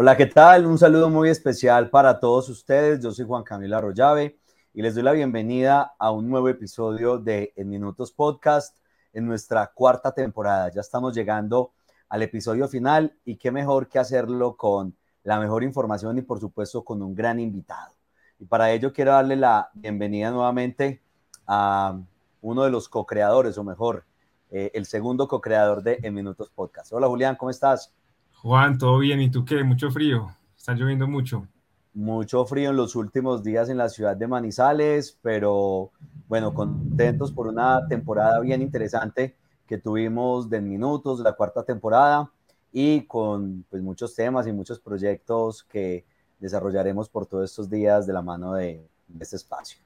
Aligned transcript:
Hola, 0.00 0.16
¿qué 0.16 0.26
tal? 0.26 0.64
Un 0.64 0.78
saludo 0.78 1.10
muy 1.10 1.28
especial 1.28 1.90
para 1.90 2.20
todos 2.20 2.48
ustedes. 2.48 3.00
Yo 3.02 3.10
soy 3.10 3.26
Juan 3.26 3.42
Camilo 3.42 3.76
Arroyave 3.76 4.38
y 4.72 4.80
les 4.80 4.94
doy 4.94 5.02
la 5.02 5.10
bienvenida 5.10 5.96
a 5.98 6.12
un 6.12 6.30
nuevo 6.30 6.48
episodio 6.48 7.18
de 7.18 7.52
En 7.56 7.68
Minutos 7.68 8.12
Podcast 8.12 8.78
en 9.12 9.26
nuestra 9.26 9.66
cuarta 9.74 10.12
temporada. 10.12 10.70
Ya 10.70 10.82
estamos 10.82 11.16
llegando 11.16 11.72
al 12.10 12.22
episodio 12.22 12.68
final 12.68 13.18
y 13.24 13.38
qué 13.38 13.50
mejor 13.50 13.88
que 13.88 13.98
hacerlo 13.98 14.56
con 14.56 14.96
la 15.24 15.40
mejor 15.40 15.64
información 15.64 16.16
y 16.16 16.22
por 16.22 16.38
supuesto 16.38 16.84
con 16.84 17.02
un 17.02 17.12
gran 17.12 17.40
invitado. 17.40 17.92
Y 18.38 18.44
para 18.44 18.70
ello 18.70 18.92
quiero 18.92 19.10
darle 19.10 19.34
la 19.34 19.68
bienvenida 19.74 20.30
nuevamente 20.30 21.02
a 21.44 21.98
uno 22.40 22.62
de 22.62 22.70
los 22.70 22.88
co-creadores, 22.88 23.58
o 23.58 23.64
mejor, 23.64 24.04
eh, 24.52 24.70
el 24.74 24.86
segundo 24.86 25.26
co-creador 25.26 25.82
de 25.82 25.98
En 26.04 26.14
Minutos 26.14 26.50
Podcast. 26.50 26.92
Hola 26.92 27.08
Julián, 27.08 27.34
¿cómo 27.34 27.50
estás? 27.50 27.92
Juan, 28.42 28.78
todo 28.78 28.98
bien, 28.98 29.20
¿y 29.20 29.30
tú 29.30 29.44
qué? 29.44 29.64
Mucho 29.64 29.90
frío, 29.90 30.34
está 30.56 30.74
lloviendo 30.74 31.08
mucho. 31.08 31.46
Mucho 31.92 32.44
frío 32.44 32.70
en 32.70 32.76
los 32.76 32.94
últimos 32.94 33.42
días 33.42 33.68
en 33.68 33.78
la 33.78 33.88
ciudad 33.88 34.16
de 34.16 34.28
Manizales, 34.28 35.18
pero 35.20 35.90
bueno, 36.28 36.54
contentos 36.54 37.32
por 37.32 37.48
una 37.48 37.88
temporada 37.88 38.38
bien 38.40 38.62
interesante 38.62 39.34
que 39.66 39.78
tuvimos 39.78 40.48
de 40.48 40.60
minutos, 40.60 41.18
la 41.20 41.32
cuarta 41.32 41.64
temporada, 41.64 42.30
y 42.72 43.02
con 43.02 43.64
pues, 43.68 43.82
muchos 43.82 44.14
temas 44.14 44.46
y 44.46 44.52
muchos 44.52 44.78
proyectos 44.78 45.64
que 45.64 46.04
desarrollaremos 46.38 47.08
por 47.08 47.26
todos 47.26 47.50
estos 47.50 47.68
días 47.68 48.06
de 48.06 48.12
la 48.12 48.22
mano 48.22 48.54
de, 48.54 48.86
este 49.18 49.36
espacio. 49.36 49.78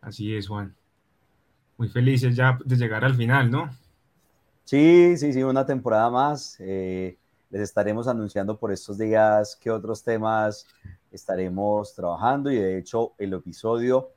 Así 0.00 0.34
es, 0.34 0.48
Juan. 0.48 0.74
Muy 1.78 1.88
felices 1.88 2.36
ya 2.36 2.58
de 2.64 2.76
llegar 2.76 3.04
al 3.04 3.14
final, 3.14 3.50
¿no? 3.50 3.70
Sí, 4.64 5.16
sí, 5.16 5.32
sí, 5.32 5.42
una 5.42 5.64
temporada 5.64 6.10
más. 6.10 6.56
Eh, 6.58 7.16
les 7.50 7.62
estaremos 7.62 8.08
anunciando 8.08 8.58
por 8.58 8.72
estos 8.72 8.98
días 8.98 9.56
qué 9.60 9.70
otros 9.70 10.02
temas 10.02 10.66
estaremos 11.10 11.94
trabajando 11.94 12.50
y 12.50 12.56
de 12.56 12.78
hecho 12.78 13.12
el 13.18 13.32
episodio 13.32 14.10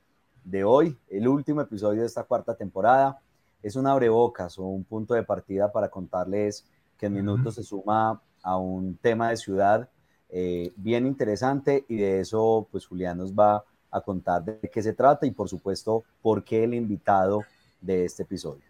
de 0.44 0.64
hoy, 0.64 0.98
el 1.08 1.28
último 1.28 1.60
episodio 1.60 2.00
de 2.00 2.06
esta 2.06 2.24
cuarta 2.24 2.54
temporada, 2.54 3.20
es 3.62 3.76
un 3.76 3.86
abrebocas 3.86 4.58
o 4.58 4.64
un 4.64 4.84
punto 4.84 5.14
de 5.14 5.22
partida 5.22 5.70
para 5.70 5.88
contarles 5.88 6.66
que 6.98 7.06
en 7.06 7.14
minutos 7.14 7.54
se 7.54 7.62
suma 7.62 8.20
a 8.42 8.56
un 8.56 8.96
tema 8.96 9.30
de 9.30 9.36
ciudad 9.36 9.88
eh, 10.28 10.72
bien 10.76 11.06
interesante 11.06 11.84
y 11.88 11.96
de 11.96 12.20
eso 12.20 12.66
pues 12.70 12.86
Julián 12.86 13.18
nos 13.18 13.32
va 13.32 13.64
a 13.90 14.00
contar 14.00 14.44
de 14.44 14.58
qué 14.72 14.82
se 14.82 14.94
trata 14.94 15.26
y 15.26 15.30
por 15.30 15.48
supuesto 15.48 16.04
por 16.20 16.42
qué 16.42 16.64
el 16.64 16.74
invitado 16.74 17.44
de 17.80 18.04
este 18.04 18.22
episodio. 18.22 18.64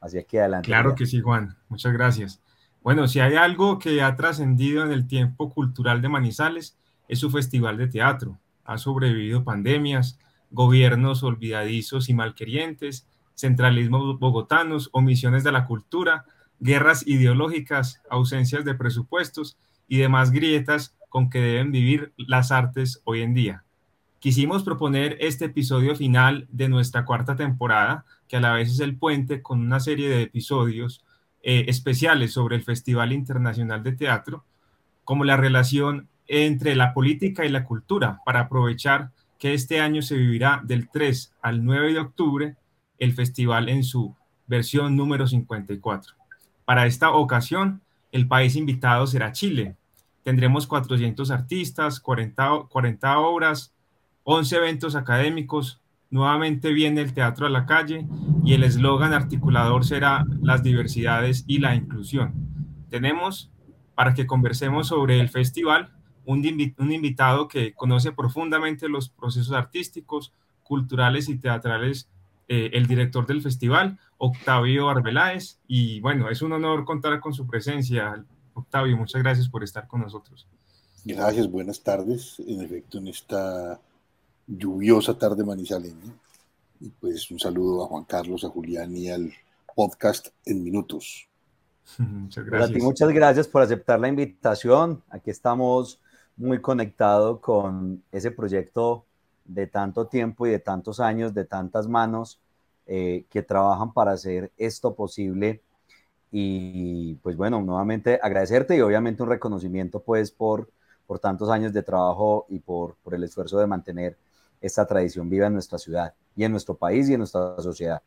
Así 0.00 0.22
que 0.24 0.40
adelante. 0.40 0.66
Claro 0.66 0.94
que 0.94 1.06
sí, 1.06 1.20
Juan. 1.20 1.56
Muchas 1.68 1.92
gracias. 1.92 2.42
Bueno, 2.84 3.08
si 3.08 3.18
hay 3.18 3.36
algo 3.36 3.78
que 3.78 4.02
ha 4.02 4.14
trascendido 4.14 4.84
en 4.84 4.92
el 4.92 5.06
tiempo 5.06 5.48
cultural 5.48 6.02
de 6.02 6.10
Manizales, 6.10 6.76
es 7.08 7.18
su 7.18 7.30
festival 7.30 7.78
de 7.78 7.88
teatro. 7.88 8.38
Ha 8.62 8.76
sobrevivido 8.76 9.42
pandemias, 9.42 10.18
gobiernos 10.50 11.22
olvidadizos 11.22 12.10
y 12.10 12.14
malquerientes, 12.14 13.08
centralismos 13.34 14.18
bogotanos, 14.18 14.90
omisiones 14.92 15.44
de 15.44 15.52
la 15.52 15.64
cultura, 15.64 16.26
guerras 16.60 17.06
ideológicas, 17.06 18.02
ausencias 18.10 18.66
de 18.66 18.74
presupuestos 18.74 19.56
y 19.88 19.96
demás 19.96 20.30
grietas 20.30 20.94
con 21.08 21.30
que 21.30 21.40
deben 21.40 21.72
vivir 21.72 22.12
las 22.18 22.52
artes 22.52 23.00
hoy 23.04 23.22
en 23.22 23.32
día. 23.32 23.64
Quisimos 24.18 24.62
proponer 24.62 25.16
este 25.20 25.46
episodio 25.46 25.96
final 25.96 26.46
de 26.50 26.68
nuestra 26.68 27.06
cuarta 27.06 27.34
temporada, 27.34 28.04
que 28.28 28.36
a 28.36 28.40
la 28.42 28.52
vez 28.52 28.70
es 28.70 28.80
el 28.80 28.98
puente 28.98 29.40
con 29.40 29.60
una 29.60 29.80
serie 29.80 30.10
de 30.10 30.20
episodios 30.20 31.02
eh, 31.46 31.66
especiales 31.68 32.32
sobre 32.32 32.56
el 32.56 32.62
Festival 32.62 33.12
Internacional 33.12 33.82
de 33.82 33.92
Teatro, 33.92 34.44
como 35.04 35.24
la 35.24 35.36
relación 35.36 36.08
entre 36.26 36.74
la 36.74 36.94
política 36.94 37.44
y 37.44 37.50
la 37.50 37.64
cultura, 37.64 38.20
para 38.24 38.40
aprovechar 38.40 39.10
que 39.38 39.52
este 39.52 39.78
año 39.78 40.00
se 40.00 40.16
vivirá 40.16 40.62
del 40.64 40.88
3 40.88 41.34
al 41.42 41.62
9 41.62 41.92
de 41.92 41.98
octubre 41.98 42.56
el 42.98 43.12
festival 43.12 43.68
en 43.68 43.84
su 43.84 44.16
versión 44.46 44.96
número 44.96 45.26
54. 45.26 46.14
Para 46.64 46.86
esta 46.86 47.10
ocasión, 47.10 47.82
el 48.10 48.26
país 48.26 48.56
invitado 48.56 49.06
será 49.06 49.32
Chile. 49.32 49.76
Tendremos 50.22 50.66
400 50.66 51.30
artistas, 51.30 52.00
40, 52.00 52.68
40 52.70 53.18
obras, 53.18 53.74
11 54.22 54.56
eventos 54.56 54.96
académicos, 54.96 55.78
Nuevamente 56.10 56.72
viene 56.72 57.00
el 57.00 57.14
teatro 57.14 57.46
a 57.46 57.50
la 57.50 57.66
calle 57.66 58.06
y 58.44 58.54
el 58.54 58.62
eslogan 58.62 59.12
articulador 59.12 59.84
será 59.84 60.24
las 60.40 60.62
diversidades 60.62 61.44
y 61.46 61.58
la 61.58 61.74
inclusión. 61.74 62.34
Tenemos, 62.90 63.50
para 63.94 64.14
que 64.14 64.26
conversemos 64.26 64.88
sobre 64.88 65.18
el 65.20 65.28
festival, 65.28 65.92
un, 66.26 66.44
invitado 66.44 67.48
que 67.48 67.74
conoce 67.74 68.12
profundamente 68.12 68.88
los 68.88 69.08
procesos 69.08 69.52
artísticos, 69.52 70.32
culturales 70.62 71.28
y 71.28 71.38
teatrales, 71.38 72.08
eh, 72.48 72.70
el 72.74 72.86
director 72.86 73.26
del 73.26 73.42
festival, 73.42 73.98
Octavio 74.18 74.88
Arbeláez. 74.88 75.58
Y 75.66 76.00
bueno, 76.00 76.30
es 76.30 76.42
un 76.42 76.52
honor 76.52 76.84
contar 76.84 77.20
con 77.20 77.34
su 77.34 77.46
presencia. 77.46 78.24
Octavio, 78.54 78.96
muchas 78.96 79.22
gracias 79.22 79.48
por 79.48 79.64
estar 79.64 79.86
con 79.86 80.00
nosotros. 80.00 80.46
Gracias, 81.04 81.50
buenas 81.50 81.82
tardes. 81.82 82.40
En 82.46 82.62
efecto, 82.62 82.98
en 82.98 83.08
esta 83.08 83.80
lluviosa 84.46 85.18
tarde 85.18 85.44
manizaleña. 85.44 86.12
Y 86.80 86.90
pues 86.90 87.30
un 87.30 87.38
saludo 87.38 87.84
a 87.84 87.86
Juan 87.86 88.04
Carlos, 88.04 88.44
a 88.44 88.48
Julián 88.48 88.96
y 88.96 89.08
al 89.08 89.32
podcast 89.74 90.28
en 90.44 90.62
minutos. 90.62 91.28
Muchas 91.98 92.44
gracias. 92.44 92.82
muchas 92.82 93.08
gracias 93.10 93.48
por 93.48 93.62
aceptar 93.62 94.00
la 94.00 94.08
invitación. 94.08 95.02
Aquí 95.10 95.30
estamos 95.30 96.00
muy 96.36 96.60
conectados 96.60 97.40
con 97.40 98.02
ese 98.10 98.30
proyecto 98.30 99.04
de 99.44 99.66
tanto 99.66 100.06
tiempo 100.06 100.46
y 100.46 100.50
de 100.50 100.58
tantos 100.58 101.00
años, 101.00 101.34
de 101.34 101.44
tantas 101.44 101.86
manos 101.86 102.40
eh, 102.86 103.24
que 103.30 103.42
trabajan 103.42 103.92
para 103.92 104.12
hacer 104.12 104.50
esto 104.56 104.94
posible. 104.94 105.62
Y 106.32 107.14
pues 107.16 107.36
bueno, 107.36 107.60
nuevamente 107.62 108.18
agradecerte 108.20 108.76
y 108.76 108.80
obviamente 108.80 109.22
un 109.22 109.28
reconocimiento 109.28 110.00
pues 110.00 110.30
por, 110.30 110.68
por 111.06 111.18
tantos 111.18 111.48
años 111.50 111.72
de 111.72 111.82
trabajo 111.82 112.46
y 112.48 112.58
por, 112.58 112.96
por 113.04 113.14
el 113.14 113.22
esfuerzo 113.22 113.58
de 113.58 113.66
mantener 113.66 114.16
esta 114.66 114.86
tradición 114.86 115.28
viva 115.28 115.46
en 115.46 115.52
nuestra 115.52 115.78
ciudad 115.78 116.14
y 116.34 116.44
en 116.44 116.52
nuestro 116.52 116.74
país 116.74 117.08
y 117.08 117.14
en 117.14 117.18
nuestra 117.18 117.56
sociedad. 117.60 118.02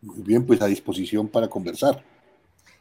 Muy 0.00 0.22
bien, 0.22 0.46
pues 0.46 0.60
a 0.62 0.66
disposición 0.66 1.28
para 1.28 1.48
conversar. 1.48 2.02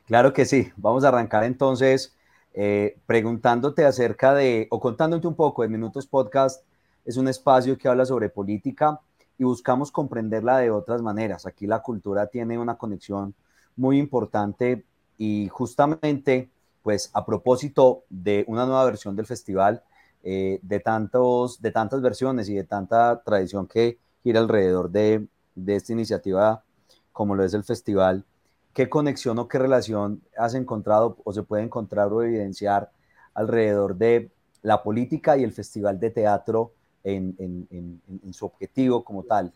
Claro 0.07 0.33
que 0.33 0.45
sí. 0.45 0.71
Vamos 0.75 1.03
a 1.03 1.09
arrancar 1.09 1.43
entonces 1.43 2.15
eh, 2.53 2.97
preguntándote 3.05 3.85
acerca 3.85 4.33
de, 4.33 4.67
o 4.69 4.79
contándote 4.79 5.27
un 5.27 5.35
poco, 5.35 5.61
de 5.61 5.69
Minutos 5.69 6.05
Podcast 6.05 6.63
es 7.05 7.17
un 7.17 7.27
espacio 7.27 7.77
que 7.77 7.87
habla 7.87 8.05
sobre 8.05 8.29
política 8.29 8.99
y 9.37 9.43
buscamos 9.43 9.91
comprenderla 9.91 10.59
de 10.59 10.69
otras 10.69 11.01
maneras. 11.01 11.45
Aquí 11.45 11.65
la 11.65 11.81
cultura 11.81 12.27
tiene 12.27 12.59
una 12.59 12.77
conexión 12.77 13.33
muy 13.75 13.97
importante 13.97 14.83
y 15.17 15.47
justamente, 15.49 16.49
pues 16.83 17.09
a 17.13 17.25
propósito 17.25 18.03
de 18.09 18.43
una 18.47 18.65
nueva 18.65 18.85
versión 18.85 19.15
del 19.15 19.25
festival, 19.25 19.83
eh, 20.23 20.59
de, 20.61 20.79
tantos, 20.79 21.61
de 21.61 21.71
tantas 21.71 22.01
versiones 22.01 22.47
y 22.49 22.55
de 22.55 22.63
tanta 22.63 23.21
tradición 23.23 23.67
que 23.67 23.97
gira 24.23 24.39
alrededor 24.39 24.89
de, 24.91 25.27
de 25.55 25.75
esta 25.75 25.93
iniciativa 25.93 26.63
como 27.11 27.35
lo 27.35 27.43
es 27.43 27.53
el 27.53 27.63
festival, 27.63 28.25
¿qué 28.73 28.89
conexión 28.89 29.37
o 29.39 29.47
qué 29.47 29.59
relación 29.59 30.21
has 30.37 30.53
encontrado 30.53 31.17
o 31.23 31.33
se 31.33 31.43
puede 31.43 31.63
encontrar 31.63 32.11
o 32.13 32.23
evidenciar 32.23 32.91
alrededor 33.33 33.95
de 33.95 34.31
la 34.61 34.83
política 34.83 35.37
y 35.37 35.43
el 35.43 35.51
festival 35.51 35.99
de 35.99 36.11
teatro 36.11 36.73
en, 37.03 37.35
en, 37.39 38.01
en, 38.23 38.33
su 38.33 38.45
objetivo 38.45 39.03
como 39.03 39.23
tal? 39.23 39.51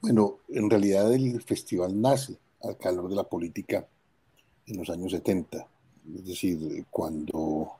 Bueno, 0.00 0.38
en 0.48 0.68
realidad 0.68 1.12
el 1.12 1.40
festival 1.42 2.00
nace 2.00 2.38
al 2.62 2.76
calor 2.76 3.08
de 3.08 3.16
la 3.16 3.24
política 3.24 3.86
en 4.66 4.78
los 4.78 4.90
años 4.90 5.12
70, 5.12 5.66
es 6.14 6.26
decir, 6.26 6.86
cuando 6.90 7.72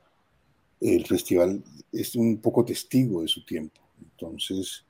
el 0.83 1.05
festival 1.05 1.63
es 1.91 2.15
un 2.15 2.37
poco 2.37 2.65
testigo 2.65 3.21
de 3.21 3.27
su 3.27 3.45
tiempo. 3.45 3.81
Entonces, 4.01 4.83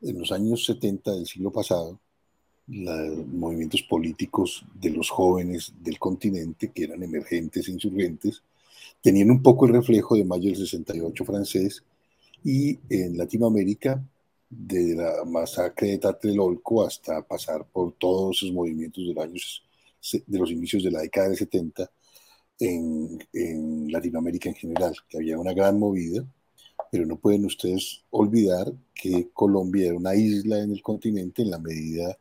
en 0.00 0.18
los 0.18 0.32
años 0.32 0.64
70 0.64 1.12
del 1.12 1.26
siglo 1.26 1.52
pasado, 1.52 2.00
los 2.66 3.26
movimientos 3.26 3.82
políticos 3.82 4.64
de 4.74 4.90
los 4.90 5.10
jóvenes 5.10 5.72
del 5.80 5.98
continente, 5.98 6.70
que 6.72 6.84
eran 6.84 7.02
emergentes 7.02 7.68
e 7.68 7.72
insurgentes, 7.72 8.42
tenían 9.00 9.30
un 9.30 9.42
poco 9.42 9.66
el 9.66 9.72
reflejo 9.72 10.16
de 10.16 10.24
mayo 10.24 10.50
del 10.50 10.56
68 10.56 11.24
francés 11.24 11.82
y 12.44 12.78
en 12.88 13.16
Latinoamérica, 13.16 14.02
de 14.54 14.94
la 14.94 15.24
masacre 15.24 15.88
de 15.88 15.98
Tlatelolco 15.98 16.84
hasta 16.84 17.22
pasar 17.22 17.64
por 17.64 17.92
todos 17.92 18.36
esos 18.36 18.52
movimientos 18.52 19.02
de 19.06 19.14
los, 19.14 19.24
años, 19.24 19.64
de 20.26 20.38
los 20.38 20.50
inicios 20.50 20.82
de 20.82 20.90
la 20.90 21.00
década 21.00 21.28
del 21.28 21.38
70, 21.38 21.90
en, 22.62 23.90
Latinoamérica 23.90 24.48
en 24.48 24.54
general, 24.54 24.94
que 25.08 25.18
había 25.18 25.38
una 25.38 25.52
gran 25.52 25.78
movida, 25.78 26.24
pero 26.90 27.04
no 27.06 27.16
pueden 27.16 27.44
ustedes 27.44 28.04
olvidar 28.10 28.72
que 28.94 29.28
Colombia 29.32 29.88
era 29.88 29.96
una 29.96 30.14
isla 30.14 30.60
en 30.60 30.72
el 30.72 30.82
continente 30.82 31.42
en 31.42 31.50
la 31.50 31.58
medida 31.58 32.16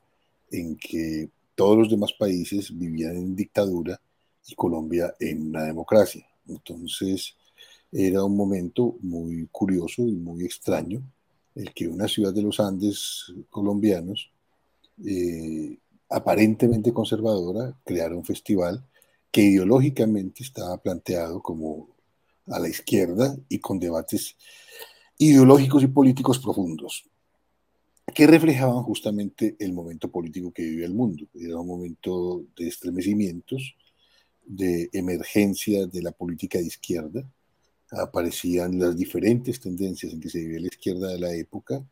en 0.50 0.76
que 0.76 1.30
todos 1.56 1.78
los 1.78 1.90
demás 1.90 2.14
países 2.14 2.78
vivían 2.78 3.16
en 3.16 3.36
dictadura 3.36 4.02
y 4.48 4.56
Colombia 4.56 5.14
en 5.20 5.48
una 5.50 5.64
democracia. 5.64 6.26
Entonces, 6.48 7.36
era 7.92 8.24
un 8.24 8.36
momento 8.36 8.98
muy 9.02 9.48
curioso 9.52 10.02
y 10.04 10.14
muy 10.16 10.44
extraño 10.44 11.02
el 11.56 11.74
que 11.74 11.88
una 11.88 12.08
ciudad 12.08 12.34
de 12.34 12.42
los 12.42 12.60
Andes 12.60 13.34
colombianos, 13.50 14.32
eh, 15.06 15.78
aparentemente 16.10 16.94
conservadora, 16.94 17.78
creara 17.86 18.16
un 18.16 18.26
festival 18.26 18.84
que 19.32 19.42
ideológicamente 19.42 20.44
estaba 20.44 20.78
planteado 20.78 21.42
como 21.42 21.90
a 22.48 22.60
la 22.60 22.68
izquierda 22.68 23.36
y 23.50 23.60
con 23.60 23.80
debates 23.80 24.36
ideológicos 25.18 25.84
y 25.84 25.88
políticos 25.88 26.40
profundos, 26.40 27.06
que 28.14 28.28
reflejaban 28.28 28.84
justamente 28.84 29.56
el 29.60 29.72
momento 29.72 30.12
político 30.12 30.52
que 30.52 30.64
vivía 30.64 30.86
el 30.86 30.94
mundo. 30.94 31.26
Era 31.34 31.60
un 31.60 31.68
momento 31.68 32.44
de 32.58 32.68
estremecimientos, 32.68 33.76
de 34.46 34.90
emergencia 34.92 35.86
de 35.86 36.02
la 36.02 36.12
política 36.12 36.58
de 36.60 36.66
izquierda, 36.66 37.24
aparecían 37.92 38.80
las 38.80 38.96
diferentes 38.96 39.60
tendencias 39.60 40.14
en 40.14 40.20
que 40.20 40.30
se 40.30 40.40
vivía 40.40 40.62
la 40.62 40.68
izquierda 40.68 41.10
de 41.10 41.20
la 41.20 41.34
época, 41.34 41.86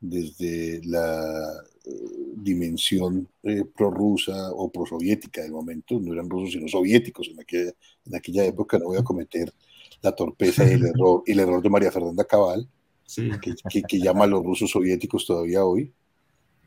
desde 0.00 0.80
la 0.84 1.64
eh, 1.84 2.25
dimensión 2.36 3.28
eh, 3.42 3.64
prorrusa 3.64 4.52
o 4.52 4.70
prosoviética 4.70 5.42
del 5.42 5.52
momento, 5.52 5.98
no 5.98 6.12
eran 6.12 6.28
rusos 6.28 6.52
sino 6.52 6.68
soviéticos 6.68 7.28
en 7.28 7.40
aquella, 7.40 7.72
en 8.04 8.14
aquella 8.14 8.44
época, 8.44 8.78
no 8.78 8.86
voy 8.86 8.98
a 8.98 9.04
cometer 9.04 9.52
la 10.02 10.12
torpeza 10.12 10.64
y 10.68 10.74
el 10.74 10.86
error, 10.94 11.22
el 11.26 11.40
error 11.40 11.62
de 11.62 11.70
María 11.70 11.90
Fernanda 11.90 12.24
Cabal, 12.24 12.68
que, 13.70 13.82
que, 13.82 14.00
llama 14.00 14.24
a 14.24 14.26
los 14.26 14.44
rusos 14.44 14.70
soviéticos 14.70 15.24
todavía 15.26 15.64
hoy, 15.64 15.92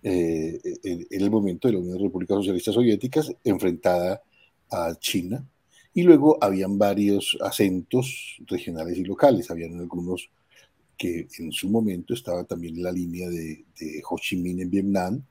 eh, 0.01 0.59
en, 0.83 1.05
en, 1.09 1.21
el 1.21 1.29
momento 1.29 1.67
de 1.67 1.73
la 1.73 1.79
Unión 1.79 1.97
de 1.97 2.03
Repúblicas 2.03 2.37
Socialistas 2.37 2.73
Soviéticas 2.73 3.31
enfrentada 3.43 4.23
a 4.71 4.95
China, 4.99 5.45
y 5.93 6.03
luego 6.03 6.37
habían 6.41 6.77
varios 6.77 7.37
acentos 7.41 8.37
regionales 8.47 8.97
y 8.97 9.03
locales, 9.03 9.51
habían 9.51 9.77
algunos 9.77 10.29
que 10.97 11.27
en 11.37 11.51
su 11.51 11.69
momento 11.69 12.13
estaban 12.13 12.45
también 12.45 12.77
en 12.77 12.83
la 12.83 12.91
línea 12.91 13.29
de, 13.29 13.65
de 13.79 14.01
Ho 14.09 14.17
Chi 14.17 14.35
Minh 14.37 14.61
en 14.61 14.69
Vietnam, 14.69 15.23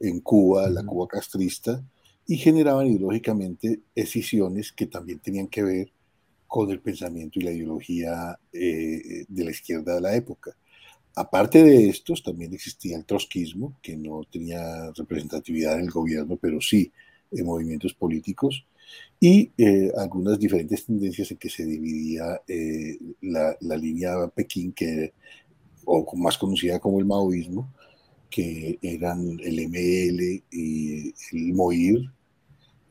en 0.00 0.20
Cuba, 0.20 0.68
la 0.70 0.84
Cuba 0.84 1.06
castrista, 1.06 1.82
y 2.26 2.36
generaban 2.36 2.86
ideológicamente 2.86 3.80
decisiones 3.94 4.72
que 4.72 4.86
también 4.86 5.18
tenían 5.18 5.48
que 5.48 5.62
ver 5.62 5.92
con 6.46 6.70
el 6.70 6.80
pensamiento 6.80 7.38
y 7.38 7.42
la 7.42 7.52
ideología 7.52 8.38
eh, 8.52 9.24
de 9.28 9.44
la 9.44 9.50
izquierda 9.50 9.94
de 9.94 10.00
la 10.00 10.16
época. 10.16 10.56
Aparte 11.14 11.62
de 11.62 11.88
estos, 11.88 12.22
también 12.22 12.54
existía 12.54 12.96
el 12.96 13.04
trotskismo, 13.04 13.76
que 13.82 13.96
no 13.96 14.22
tenía 14.30 14.90
representatividad 14.92 15.74
en 15.74 15.84
el 15.84 15.90
gobierno, 15.90 16.36
pero 16.40 16.60
sí 16.60 16.90
en 17.30 17.46
movimientos 17.46 17.94
políticos, 17.94 18.64
y 19.18 19.50
eh, 19.58 19.92
algunas 19.96 20.38
diferentes 20.38 20.84
tendencias 20.86 21.30
en 21.30 21.36
que 21.36 21.50
se 21.50 21.64
dividía 21.64 22.40
eh, 22.48 22.98
la, 23.20 23.56
la, 23.60 23.76
línea 23.76 24.26
Pekín, 24.28 24.72
que, 24.72 25.12
o 25.84 26.16
más 26.16 26.38
conocida 26.38 26.78
como 26.78 26.98
el 26.98 27.04
maoísmo, 27.04 27.72
que 28.30 28.78
eran 28.80 29.38
el 29.40 29.68
ML 29.68 30.42
y 30.50 31.14
el 31.32 31.54
MOIR, 31.54 32.10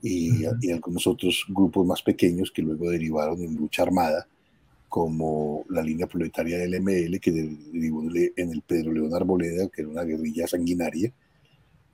y, 0.02 0.46
y, 0.62 0.72
algunos 0.72 1.08
otros 1.08 1.46
grupos 1.50 1.86
más 1.86 2.02
pequeños 2.02 2.52
que 2.52 2.62
luego 2.62 2.90
derivaron 2.90 3.42
en 3.44 3.56
lucha 3.56 3.84
armada, 3.84 4.28
como 4.88 5.66
la 5.70 5.84
línea 5.84 6.08
proletaria 6.08 6.58
del 6.58 6.82
ML, 6.82 7.20
que 7.20 7.32
derivó 7.32 8.04
en 8.04 8.52
el 8.52 8.62
Pedro 8.62 8.92
León 8.92 9.14
Arboleda, 9.14 9.70
que 9.70 9.82
era 9.82 9.90
una 9.90 10.04
guerrilla 10.04 10.48
sanguinaria, 10.48 11.12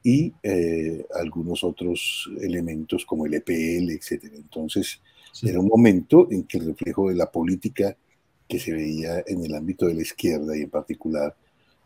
y 0.04 0.32
eh, 0.44 1.04
algunos 1.16 1.64
otros 1.64 2.30
elementos 2.40 3.06
como 3.06 3.26
el 3.26 3.34
EPL, 3.34 3.90
etc. 3.90 4.26
Entonces, 4.36 5.02
era 5.42 5.60
un 5.60 5.68
momento 5.68 6.28
en 6.32 6.44
que 6.44 6.60
el 6.60 6.68
reflejo 6.68 7.10
de 7.10 7.16
la 7.16 7.32
política 7.32 7.98
que 8.48 8.60
se 8.60 8.72
veía 8.72 9.24
en 9.26 9.44
el 9.44 9.56
ámbito 9.56 9.88
de 9.88 9.96
la 9.96 10.04
izquierda 10.04 10.56
y 10.56 10.62
en 10.62 10.70
particular 10.70 11.36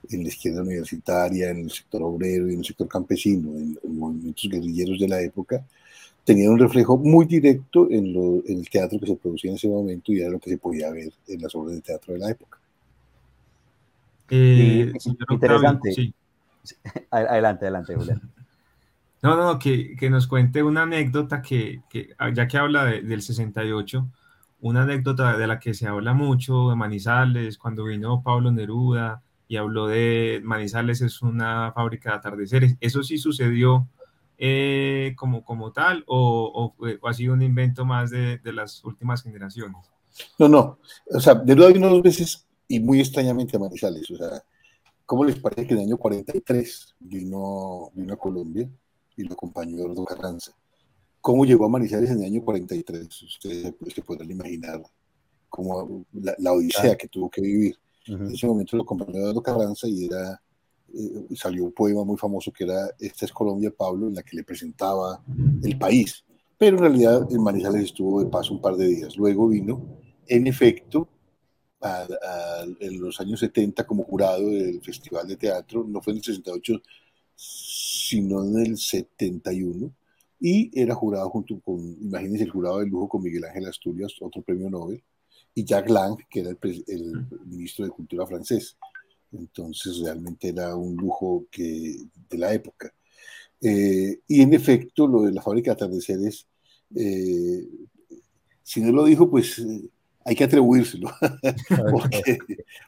en 0.09 0.23
la 0.23 0.29
izquierda 0.29 0.61
universitaria, 0.61 1.49
en 1.49 1.59
el 1.59 1.71
sector 1.71 2.01
obrero 2.03 2.49
y 2.49 2.53
en 2.53 2.59
el 2.59 2.65
sector 2.65 2.87
campesino, 2.87 3.49
en, 3.57 3.75
los 3.75 3.91
movimientos 3.91 4.49
guerrilleros 4.49 4.99
de 4.99 5.07
la 5.07 5.21
época, 5.21 5.63
tenía 6.23 6.49
un 6.49 6.59
reflejo 6.59 6.97
muy 6.97 7.25
directo 7.25 7.87
en, 7.89 8.13
lo, 8.13 8.43
en, 8.45 8.59
el 8.59 8.69
teatro 8.69 8.99
que 8.99 9.07
se 9.07 9.15
producía 9.15 9.51
en 9.51 9.57
ese 9.57 9.67
momento 9.67 10.11
y 10.11 10.21
era 10.21 10.29
lo 10.29 10.39
que 10.39 10.51
se 10.51 10.57
podía 10.57 10.91
ver 10.91 11.11
en 11.27 11.41
las 11.41 11.53
obras 11.55 11.75
de 11.75 11.81
teatro 11.81 12.13
de 12.13 12.19
la 12.19 12.29
época. 12.29 12.59
Eh, 14.29 14.91
interesante. 15.29 15.91
Sí. 15.91 16.13
Adelante, 17.11 17.65
adelante, 17.65 17.95
Julián. 17.95 18.21
No, 19.21 19.35
no, 19.35 19.59
que, 19.59 19.97
que 19.97 20.09
nos 20.09 20.27
cuente 20.27 20.63
una 20.63 20.83
anécdota 20.83 21.41
que, 21.41 21.81
que 21.89 22.15
ya 22.33 22.47
que 22.47 22.57
habla 22.57 22.85
de, 22.85 23.01
del 23.01 23.21
68, 23.21 24.07
una 24.61 24.83
anécdota 24.83 25.37
de 25.37 25.45
la 25.45 25.59
que 25.59 25.73
se 25.73 25.87
habla 25.87 26.13
mucho 26.13 26.69
de 26.69 26.77
Manizales, 26.77 27.57
cuando 27.57 27.83
vino 27.83 28.23
Pablo 28.23 28.49
Neruda 28.49 29.21
y 29.49 29.57
habló 29.57 29.87
de 29.87 30.39
Manizales 30.43 31.01
es 31.01 31.21
una 31.21 31.73
fábrica 31.73 32.11
de 32.11 32.15
atardeceres. 32.15 32.77
¿Eso 32.79 33.03
sí 33.03 33.17
sucedió 33.17 33.89
eh, 34.37 35.13
como, 35.17 35.43
como 35.43 35.73
tal 35.73 36.05
o, 36.07 36.73
o, 36.79 37.07
ha 37.07 37.13
sido 37.13 37.33
un 37.33 37.41
invento 37.41 37.83
más 37.83 38.11
de, 38.11 38.37
de, 38.37 38.53
las 38.53 38.85
últimas 38.85 39.23
generaciones? 39.23 39.75
No, 40.37 40.47
no. 40.47 40.79
O 41.11 41.19
sea, 41.19 41.33
Neruda 41.33 41.73
vino 41.73 41.89
dos 41.89 42.01
veces 42.01 42.47
y 42.69 42.79
muy 42.79 43.01
extrañamente 43.01 43.57
a 43.57 43.59
Manizales. 43.59 44.09
O 44.11 44.15
sea, 44.15 44.41
¿Cómo 45.09 45.25
les 45.25 45.39
parece 45.39 45.65
que 45.65 45.73
en 45.73 45.79
el 45.79 45.85
año 45.87 45.97
43 45.97 46.95
vino, 46.99 47.89
vino 47.95 48.13
a 48.13 48.17
Colombia 48.17 48.69
y 49.17 49.23
lo 49.23 49.33
acompañó 49.33 49.77
Eduardo 49.77 50.05
Carranza? 50.05 50.51
¿Cómo 51.19 51.45
llegó 51.45 51.65
a 51.65 51.69
Manizales 51.69 52.11
en 52.11 52.19
el 52.19 52.25
año 52.25 52.45
43? 52.45 53.23
Ustedes 53.23 53.73
se 53.91 54.03
podrán 54.03 54.29
imaginar 54.29 54.83
como 55.49 56.05
la, 56.13 56.35
la 56.37 56.53
odisea 56.53 56.95
que 56.95 57.07
tuvo 57.07 57.27
que 57.27 57.41
vivir. 57.41 57.79
Uh 58.09 58.13
-huh. 58.13 58.27
En 58.27 58.33
ese 58.33 58.47
momento 58.47 58.75
lo 58.75 58.83
acompañó 58.83 59.19
Eduardo 59.19 59.43
Carranza 59.43 59.87
y 59.87 60.05
era, 60.05 60.41
eh, 60.93 61.35
salió 61.35 61.65
un 61.65 61.71
poema 61.71 62.03
muy 62.03 62.17
famoso 62.17 62.51
que 62.51 62.63
era 62.63 62.89
Esta 62.99 63.25
es 63.25 63.31
Colombia, 63.31 63.71
Pablo, 63.75 64.07
en 64.07 64.15
la 64.15 64.23
que 64.23 64.35
le 64.35 64.43
presentaba 64.43 65.23
el 65.63 65.77
país. 65.77 66.23
Pero 66.57 66.77
en 66.77 66.83
realidad 66.83 67.27
en 67.31 67.41
Manizales 67.41 67.83
estuvo 67.83 68.21
de 68.21 68.29
paso 68.29 68.53
un 68.53 68.61
par 68.61 68.75
de 68.75 68.87
días. 68.87 69.15
Luego 69.15 69.47
vino, 69.47 69.81
en 70.27 70.47
efecto, 70.47 71.07
a, 71.81 72.01
a, 72.01 72.63
en 72.79 72.99
los 72.99 73.19
años 73.21 73.39
70 73.39 73.85
como 73.85 74.03
jurado 74.03 74.49
del 74.49 74.81
Festival 74.81 75.27
de 75.27 75.37
Teatro, 75.37 75.85
no 75.87 76.01
fue 76.01 76.11
en 76.11 76.17
el 76.17 76.23
68, 76.23 76.81
sino 77.35 78.43
en 78.43 78.57
el 78.59 78.77
71, 78.77 79.93
y 80.41 80.69
era 80.79 80.95
jurado 80.95 81.29
junto 81.29 81.59
con, 81.59 81.79
imagínense, 82.01 82.43
el 82.43 82.51
jurado 82.51 82.79
de 82.79 82.87
lujo 82.87 83.07
con 83.09 83.23
Miguel 83.23 83.45
Ángel 83.45 83.67
Asturias, 83.67 84.13
otro 84.21 84.41
premio 84.41 84.69
Nobel, 84.69 85.01
y 85.53 85.65
Jacques 85.65 85.91
Lang, 85.91 86.17
que 86.29 86.41
era 86.41 86.49
el, 86.49 86.83
el 86.87 87.27
ministro 87.45 87.85
de 87.85 87.91
Cultura 87.91 88.25
francés. 88.25 88.77
Entonces 89.31 89.99
realmente 89.99 90.49
era 90.49 90.75
un 90.75 90.95
lujo 90.95 91.45
que, 91.51 91.97
de 92.29 92.37
la 92.37 92.53
época. 92.53 92.93
Eh, 93.61 94.19
y 94.27 94.41
en 94.41 94.53
efecto, 94.53 95.07
lo 95.07 95.23
de 95.23 95.31
la 95.33 95.41
fábrica 95.41 95.71
de 95.71 95.75
atardeceres, 95.75 96.47
eh, 96.95 97.67
si 98.63 98.81
no 98.81 98.91
lo 98.91 99.05
dijo, 99.05 99.29
pues 99.29 99.59
eh, 99.59 99.89
hay 100.25 100.35
que 100.35 100.43
atribuírselo, 100.45 101.09
porque, 101.91 102.37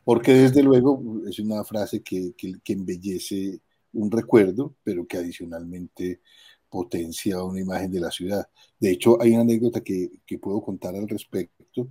porque, 0.04 0.34
desde 0.34 0.64
luego 0.64 1.22
es 1.28 1.40
una 1.40 1.64
frase 1.64 2.02
que, 2.02 2.34
que, 2.38 2.54
que, 2.64 2.74
embellece 2.74 3.60
un 3.94 4.12
recuerdo, 4.12 4.76
pero 4.84 5.06
que 5.08 5.18
adicionalmente 5.18 6.22
potencia 6.70 7.44
una 7.44 7.60
imagen 7.60 7.92
de 7.92 8.00
la 8.00 8.12
ciudad. 8.12 8.48
De 8.80 8.92
hecho, 8.92 9.22
hay 9.22 9.32
una 9.32 9.42
anécdota 9.42 9.82
que, 9.82 10.10
que 10.26 10.40
puedo 10.40 10.62
contar 10.62 10.96
al 10.96 11.08
respecto, 11.08 11.90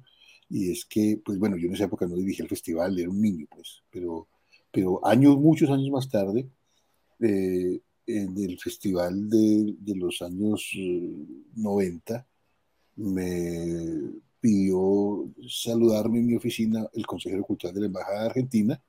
y 0.51 0.73
es 0.73 0.85
que, 0.85 1.21
pues 1.25 1.39
bueno, 1.39 1.57
yo 1.57 1.69
en 1.69 1.75
esa 1.75 1.85
época 1.85 2.07
no 2.07 2.17
dirigí 2.17 2.43
el 2.43 2.49
festival, 2.49 2.99
era 2.99 3.09
un 3.09 3.23
niño, 3.23 3.47
pues, 3.49 3.83
pero, 3.89 4.27
pero 4.71 5.07
años, 5.07 5.39
muchos 5.39 5.71
años 5.71 5.91
más 5.91 6.11
tarde, 6.11 6.49
eh, 7.21 7.81
en 8.07 8.37
el 8.37 8.59
festival 8.59 9.31
de, 9.31 9.77
de 9.79 9.95
los 9.95 10.21
años 10.23 10.73
90, 11.55 12.17
eh, 12.17 12.25
me 12.97 14.21
pidió 14.41 15.31
saludarme 15.49 16.19
en 16.19 16.27
mi 16.27 16.35
oficina 16.35 16.89
el 16.95 17.07
consejero 17.07 17.45
cultural 17.45 17.75
de 17.75 17.81
la 17.83 17.87
Embajada 17.87 18.21
de 18.23 18.27
Argentina. 18.27 18.83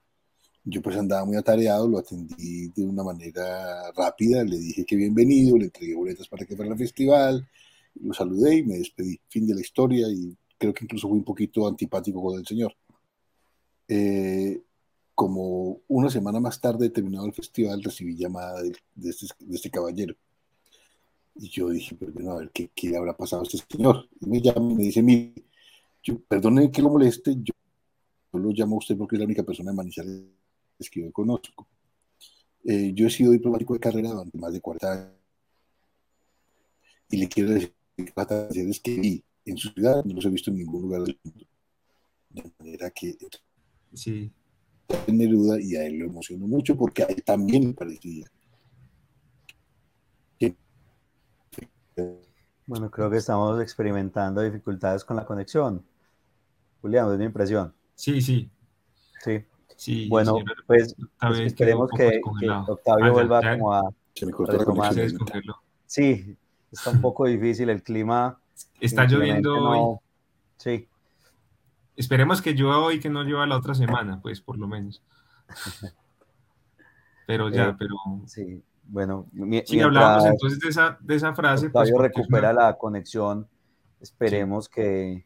Yo 0.64 0.82
pues 0.82 0.98
andaba 0.98 1.26
muy 1.26 1.38
atareado, 1.38 1.88
lo 1.88 2.00
atendí 2.00 2.70
de 2.70 2.84
una 2.84 3.04
manera 3.04 3.92
rápida, 3.92 4.44
le 4.44 4.58
dije 4.58 4.86
que 4.86 4.96
bienvenido, 4.96 5.58
le 5.58 5.66
entregué 5.66 5.96
boletas 5.96 6.28
para 6.28 6.46
que 6.46 6.56
fuera 6.56 6.72
al 6.72 6.78
festival, 6.78 7.48
lo 8.02 8.14
saludé 8.14 8.58
y 8.58 8.64
me 8.64 8.78
despedí. 8.78 9.20
Fin 9.28 9.46
de 9.46 9.56
la 9.56 9.62
historia 9.62 10.08
y 10.10 10.36
creo 10.62 10.74
que 10.76 10.86
incluso 10.86 11.10
fui 11.10 11.18
un 11.18 11.24
poquito 11.24 11.68
antipático 11.68 12.22
con 12.22 12.40
el 12.40 12.46
señor. 12.46 12.76
Eh, 13.88 14.62
como 15.16 15.82
una 15.88 16.10
semana 16.10 16.40
más 16.40 16.62
tarde, 16.62 16.92
terminado 16.92 17.26
el 17.26 17.34
festival, 17.34 17.84
recibí 17.84 18.16
llamada 18.16 18.62
de, 18.62 18.72
de, 18.94 19.10
este, 19.10 19.26
de 19.40 19.56
este 19.56 19.72
caballero. 19.72 20.16
Y 21.36 21.50
yo 21.50 21.70
dije, 21.70 21.96
pero 21.96 22.14
bueno, 22.14 22.34
a 22.34 22.38
ver, 22.38 22.52
¿qué, 22.52 22.70
qué 22.76 22.96
habrá 22.96 23.18
pasado 23.18 23.42
a 23.42 23.46
este 23.46 23.58
señor? 23.58 24.08
Y 24.20 24.28
me 24.28 24.40
llama 24.40 24.72
y 24.72 24.76
me 24.76 24.84
dice, 24.84 25.02
mire, 25.02 25.34
yo, 26.04 26.20
perdone 26.20 26.70
que 26.72 26.84
lo 26.84 26.92
moleste, 26.92 27.36
yo, 27.38 27.54
yo, 28.32 28.40
lo 28.40 28.52
llamo 28.52 28.76
a 28.76 28.80
usted 28.80 28.96
porque 28.96 29.16
es 29.16 29.20
la 29.20 29.26
única 29.26 29.44
persona 29.44 29.72
de 29.72 29.78
Manizales 29.78 30.30
que 30.92 31.02
yo 31.02 31.12
conozco. 31.12 31.68
Eh, 32.66 32.92
yo 32.94 33.08
he 33.08 33.10
sido 33.10 33.32
diplomático 33.32 33.74
de 33.74 33.80
carrera 33.80 34.10
durante 34.12 34.38
más 34.38 34.54
de 34.54 34.62
40 34.62 34.92
años. 34.92 35.12
Y 37.10 37.18
le 37.18 37.28
quiero 37.28 37.50
decir 37.50 37.74
que 38.84 39.00
vi 39.00 39.24
en 39.46 39.58
su 39.58 39.70
ciudad 39.70 40.04
no 40.06 40.16
los 40.16 40.26
he 40.26 40.30
visto 40.30 40.52
en 40.52 40.58
ningún 40.58 40.84
lugar 40.84 41.02
del 41.04 41.20
mundo. 41.24 41.46
De 42.30 42.52
manera 42.60 42.90
que 42.92 43.18
sí. 43.94 44.32
Neruda 45.08 45.60
y 45.60 45.76
a 45.76 45.86
él 45.86 46.00
lo 46.00 46.06
emocionó 46.06 46.48
mucho 46.48 46.76
porque 46.78 47.04
a 47.04 47.08
él 47.08 47.24
también 47.24 47.68
le 47.68 47.74
parecía. 47.74 48.26
Que... 50.38 50.56
Bueno, 52.68 52.90
creo 52.90 53.10
que 53.10 53.18
estamos 53.18 53.62
experimentando 53.62 54.42
dificultades 54.42 55.04
con 55.04 55.18
la 55.18 55.26
conexión. 55.26 55.86
Julián, 56.82 57.12
es 57.12 57.20
mi 57.20 57.26
impresión. 57.26 57.74
Sí, 57.96 58.22
sí. 58.22 58.50
Sí. 59.24 59.44
sí 59.76 60.10
bueno, 60.10 60.38
pues, 60.66 60.96
pues 61.20 61.40
esperemos 61.42 61.90
que, 61.96 62.22
que, 62.40 62.50
Octavio 62.50 63.06
ah, 63.06 63.12
vuelva 63.12 63.42
como 63.58 63.74
a 63.74 63.94
retomar. 64.16 64.94
Sí, 65.86 66.38
está 66.72 66.92
un 66.92 67.02
poco 67.02 67.26
difícil 67.26 67.70
el 67.70 67.84
clima. 67.84 68.41
Está 68.80 69.06
lloviendo 69.06 69.56
no... 69.56 69.70
hoy. 69.92 69.98
Sí. 70.58 70.88
Esperemos 71.96 72.42
que 72.42 72.54
llueva 72.54 72.80
hoy, 72.80 73.00
que 73.00 73.10
no 73.10 73.24
llueva 73.24 73.46
la 73.48 73.58
otra 73.58 73.74
semana, 73.76 74.20
pues 74.22 74.42
por 74.42 74.58
lo 74.58 74.68
menos. 74.68 75.02
Pero 77.28 77.50
ya, 77.50 77.70
Eh, 77.70 77.76
pero... 77.78 77.96
Sí, 78.26 78.62
bueno, 78.84 79.26
Sí, 79.32 79.40
mientras 79.42 79.84
hablábamos 79.86 80.26
entonces 80.26 80.60
de 80.60 80.70
esa, 80.70 80.98
de 81.00 81.16
esa 81.16 81.34
frase. 81.34 81.70
pues, 81.70 81.90
Octavio 81.90 82.02
recupera 82.02 82.52
una- 82.52 82.64
la 82.64 82.78
conexión. 82.78 83.48
Esperemos 84.02 84.68
que. 84.68 85.26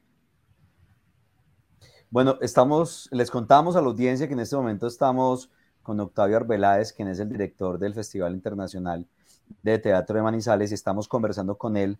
Bueno, 2.11 2.37
estamos, 2.41 3.09
les 3.11 3.31
contamos 3.31 3.75
a 3.75 3.81
la 3.81 3.87
audiencia 3.87 4.27
que 4.27 4.33
en 4.33 4.39
este 4.41 4.55
momento 4.55 4.85
estamos 4.87 5.49
con 5.81 5.99
Octavio 5.99 6.37
Arbeláez, 6.37 6.93
quien 6.93 7.07
es 7.07 7.19
el 7.19 7.29
director 7.29 7.79
del 7.79 7.93
Festival 7.93 8.33
Internacional 8.33 9.07
de 9.63 9.79
Teatro 9.79 10.15
de 10.17 10.23
Manizales, 10.23 10.71
y 10.71 10.75
estamos 10.75 11.07
conversando 11.07 11.57
con 11.57 11.75
él 11.77 11.97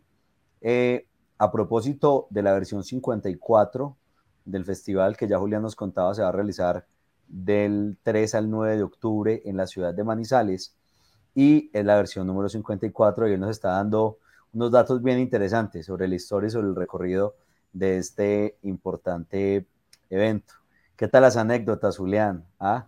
eh, 0.61 1.07
a 1.37 1.51
propósito 1.51 2.27
de 2.29 2.41
la 2.43 2.53
versión 2.53 2.83
54 2.83 3.95
del 4.45 4.65
festival 4.65 5.17
que 5.17 5.27
ya 5.27 5.37
Julián 5.39 5.61
nos 5.63 5.75
contaba 5.75 6.13
se 6.13 6.21
va 6.21 6.29
a 6.29 6.31
realizar 6.31 6.85
del 7.27 7.97
3 8.03 8.35
al 8.35 8.49
9 8.49 8.77
de 8.77 8.83
octubre 8.83 9.41
en 9.45 9.57
la 9.57 9.67
ciudad 9.67 9.93
de 9.93 10.03
Manizales 10.03 10.75
y 11.33 11.69
es 11.73 11.83
la 11.85 11.95
versión 11.95 12.27
número 12.27 12.47
54 12.49 13.27
y 13.27 13.33
él 13.33 13.39
nos 13.39 13.49
está 13.49 13.69
dando 13.71 14.19
unos 14.53 14.71
datos 14.71 15.01
bien 15.03 15.19
interesantes 15.19 15.85
sobre 15.85 16.07
la 16.07 16.15
historia 16.15 16.47
y 16.47 16.51
sobre 16.51 16.67
el 16.67 16.75
recorrido 16.75 17.35
de 17.73 17.97
este 17.97 18.57
importante 18.61 19.65
evento. 20.09 20.53
¿Qué 20.95 21.09
tal 21.09 21.23
las 21.23 21.35
anécdotas, 21.35 21.97
Julián? 21.97 22.45
¿Ah? 22.59 22.87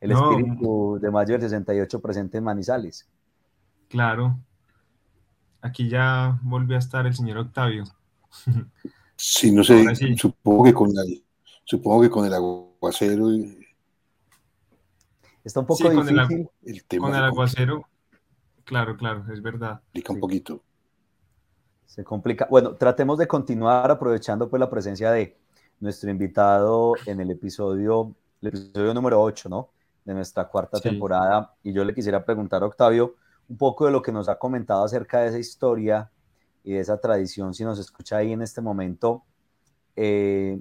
El 0.00 0.10
No. 0.10 0.30
espíritu 0.30 0.98
de 1.00 1.10
mayo 1.10 1.32
del 1.32 1.40
68 1.42 2.00
presente 2.02 2.36
en 2.36 2.44
Manizales. 2.44 3.08
Claro. 3.88 4.38
Aquí 5.66 5.88
ya 5.88 6.38
volvió 6.42 6.76
a 6.76 6.78
estar 6.78 7.06
el 7.06 7.14
señor 7.14 7.38
Octavio. 7.38 7.84
Sí, 9.16 9.50
no 9.52 9.62
sé, 9.64 9.94
sí. 9.96 10.16
supongo 10.16 10.64
que 10.64 10.72
con 10.74 10.90
el, 10.90 11.24
supongo 11.64 12.02
que 12.02 12.10
con 12.10 12.24
el 12.26 12.34
aguacero 12.34 13.32
y 13.32 13.62
Está 15.44 15.60
un 15.60 15.66
poco 15.66 15.78
Sí, 15.88 15.94
con 15.94 16.08
el 16.08 16.28
difícil. 16.28 16.84
tema 16.88 17.06
Con 17.08 17.16
el 17.16 17.22
aguacero. 17.24 17.84
Claro, 18.64 18.96
claro, 18.96 19.24
es 19.32 19.40
verdad. 19.40 19.80
complica 19.92 20.12
un 20.12 20.16
Sí. 20.16 20.20
poquito. 20.20 20.62
Se 21.86 22.02
complica. 22.02 22.48
Bueno, 22.50 22.74
tratemos 22.74 23.16
de 23.18 23.28
continuar 23.28 23.88
aprovechando 23.90 24.48
pues 24.50 24.58
la 24.58 24.68
presencia 24.68 25.12
de 25.12 25.38
nuestro 25.78 26.10
invitado 26.10 26.94
en 27.06 27.20
el 27.20 27.30
episodio, 27.30 28.12
el 28.42 28.48
episodio 28.48 28.92
número 28.92 29.22
8, 29.22 29.48
¿no? 29.48 29.68
De 30.04 30.14
nuestra 30.14 30.48
cuarta 30.48 30.78
Sí. 30.78 30.82
temporada. 30.88 31.54
Y 31.62 31.72
yo 31.72 31.84
le 31.84 31.94
quisiera 31.94 32.24
preguntar 32.24 32.64
a 32.64 32.66
Octavio 32.66 33.14
un 33.48 33.56
poco 33.56 33.86
de 33.86 33.92
lo 33.92 34.02
que 34.02 34.12
nos 34.12 34.28
ha 34.28 34.38
comentado 34.38 34.84
acerca 34.84 35.20
de 35.20 35.28
esa 35.28 35.38
historia 35.38 36.10
y 36.64 36.72
de 36.74 36.80
esa 36.80 36.98
tradición, 37.00 37.54
si 37.54 37.64
nos 37.64 37.78
escucha 37.78 38.16
ahí 38.18 38.32
en 38.32 38.42
este 38.42 38.60
momento. 38.60 39.24
Eh, 39.96 40.60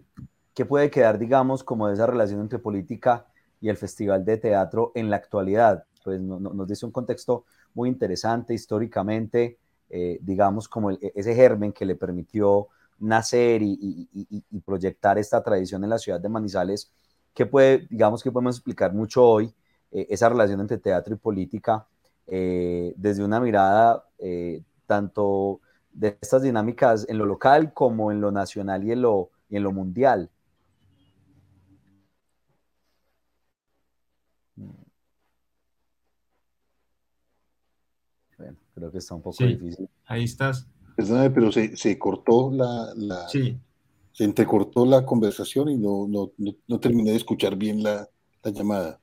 ¿Qué 0.53 0.65
puede 0.65 0.89
quedar, 0.89 1.19
digamos, 1.19 1.63
como 1.63 1.87
de 1.87 1.95
esa 1.95 2.07
relación 2.07 2.41
entre 2.41 2.59
política 2.59 3.25
y 3.61 3.69
el 3.69 3.77
Festival 3.77 4.23
de 4.25 4.37
Teatro 4.37 4.91
en 4.95 5.09
la 5.09 5.17
actualidad? 5.17 5.85
Pues 6.03 6.21
no- 6.21 6.39
no- 6.39 6.53
nos 6.53 6.67
dice 6.67 6.85
un 6.85 6.91
contexto 6.91 7.45
muy 7.73 7.89
interesante 7.89 8.53
históricamente, 8.53 9.57
eh, 9.89 10.19
digamos, 10.21 10.67
como 10.69 10.91
ese 10.91 11.35
germen 11.35 11.73
que 11.73 11.85
le 11.85 11.95
permitió 11.95 12.67
nacer 12.99 13.61
y 13.63 14.07
proyectar 14.65 15.17
esta 15.17 15.43
tradición 15.43 15.83
en 15.83 15.89
la 15.89 15.97
ciudad 15.99 16.19
de 16.19 16.29
Manizales, 16.29 16.91
que 17.33 17.45
puede, 17.45 17.87
digamos 17.89 18.23
que 18.23 18.31
podemos 18.31 18.55
explicar 18.55 18.93
mucho 18.93 19.23
hoy, 19.27 19.53
eh, 19.91 20.07
esa 20.09 20.29
relación 20.29 20.61
entre 20.61 20.77
teatro 20.77 21.13
y 21.15 21.17
política, 21.17 21.85
eh, 22.27 22.93
desde 22.97 23.23
una 23.23 23.39
mirada 23.39 24.05
eh, 24.19 24.61
tanto 24.87 25.61
de 25.91 26.17
estas 26.21 26.41
dinámicas 26.43 27.05
en 27.09 27.17
lo 27.17 27.25
local 27.25 27.73
como 27.73 28.11
en 28.11 28.21
lo 28.21 28.31
nacional 28.31 28.83
y 28.83 28.91
en 28.91 29.01
lo, 29.01 29.29
y 29.49 29.57
en 29.57 29.63
lo 29.63 29.71
mundial. 29.71 30.29
Bueno, 38.37 38.55
creo 38.73 38.91
que 38.91 38.97
está 38.97 39.15
un 39.15 39.21
poco 39.21 39.37
Sí. 39.37 39.47
difícil. 39.47 39.89
Ahí 40.05 40.23
estás. 40.23 40.67
Perdóname, 40.95 41.29
pero 41.29 41.51
se, 41.51 41.75
se 41.77 41.97
cortó 41.97 42.51
la, 42.51 42.91
la- 42.95 43.27
Sí, 43.29 43.57
se 44.11 44.23
entrecortó 44.23 44.85
la 44.85 45.05
conversación 45.05 45.69
y 45.69 45.77
no, 45.77 46.07
no, 46.07 46.31
no, 46.37 46.53
no 46.67 46.79
terminé 46.79 47.11
de 47.11 47.17
escuchar 47.17 47.55
bien 47.55 47.83
la, 47.83 48.07
la 48.43 48.51
llamada. 48.51 48.99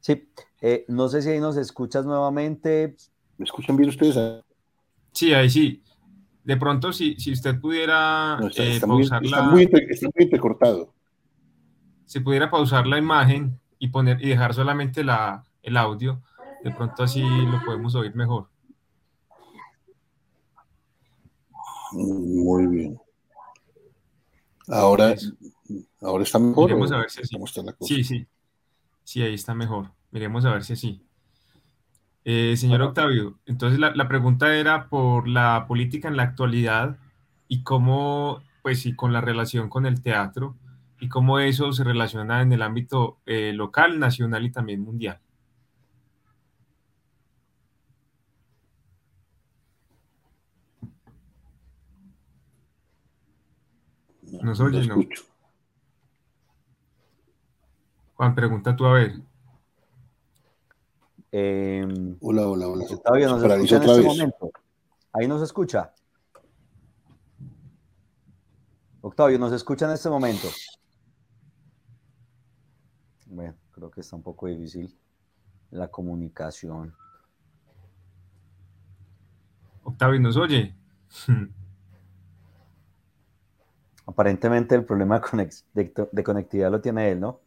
Sí, 0.00 0.28
eh, 0.60 0.84
no 0.88 1.08
sé 1.08 1.22
si 1.22 1.30
ahí 1.30 1.40
nos 1.40 1.56
escuchas 1.56 2.04
nuevamente. 2.04 2.94
¿Me 3.38 3.44
escuchan 3.44 3.76
bien 3.76 3.88
ustedes? 3.90 4.42
Sí, 5.12 5.32
ahí 5.32 5.48
sí. 5.50 5.82
De 6.44 6.56
pronto, 6.56 6.92
si, 6.92 7.16
si 7.16 7.32
usted 7.32 7.60
pudiera 7.60 8.36
No, 8.40 8.48
está, 8.48 8.62
eh, 8.62 8.70
está 8.74 8.86
muy, 8.86 9.02
pausar 9.02 9.24
está 9.24 9.36
la- 9.42 9.48
muy 9.48 9.62
entre- 9.64 9.86
está 9.90 10.06
muy 10.14 10.24
entrecortado. 10.24 10.94
si 12.06 12.20
pudiera 12.20 12.50
pausar 12.50 12.86
la 12.86 12.98
imagen 12.98 13.58
y 13.78 13.88
poner 13.88 14.20
y 14.24 14.28
dejar 14.28 14.52
solamente 14.54 15.04
la, 15.04 15.44
el 15.62 15.76
audio, 15.76 16.22
de 16.64 16.70
pronto 16.72 17.02
así 17.02 17.22
lo 17.22 17.62
podemos 17.64 17.94
oír 17.94 18.14
mejor. 18.14 18.48
Muy 21.92 22.66
bien. 22.66 23.00
Ahora, 24.68 25.14
ahora 26.00 26.22
está 26.24 26.38
mejor. 26.38 26.72
O 26.72 26.84
a 26.84 26.98
ver 26.98 27.10
si 27.10 27.22
así. 27.22 27.34
¿Cómo 27.34 27.46
está 27.46 27.62
la 27.62 27.72
cosa? 27.72 27.94
Sí, 27.94 28.04
sí. 28.04 28.26
Sí, 29.04 29.22
ahí 29.22 29.34
está 29.34 29.54
mejor. 29.54 29.90
Miremos 30.12 30.44
a 30.44 30.52
ver 30.52 30.62
si 30.64 30.74
así. 30.74 31.02
Eh, 32.24 32.54
señor 32.56 32.82
Octavio, 32.82 33.38
entonces 33.46 33.78
la, 33.78 33.94
la 33.94 34.06
pregunta 34.06 34.54
era 34.54 34.88
por 34.90 35.26
la 35.26 35.64
política 35.66 36.06
en 36.08 36.16
la 36.18 36.22
actualidad 36.24 36.98
y 37.48 37.62
cómo, 37.62 38.42
pues 38.62 38.80
sí, 38.82 38.94
con 38.94 39.12
la 39.14 39.22
relación 39.22 39.70
con 39.70 39.86
el 39.86 40.02
teatro 40.02 40.56
y 41.00 41.08
cómo 41.08 41.38
eso 41.38 41.72
se 41.72 41.82
relaciona 41.82 42.42
en 42.42 42.52
el 42.52 42.60
ámbito 42.62 43.18
eh, 43.26 43.52
local, 43.54 43.98
nacional 43.98 44.44
y 44.44 44.52
también 44.52 44.82
mundial. 44.82 45.18
No, 54.32 54.42
Nos 54.42 54.60
no 54.60 54.66
oye, 54.66 54.86
¿no? 54.86 54.96
Juan, 58.14 58.36
pregunta 58.36 58.76
tú 58.76 58.86
a 58.86 58.92
ver. 58.92 59.14
Eh, 61.32 61.86
Hola, 62.20 62.48
hola, 62.48 62.66
hola. 62.68 62.84
Octavio, 62.90 63.28
¿nos 63.28 63.42
escucha 63.42 63.76
en 63.76 63.82
este 63.82 63.96
vez. 63.98 64.06
momento? 64.06 64.50
Ahí 65.12 65.28
nos 65.28 65.42
escucha. 65.42 65.92
Octavio, 69.00 69.38
¿nos 69.38 69.52
escucha 69.52 69.86
en 69.86 69.92
este 69.92 70.08
momento? 70.10 70.48
Bueno, 73.26 73.54
creo 73.70 73.90
que 73.90 74.00
está 74.00 74.16
un 74.16 74.22
poco 74.22 74.46
difícil 74.48 74.94
la 75.70 75.88
comunicación. 75.88 76.94
Octavio, 79.84 80.20
¿nos 80.20 80.36
oye? 80.36 80.74
Aparentemente 84.06 84.74
el 84.74 84.84
problema 84.84 85.22
de, 85.72 86.24
conectividad 86.24 86.70
lo 86.72 86.80
tiene 86.80 87.12
él, 87.12 87.20
¿no? 87.20 87.40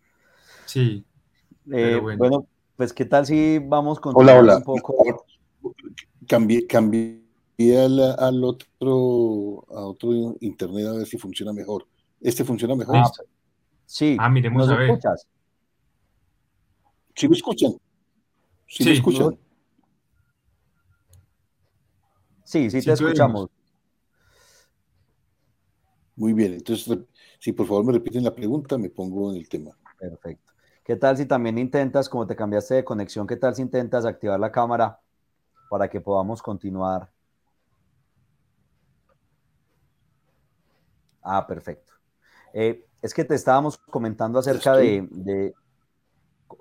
Sí, 0.65 1.05
Eh, 1.69 1.99
bueno. 2.01 2.17
bueno. 2.17 2.47
Pues 2.75 2.93
¿qué 2.93 3.05
tal 3.05 3.25
si 3.25 3.59
vamos 3.59 3.99
con 3.99 4.13
Hola, 4.15 4.37
hola. 4.39 4.57
un 4.57 4.63
poco? 4.63 5.25
Cambié, 6.27 6.65
cambié 6.67 7.21
al, 7.77 7.99
al 8.19 8.43
otro, 8.43 9.65
a 9.69 9.85
otro 9.85 10.35
internet 10.41 10.87
a 10.87 10.93
ver 10.93 11.07
si 11.07 11.17
funciona 11.17 11.53
mejor. 11.53 11.87
Este 12.19 12.43
funciona 12.43 12.75
mejor. 12.75 12.97
Ah. 12.97 13.11
Sí, 13.85 14.17
Ah, 14.19 14.29
miremos 14.29 14.67
¿nos 14.67 14.75
a 14.75 14.79
ver. 14.79 14.89
escuchas? 14.89 15.27
¿Sí 17.15 17.27
me 17.27 17.35
escuchan? 17.35 17.73
¿Sí, 18.67 18.83
me 18.83 18.91
Sí. 18.91 18.97
escuchan? 18.97 19.39
Sí, 22.43 22.69
sí, 22.69 22.81
Sí, 22.81 22.87
te 22.87 22.93
escuchamos. 22.93 23.49
Muy 26.15 26.33
bien. 26.33 26.53
Entonces, 26.53 26.97
si 27.39 27.51
por 27.51 27.67
favor 27.67 27.85
me 27.85 27.93
repiten 27.93 28.23
la 28.23 28.33
pregunta, 28.33 28.77
me 28.77 28.89
pongo 28.89 29.31
en 29.31 29.37
el 29.37 29.49
tema. 29.49 29.77
Perfecto. 29.99 30.52
¿Qué 30.83 30.97
tal 30.97 31.15
si 31.15 31.25
también 31.25 31.57
intentas, 31.57 32.09
como 32.09 32.27
te 32.27 32.35
cambiaste 32.35 32.75
de 32.75 32.83
conexión, 32.83 33.25
qué 33.25 33.37
tal 33.37 33.55
si 33.55 33.61
intentas 33.61 34.05
activar 34.05 34.39
la 34.39 34.51
cámara 34.51 34.99
para 35.69 35.89
que 35.89 36.01
podamos 36.01 36.41
continuar? 36.41 37.09
Ah, 41.21 41.47
perfecto. 41.47 41.93
Eh, 42.53 42.85
es 43.01 43.13
que 43.13 43.23
te 43.23 43.35
estábamos 43.35 43.77
comentando 43.77 44.39
acerca 44.39 44.75
de, 44.75 45.53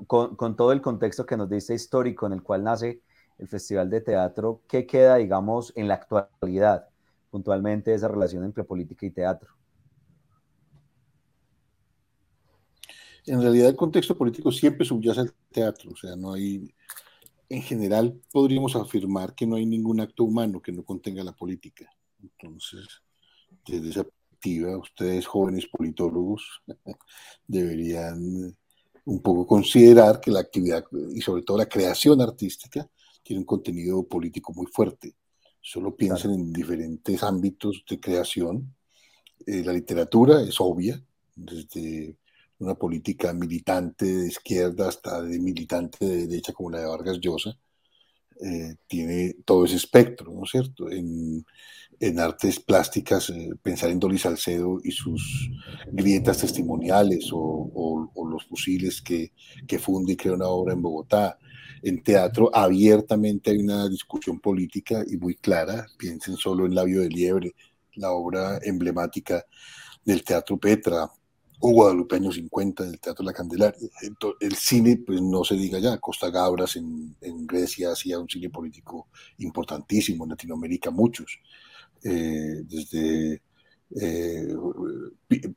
con, 0.06 0.56
todo 0.56 0.70
el 0.70 0.80
contexto 0.80 1.26
que 1.26 1.36
nos 1.36 1.50
diste 1.50 1.74
histórico 1.74 2.26
en 2.26 2.34
el 2.34 2.42
cual 2.44 2.62
nace 2.62 3.02
el 3.38 3.48
Festival 3.48 3.90
de 3.90 4.02
Teatro, 4.02 4.60
¿qué 4.68 4.86
queda, 4.86 5.16
digamos, 5.16 5.72
en 5.74 5.88
la 5.88 5.94
actualidad, 5.94 6.88
puntualmente 7.30 7.92
esa 7.92 8.06
relación 8.06 8.44
entre 8.44 8.62
política 8.62 9.04
y 9.04 9.10
teatro? 9.10 9.52
En 13.26 13.40
realidad 13.40 13.68
el 13.68 13.76
contexto 13.76 14.16
político 14.16 14.50
siempre 14.50 14.84
subyace 14.84 15.20
al 15.20 15.32
teatro, 15.50 15.92
o 15.92 15.96
sea, 15.96 16.16
no 16.16 16.32
hay, 16.32 16.74
en 17.48 17.62
general 17.62 18.20
podríamos 18.32 18.74
afirmar 18.74 19.34
que 19.34 19.46
no 19.46 19.56
hay 19.56 19.66
ningún 19.66 20.00
acto 20.00 20.24
humano 20.24 20.60
que 20.60 20.72
no 20.72 20.84
contenga 20.84 21.22
la 21.22 21.32
política. 21.32 21.88
Entonces, 22.20 22.86
desde 23.66 23.90
esa 23.90 24.04
perspectiva, 24.04 24.76
ustedes 24.76 25.26
jóvenes 25.26 25.66
politólogos 25.66 26.62
deberían 27.46 28.56
un 29.04 29.22
poco 29.22 29.46
considerar 29.46 30.20
que 30.20 30.30
la 30.30 30.40
actividad 30.40 30.84
y 31.14 31.20
sobre 31.20 31.42
todo 31.42 31.58
la 31.58 31.68
creación 31.68 32.20
artística 32.20 32.88
tiene 33.22 33.40
un 33.40 33.46
contenido 33.46 34.06
político 34.06 34.52
muy 34.52 34.66
fuerte. 34.66 35.14
Solo 35.60 35.94
piensen 35.94 36.32
en 36.32 36.52
diferentes 36.52 37.22
ámbitos 37.22 37.84
de 37.88 38.00
creación. 38.00 38.74
Eh, 39.46 39.62
la 39.64 39.72
literatura 39.72 40.40
es 40.42 40.60
obvia, 40.60 41.00
desde 41.34 42.16
una 42.62 42.74
política 42.74 43.32
militante 43.32 44.06
de 44.06 44.28
izquierda 44.28 44.88
hasta 44.88 45.20
de 45.22 45.38
militante 45.38 46.04
de 46.04 46.26
derecha 46.26 46.52
como 46.52 46.70
la 46.70 46.80
de 46.80 46.86
Vargas 46.86 47.18
Llosa, 47.20 47.56
eh, 48.40 48.76
tiene 48.86 49.34
todo 49.44 49.64
ese 49.64 49.76
espectro, 49.76 50.32
¿no 50.32 50.44
es 50.44 50.50
cierto? 50.50 50.90
En, 50.90 51.44
en 52.00 52.18
artes 52.18 52.58
plásticas, 52.58 53.30
eh, 53.30 53.50
pensar 53.62 53.90
en 53.90 54.00
Dolly 54.00 54.18
Salcedo 54.18 54.80
y 54.82 54.90
sus 54.90 55.50
grietas 55.92 56.38
testimoniales 56.38 57.30
o, 57.32 58.10
o, 58.14 58.28
los 58.28 58.44
fusiles 58.46 59.02
que, 59.02 59.32
que 59.68 59.78
funde 59.78 60.14
y 60.14 60.16
crea 60.16 60.32
una 60.32 60.48
obra 60.48 60.72
en 60.72 60.82
Bogotá. 60.82 61.38
En 61.82 62.02
teatro, 62.02 62.50
abiertamente 62.54 63.50
hay 63.50 63.58
una 63.58 63.88
discusión 63.88 64.40
política 64.40 65.04
y 65.06 65.16
muy 65.18 65.34
clara. 65.34 65.86
Piensen 65.98 66.36
solo 66.36 66.64
en 66.64 66.74
Labio 66.74 67.02
de 67.02 67.08
Liebre, 67.08 67.52
la 67.96 68.12
obra 68.12 68.58
emblemática 68.62 69.44
del 70.04 70.24
Teatro 70.24 70.58
Petra, 70.58 71.10
o 71.64 71.70
Guadalupe 71.70 72.16
años 72.16 72.34
50 72.34 72.82
en 72.82 72.90
el 72.90 73.00
Teatro 73.00 73.24
La 73.24 73.32
Candelaria. 73.32 73.88
El 74.40 74.56
cine, 74.56 74.96
pues 75.06 75.22
no 75.22 75.44
se 75.44 75.54
diga 75.54 75.78
ya, 75.78 75.96
Costa 75.98 76.28
Gabras 76.28 76.74
en, 76.74 77.14
en 77.20 77.46
Grecia 77.46 77.92
hacía 77.92 78.18
un 78.18 78.28
cine 78.28 78.50
político 78.50 79.08
importantísimo, 79.38 80.24
en 80.24 80.30
Latinoamérica 80.30 80.90
muchos, 80.90 81.38
eh, 82.02 82.62
desde 82.64 83.42
eh, 84.00 84.48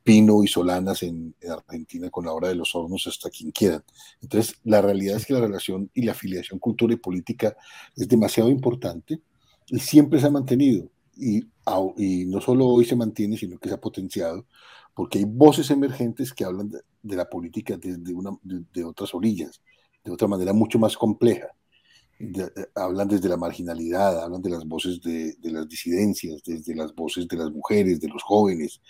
Pino 0.04 0.44
y 0.44 0.46
Solanas 0.46 1.02
en, 1.02 1.34
Argentina 1.50 2.08
con 2.08 2.24
la 2.24 2.32
obra 2.32 2.48
de 2.48 2.54
los 2.54 2.72
hornos 2.76 3.04
hasta 3.08 3.28
quien 3.28 3.50
quieran. 3.50 3.82
Entonces, 4.22 4.54
la 4.62 4.80
realidad 4.80 5.16
es 5.16 5.26
que 5.26 5.34
la 5.34 5.40
relación 5.40 5.90
y 5.92 6.02
la 6.02 6.12
afiliación 6.12 6.60
cultura 6.60 6.94
y 6.94 6.98
política 6.98 7.56
es 7.96 8.06
demasiado 8.06 8.48
importante 8.48 9.20
y 9.66 9.80
siempre 9.80 10.20
se 10.20 10.28
ha 10.28 10.30
mantenido. 10.30 10.88
Y, 11.16 11.48
y 11.96 12.26
no 12.26 12.40
solo 12.40 12.66
hoy 12.66 12.84
se 12.84 12.96
mantiene, 12.96 13.36
sino 13.36 13.58
que 13.58 13.68
se 13.68 13.74
ha 13.74 13.80
potenciado 13.80 14.46
porque 14.96 15.18
hay 15.18 15.26
voces 15.26 15.70
emergentes 15.70 16.32
que 16.32 16.46
hablan 16.46 16.70
de, 16.70 17.16
la 17.16 17.28
política 17.28 17.76
desde 17.76 18.14
una, 18.14 18.30
de, 18.42 18.82
otras 18.82 19.14
orillas, 19.14 19.60
de 20.02 20.10
otra 20.10 20.26
manera 20.26 20.54
mucho 20.54 20.78
más 20.78 20.96
compleja. 20.96 21.48
hablan 22.74 23.06
desde 23.06 23.28
la 23.28 23.36
marginalidad, 23.36 24.24
hablan 24.24 24.40
de 24.40 24.48
las 24.48 24.64
voces 24.64 25.02
de, 25.02 25.36
las 25.42 25.68
disidencias, 25.68 26.42
desde 26.42 26.74
las 26.74 26.94
voces 26.94 27.28
de 27.28 27.36
las 27.36 27.50
mujeres, 27.50 28.00
de 28.00 28.08
los 28.08 28.22
jóvenes, 28.22 28.80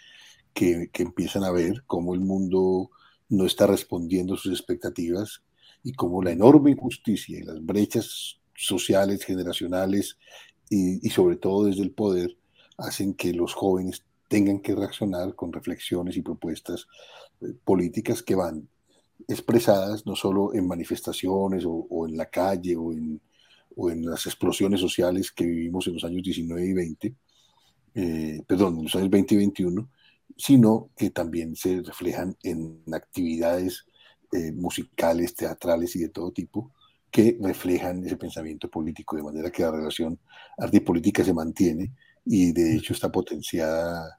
que, 0.54 0.90
que 0.92 1.02
empiezan 1.02 1.42
a 1.42 1.50
ver 1.50 1.82
cómo 1.88 2.14
el 2.14 2.20
mundo 2.20 2.88
no 3.28 3.44
está 3.44 3.66
respondiendo 3.66 4.34
a 4.34 4.38
sus 4.38 4.52
expectativas 4.52 5.42
y 5.82 5.92
cómo 5.92 6.22
la 6.22 6.30
enorme 6.30 6.70
injusticia 6.70 7.36
y 7.36 7.42
las 7.42 7.60
brechas 7.66 8.38
sociales, 8.54 9.24
generacionales 9.24 10.18
y, 10.68 11.09
sobre 11.11 11.37
todo 11.37 11.66
desde 11.66 11.83
el 11.83 11.92
poder 11.92 12.37
hacen 12.76 13.14
que 13.14 13.33
los 13.33 13.55
jóvenes 13.55 14.05
tengan 14.29 14.61
que 14.61 14.74
reaccionar 14.74 15.35
con 15.35 15.52
reflexiones 15.52 16.16
y 16.16 16.22
propuestas 16.22 16.87
eh, 17.40 17.55
políticas 17.64 18.22
que 18.22 18.35
van 18.35 18.68
expresadas 19.29 20.05
no 20.05 20.14
solo 20.14 20.55
en 20.55 20.66
manifestaciones 20.66 21.64
o, 21.66 22.07
en 22.07 22.16
la 22.16 22.26
calle 22.26 22.76
o 22.76 22.92
en, 22.92 23.20
o 23.76 23.90
en, 23.90 24.05
las 24.05 24.26
explosiones 24.26 24.81
sociales 24.81 25.33
que 25.33 25.46
vivimos 25.46 25.87
en 25.87 25.94
los 25.94 26.05
años 26.05 26.22
19 26.22 26.66
y 26.66 26.72
20, 26.72 27.14
eh, 27.94 28.42
perdón, 28.46 28.79
en 28.79 28.85
los 28.85 28.94
años 28.94 29.11
20 29.11 29.35
y 29.35 29.38
21, 29.38 29.88
sino 30.37 30.90
que 30.96 31.11
también 31.11 31.57
se 31.57 31.81
reflejan 31.83 32.37
en 32.42 32.83
actividades 32.92 33.87
eh, 34.33 34.52
musicales, 34.52 35.35
teatrales 35.35 35.96
y 35.96 36.00
de 36.00 36.09
todo 36.09 36.31
tipo 36.33 36.72
que 37.10 37.38
reflejan 37.40 38.04
ese 38.04 38.16
pensamiento 38.16 38.68
político, 38.68 39.16
de 39.16 39.22
manera 39.22 39.50
que 39.50 39.62
la 39.62 39.70
relación 39.70 40.18
arte 40.58 40.78
y 40.78 40.80
política 40.80 41.24
se 41.24 41.34
mantiene 41.34 41.92
y 42.24 42.52
de 42.52 42.76
hecho 42.76 42.92
está 42.92 43.10
potenciada 43.10 44.18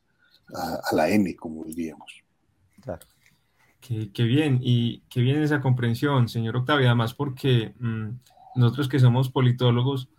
a, 0.53 0.95
la 0.95 1.09
N, 1.09 1.35
como 1.35 1.65
diríamos. 1.65 2.23
Claro. 2.81 3.05
Qué, 3.79 4.23
bien, 4.23 4.59
y 4.61 4.99
qué 5.09 5.21
bien 5.21 5.41
esa 5.41 5.61
comprensión, 5.61 6.27
señor 6.27 6.57
Octavio, 6.57 6.87
además 6.87 7.13
porque 7.13 7.73
mm, 7.79 8.07
nosotros 8.55 8.89
que 8.89 8.99
somos 8.99 9.29
politólogos 9.29 10.09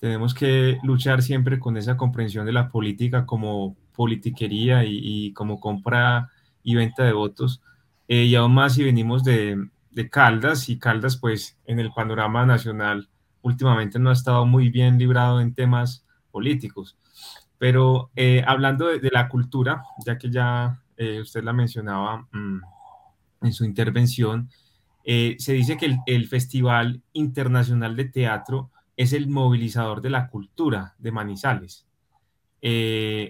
tenemos 0.00 0.34
que 0.34 0.78
luchar 0.82 1.22
siempre 1.22 1.58
con 1.58 1.78
esa 1.78 1.96
comprensión 1.96 2.44
de 2.44 2.52
la 2.52 2.68
política 2.68 3.24
como 3.24 3.74
politiquería 3.94 4.84
y, 4.84 5.32
como 5.32 5.60
compra 5.60 6.30
y 6.62 6.74
venta 6.74 7.04
de 7.04 7.12
votos, 7.12 7.62
eh, 8.08 8.24
y 8.24 8.34
aún 8.34 8.52
más 8.52 8.74
si 8.74 8.84
venimos 8.84 9.24
de, 9.24 9.66
de 9.96 10.10
Caldas, 10.10 10.68
y 10.68 10.78
Caldas 10.78 11.16
pues 11.16 11.58
en 11.64 11.80
el 11.80 11.90
panorama 11.90 12.44
nacional 12.44 13.08
últimamente 13.40 13.98
no 13.98 14.10
ha 14.10 14.12
estado 14.12 14.44
muy 14.44 14.68
bien 14.68 14.98
librado 14.98 15.40
en 15.40 15.54
temas 15.54 16.04
políticos. 16.30 16.98
Pero 17.56 18.10
eh, 18.14 18.44
hablando 18.46 18.88
de, 18.88 19.10
la 19.10 19.26
cultura, 19.26 19.84
ya 20.04 20.18
que 20.18 20.30
ya 20.30 20.82
eh, 20.98 21.22
usted 21.22 21.42
la 21.42 21.54
mencionaba 21.54 22.28
mm, 22.30 22.60
en 23.40 23.52
su 23.54 23.64
intervención, 23.64 24.50
eh, 25.02 25.36
se 25.38 25.54
dice 25.54 25.78
que 25.78 25.96
el, 26.04 26.28
Festival 26.28 27.00
Internacional 27.14 27.96
de 27.96 28.04
Teatro 28.04 28.70
es 28.98 29.14
el 29.14 29.28
movilizador 29.28 30.02
de 30.02 30.10
la 30.10 30.28
cultura 30.28 30.94
de 30.98 31.10
Manizales, 31.10 31.86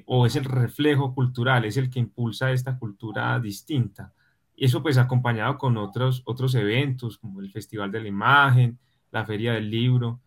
o 0.07 0.27
es 0.27 0.35
el 0.35 0.45
reflejo 0.45 1.15
cultural, 1.15 1.65
es 1.65 1.77
el 1.77 1.91
que 1.91 2.01
impulsa 2.01 2.51
esta 2.51 2.77
cultura 2.77 3.39
distinta. 3.39 4.13
Y 4.57 4.65
eso 4.65 4.83
pues 4.83 4.97
acompañado 4.97 5.59
con 5.59 5.77
otros, 5.77 6.23
otros 6.25 6.55
eventos 6.55 7.19
como 7.19 7.41
el 7.41 7.53
Festival 7.53 7.93
de 7.93 8.01
la 8.01 8.09
Imagen, 8.09 8.79
la 9.13 9.25
Feria 9.27 9.53
del 9.53 9.71
Libro 9.71 10.21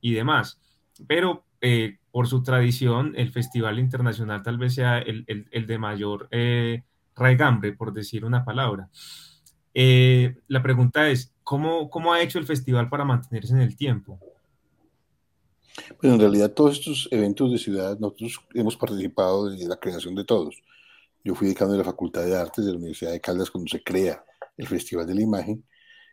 y 0.00 0.14
demás. 0.14 0.60
Pero 1.06 1.44
eh, 1.60 1.98
por 2.12 2.28
su 2.28 2.42
tradición, 2.42 3.14
el 3.16 3.32
Festival 3.32 3.78
Internacional 3.78 4.42
tal 4.42 4.58
vez 4.58 4.74
sea 4.74 4.98
el, 4.98 5.24
de 5.66 5.78
mayor 5.78 6.28
eh, 6.30 6.84
raigambre, 7.16 7.72
por 7.72 7.92
decir 7.92 8.24
una 8.24 8.44
palabra. 8.44 8.88
Eh, 9.74 10.36
la 10.46 10.62
pregunta 10.62 11.08
es, 11.10 11.34
¿cómo, 11.42 11.90
¿cómo 11.90 12.12
ha 12.12 12.22
hecho 12.22 12.38
el 12.38 12.46
festival 12.46 12.88
para 12.88 13.04
mantenerse 13.04 13.54
en 13.54 13.60
el 13.60 13.76
tiempo? 13.76 14.20
Pues 16.00 16.12
en 16.12 16.20
realidad 16.20 16.52
todos 16.52 16.78
estos 16.78 17.08
eventos 17.10 17.50
de 17.50 17.58
ciudad, 17.58 17.98
nosotros 17.98 18.40
hemos 18.54 18.76
participado 18.76 19.52
en 19.52 19.68
la 19.68 19.76
creación 19.76 20.14
de 20.14 20.24
todos. 20.24 20.62
Yo 21.24 21.34
fui 21.34 21.48
decano 21.48 21.72
de 21.72 21.78
la 21.78 21.84
Facultad 21.84 22.24
de 22.24 22.36
Artes 22.36 22.64
de 22.64 22.70
la 22.70 22.76
Universidad 22.76 23.12
de 23.12 23.20
Caldas 23.20 23.50
cuando 23.50 23.70
se 23.70 23.82
crea 23.82 24.22
el 24.58 24.66
Festival 24.66 25.06
de 25.06 25.14
la 25.14 25.22
Imagen 25.22 25.64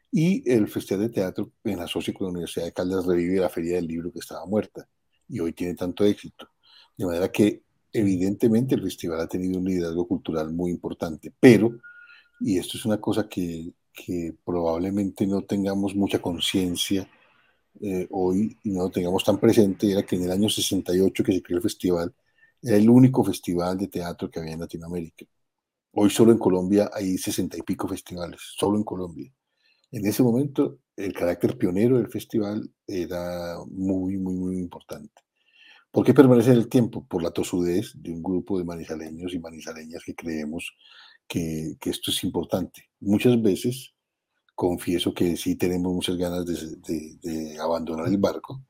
y 0.09 0.49
el 0.49 0.69
Festival 0.69 1.07
de 1.07 1.13
Teatro 1.13 1.51
en 1.65 1.81
asocio 1.81 2.13
con 2.13 2.27
la 2.27 2.31
Universidad 2.31 2.65
de 2.65 2.71
Caldas 2.71 3.05
revive 3.05 3.41
la 3.41 3.49
Feria 3.49 3.75
del 3.75 3.87
Libro 3.87 4.11
que 4.11 4.19
estaba 4.19 4.45
muerta 4.45 4.87
y 5.27 5.39
hoy 5.41 5.51
tiene 5.51 5.75
tanto 5.75 6.05
éxito. 6.05 6.47
De 6.97 7.05
manera 7.05 7.29
que 7.29 7.63
evidentemente 7.91 8.75
el 8.75 8.83
festival 8.83 9.19
ha 9.19 9.27
tenido 9.27 9.59
un 9.59 9.65
liderazgo 9.65 10.07
cultural 10.07 10.51
muy 10.53 10.71
importante, 10.71 11.33
pero, 11.39 11.77
y 12.39 12.57
esto 12.57 12.77
es 12.77 12.85
una 12.85 12.99
cosa 12.99 13.27
que, 13.27 13.73
que 13.93 14.33
probablemente 14.45 15.27
no 15.27 15.41
tengamos 15.43 15.93
mucha 15.93 16.19
conciencia 16.19 17.09
eh, 17.81 18.07
hoy 18.11 18.57
y 18.63 18.71
no 18.71 18.83
lo 18.83 18.89
tengamos 18.89 19.23
tan 19.23 19.39
presente, 19.39 19.91
era 19.91 20.03
que 20.03 20.15
en 20.15 20.23
el 20.23 20.31
año 20.31 20.49
68 20.49 21.23
que 21.23 21.33
se 21.33 21.41
creó 21.41 21.57
el 21.57 21.63
festival, 21.63 22.13
era 22.61 22.77
el 22.77 22.89
único 22.89 23.23
festival 23.23 23.77
de 23.77 23.87
teatro 23.87 24.29
que 24.29 24.39
había 24.39 24.53
en 24.53 24.59
Latinoamérica. 24.59 25.25
Hoy 25.93 26.09
solo 26.09 26.31
en 26.31 26.37
Colombia 26.37 26.89
hay 26.93 27.17
sesenta 27.17 27.57
y 27.57 27.63
pico 27.63 27.87
festivales, 27.87 28.39
solo 28.57 28.77
en 28.77 28.83
Colombia. 28.83 29.31
En 29.91 30.05
ese 30.05 30.23
momento 30.23 30.79
el 30.95 31.13
carácter 31.13 31.57
pionero 31.57 31.97
del 31.97 32.07
festival 32.07 32.69
era 32.87 33.57
muy, 33.69 34.17
muy, 34.17 34.35
muy 34.35 34.57
importante. 34.57 35.21
¿Por 35.91 36.05
qué 36.05 36.13
permanece 36.13 36.51
en 36.51 36.57
el 36.57 36.69
tiempo? 36.69 37.05
Por 37.05 37.21
la 37.21 37.31
tosudez 37.31 37.91
de 37.95 38.11
un 38.11 38.23
grupo 38.23 38.57
de 38.57 38.63
manizaleños 38.63 39.33
y 39.33 39.39
manizaleñas 39.39 40.03
que 40.05 40.15
creemos 40.15 40.73
que, 41.27 41.77
esto 41.83 42.11
es 42.11 42.23
importante. 42.23 42.89
Muchas 43.01 43.41
veces 43.41 43.93
confieso 44.55 45.13
que 45.13 45.35
sí 45.35 45.55
tenemos 45.55 45.93
muchas 45.93 46.17
ganas 46.17 46.45
de, 46.45 47.57
abandonar 47.59 48.07
el 48.07 48.17
barco 48.17 48.63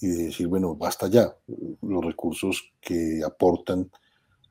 y 0.00 0.08
de 0.08 0.24
decir, 0.24 0.46
bueno, 0.46 0.74
basta 0.74 1.08
ya. 1.08 1.34
Los 1.82 2.04
recursos 2.04 2.72
que 2.80 3.20
aportan 3.24 3.90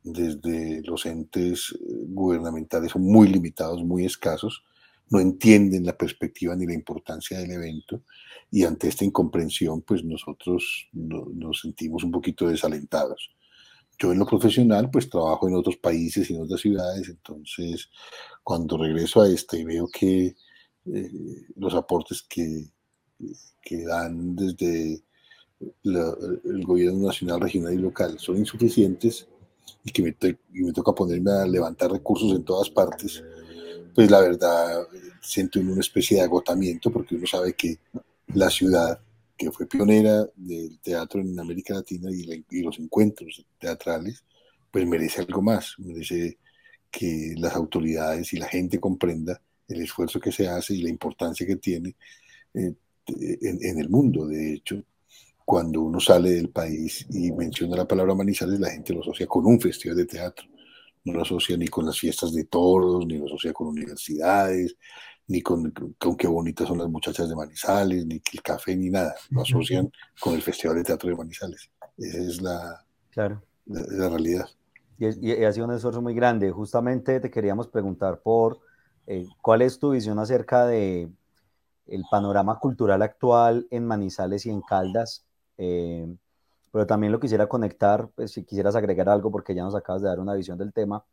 desde 0.05 0.81
los 0.84 1.05
entes 1.05 1.73
eh, 1.73 2.05
gubernamentales 2.08 2.91
son 2.91 3.03
muy 3.03 3.27
limitados, 3.27 3.84
muy 3.84 4.05
escasos, 4.05 4.63
no 5.10 5.19
entienden 5.19 5.86
la 5.86 5.97
perspectiva 5.97 6.55
ni 6.55 6.65
la 6.65 6.73
importancia 6.73 7.39
del 7.39 7.51
evento 7.51 8.03
y 8.51 8.63
ante 8.63 8.88
esta 8.88 9.05
incomprensión 9.05 9.81
pues 9.81 10.03
nosotros 10.03 10.88
nos 10.93 11.62
sentimos 11.62 12.03
un 12.03 12.12
poquito 12.12 12.47
desalentados. 12.47 13.31
Yo 13.97 14.12
en 14.12 14.19
lo 14.19 14.25
profesional 14.25 14.89
pues 14.91 15.10
trabajo 15.10 15.47
en 15.47 15.55
otros 15.55 15.77
países 15.77 16.29
y 16.29 16.36
en 16.36 16.41
otras 16.41 16.62
ciudades, 16.62 17.10
entonces 17.10 17.89
cuando 18.43 18.77
regreso 18.77 19.21
a 19.21 19.29
esta 19.29 19.58
y 19.58 19.63
veo 19.63 19.88
que 19.88 20.36
eh, 20.86 21.12
los 21.55 21.73
aportes 21.73 22.23
que, 22.23 22.65
que 23.62 23.84
dan 23.86 24.36
desde 24.36 25.03
el 25.84 26.65
gobierno 26.65 27.08
nacional, 27.08 27.41
regional 27.41 27.73
y 27.73 27.78
local 27.78 28.17
son 28.19 28.38
insuficientes 28.38 29.28
y 29.84 29.91
que 29.91 30.04
me, 30.04 30.15
y 30.54 30.63
me 30.63 30.73
toca 30.73 30.93
ponerme 30.93 31.32
a 31.32 31.45
levantar 31.45 31.91
recursos 31.91 32.32
en 32.36 32.43
todas 32.43 32.69
partes, 32.69 33.23
pues 33.93 34.10
la 34.10 34.19
verdad 34.19 34.88
siento 35.21 35.60
una 35.60 35.80
especie 35.80 36.17
de 36.17 36.23
agotamiento 36.23 36.91
porque 36.91 37.15
uno 37.15 37.25
sabe 37.28 37.54
que 37.54 37.78
la 38.34 38.49
ciudad 38.49 38.99
que 39.38 39.51
fue 39.51 39.67
pionera 39.67 40.25
del 40.36 40.80
teatro 40.80 41.21
en 41.21 41.39
América 41.39 41.73
Latina 41.73 42.10
y, 42.12 42.45
y, 42.49 42.62
los 42.62 42.80
encuentros 42.80 43.45
teatrales, 43.60 44.23
pues 44.71 44.88
merece 44.88 45.21
algo 45.21 45.41
más, 45.41 45.75
merece 45.78 46.38
que 46.89 47.34
las 47.38 47.54
autoridades 47.56 48.32
y 48.34 48.38
la 48.38 48.47
gente 48.47 48.80
comprenda 48.80 49.41
el 49.67 49.82
esfuerzo 49.82 50.19
que 50.19 50.32
se 50.32 50.47
hace 50.47 50.75
y 50.75 50.82
la 50.82 50.89
importancia 50.89 51.45
que 51.45 51.58
tiene 51.58 51.95
eh, 52.54 52.73
en, 53.08 53.60
en, 53.62 53.80
el 53.80 53.89
mundo. 53.89 54.25
De 54.28 54.54
hecho, 54.54 54.82
cuando 55.45 55.81
uno 55.81 55.99
sale 55.99 56.31
del 56.31 56.49
país 56.49 57.05
y 57.12 57.31
menciona 57.31 57.77
la 57.77 57.88
palabra 57.88 58.15
Manizales, 58.15 58.60
la 58.60 58.71
gente 58.71 58.93
lo 58.93 59.01
asocia 59.01 59.27
con 59.27 59.45
un 59.45 59.62
festival 59.62 59.95
de 59.95 60.05
teatro. 60.05 60.47
No 61.03 61.13
lo 61.13 61.21
asocia 61.21 61.55
ni 61.55 61.67
con 61.67 61.86
las 61.86 61.99
fiestas 61.99 62.34
de 62.34 62.45
toros, 62.45 63.05
ni 63.05 63.19
lo 63.19 63.25
asocia 63.25 63.53
con 63.53 63.67
universidades, 63.67 64.75
ni 65.27 65.41
con, 65.41 65.71
con 65.99 66.17
qué 66.17 66.27
bonitas 66.27 66.67
son 66.67 66.79
las 66.79 66.89
muchachas 66.89 67.29
de 67.29 67.36
Manizales, 67.36 68.08
ni 68.08 68.15
el 68.15 68.41
café, 68.41 68.75
ni 68.75 68.89
nada. 68.89 69.13
Lo 69.29 69.41
asocian 69.43 69.91
con 70.19 70.34
el 70.34 70.41
Festival 70.41 70.77
de 70.77 70.84
Teatro 70.84 71.10
de 71.10 71.15
Manizales. 71.15 71.69
Esa 71.95 72.17
es 72.17 72.41
la, 72.41 72.84
claro. 73.12 73.43
la, 73.67 74.10
realidad. 74.10 74.49
Y, 74.97 75.29
y, 75.29 75.43
ha 75.43 75.53
sido 75.53 75.67
un 75.67 75.73
esfuerzo 75.73 76.01
muy 76.01 76.15
grande. 76.15 76.49
Justamente 76.49 77.19
te 77.19 77.29
queríamos 77.29 77.67
preguntar 77.67 78.19
por 78.23 78.62
eh, 79.05 79.27
cuál 79.43 79.62
es 79.62 79.77
tu 79.77 79.91
visión 79.91 80.17
acerca 80.17 80.65
de 80.65 81.08
el 81.86 82.03
panorama 82.10 82.58
cultural 82.58 83.03
actual 83.03 83.67
en 83.69 83.86
Manizales 83.86 84.47
y 84.47 84.49
en 84.49 84.62
Caldas 84.62 85.23
eh, 85.57 86.07
pero 86.71 86.85
también 86.85 87.11
lo 87.11 87.19
quisiera 87.19 87.47
conectar, 87.47 88.09
pues 88.15 88.31
si 88.31 88.43
quisieras 88.43 88.75
agregar 88.75 89.09
algo, 89.09 89.31
porque 89.31 89.55
ya 89.55 89.63
nos 89.63 89.75
acabas 89.75 90.01
de 90.01 90.09
dar 90.09 90.19
una 90.19 90.33
visión 90.33 90.57
del 90.57 90.73
tema. 90.73 91.05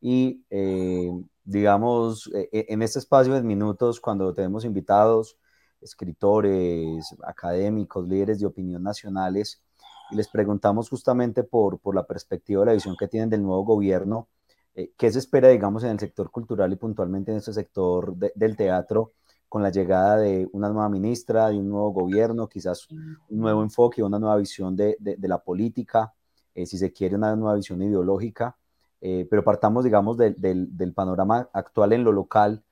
Y 0.00 0.44
eh, 0.50 1.10
digamos, 1.44 2.30
e, 2.34 2.48
e, 2.52 2.66
en 2.70 2.82
este 2.82 2.98
espacio 2.98 3.34
de 3.34 3.42
minutos, 3.42 4.00
cuando 4.00 4.34
tenemos 4.34 4.64
invitados, 4.64 5.38
escritores, 5.80 7.14
académicos, 7.24 8.08
líderes 8.08 8.40
de 8.40 8.46
opinión 8.46 8.82
nacionales, 8.82 9.62
y 10.10 10.16
les 10.16 10.28
preguntamos 10.28 10.88
justamente 10.90 11.44
por, 11.44 11.78
por 11.78 11.94
la 11.94 12.06
perspectiva 12.06 12.60
de 12.60 12.66
la 12.66 12.72
visión 12.72 12.96
que 12.98 13.08
tienen 13.08 13.30
del 13.30 13.42
nuevo 13.42 13.64
gobierno, 13.64 14.28
eh, 14.74 14.92
¿qué 14.96 15.10
se 15.12 15.20
espera, 15.20 15.48
digamos, 15.48 15.84
en 15.84 15.90
el 15.90 16.00
sector 16.00 16.30
cultural 16.30 16.72
y 16.72 16.76
puntualmente 16.76 17.30
en 17.30 17.38
este 17.38 17.52
sector 17.52 18.16
del 18.16 18.56
teatro? 18.56 19.12
Con 19.54 19.62
la 19.62 19.70
llegada 19.70 20.16
de 20.16 20.48
una 20.50 20.68
nueva 20.68 20.88
ministra, 20.88 21.48
de 21.48 21.60
un 21.60 21.68
nuevo 21.68 21.92
gobierno, 21.92 22.48
quizás 22.48 22.88
un 22.90 23.16
nuevo 23.28 23.62
enfoque, 23.62 24.02
una 24.02 24.18
nueva 24.18 24.36
visión 24.36 24.74
de, 24.74 24.96
de, 24.98 25.28
la 25.28 25.38
política, 25.38 26.12
eh, 26.56 26.66
si 26.66 26.76
se 26.76 26.92
quiere 26.92 27.14
una 27.14 27.36
nueva 27.36 27.54
visión 27.54 27.80
ideológica, 27.80 28.56
eh, 29.00 29.28
pero 29.30 29.44
partamos, 29.44 29.84
digamos, 29.84 30.16
del, 30.16 30.34
del, 30.40 30.92
panorama 30.92 31.48
actual 31.52 31.92
en 31.92 32.02
lo 32.02 32.10
local 32.10 32.64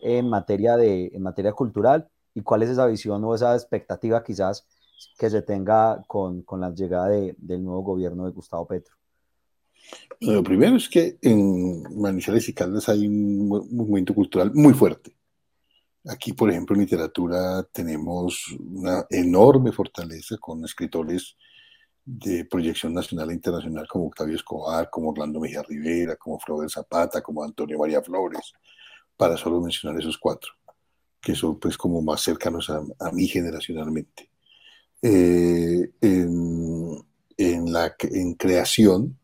en 0.00 0.30
materia, 0.30 0.78
de, 0.78 1.10
en 1.12 1.22
materia 1.22 1.52
cultural 1.52 2.08
y 2.32 2.40
cuál 2.40 2.62
es 2.62 2.70
esa 2.70 2.86
visión 2.86 3.22
o 3.22 3.34
esa 3.34 3.54
expectativa 3.54 4.24
quizás 4.24 4.66
que 5.18 5.28
se 5.28 5.42
tenga 5.42 6.02
con, 6.06 6.40
con 6.40 6.62
la 6.62 6.70
llegada 6.70 7.08
de, 7.08 7.34
del 7.36 7.62
nuevo 7.62 7.82
gobierno 7.82 8.24
de 8.24 8.32
Gustavo 8.32 8.66
Petro. 8.66 8.94
Lo 10.20 10.42
primero 10.42 10.76
es 10.76 10.88
que 10.88 11.18
en 11.20 12.00
Manizales 12.00 12.48
y 12.48 12.54
Caldas 12.54 12.88
hay 12.88 13.06
un 13.06 13.46
movimiento 13.46 14.14
cultural 14.14 14.50
muy 14.54 14.72
fuerte 14.72 15.19
Aquí, 16.06 16.32
por 16.32 16.50
ejemplo, 16.50 16.74
en 16.74 16.82
literatura 16.82 17.62
tenemos 17.72 18.46
una 18.58 19.06
enorme 19.10 19.70
fortaleza 19.70 20.38
con 20.38 20.64
escritores 20.64 21.36
de 22.04 22.44
proyección 22.46 22.94
nacional 22.94 23.30
e 23.30 23.34
internacional 23.34 23.86
como 23.86 24.06
Octavio 24.06 24.34
Escobar, 24.34 24.88
como 24.90 25.10
Orlando 25.10 25.40
Mejía 25.40 25.62
Rivera, 25.62 26.16
como 26.16 26.38
Flores 26.38 26.72
Zapata, 26.72 27.20
como 27.20 27.44
Antonio 27.44 27.78
María 27.78 28.00
Flores, 28.02 28.54
para 29.16 29.36
solo 29.36 29.60
mencionar 29.60 30.00
esos 30.00 30.16
cuatro, 30.16 30.52
que 31.20 31.34
son 31.34 31.60
pues 31.60 31.76
como 31.76 32.00
más 32.00 32.22
cercanos 32.22 32.70
a, 32.70 32.82
mí 33.12 33.26
generacionalmente. 33.26 34.30
Eh, 35.02 35.92
en 36.00 37.04
creación 38.34 39.18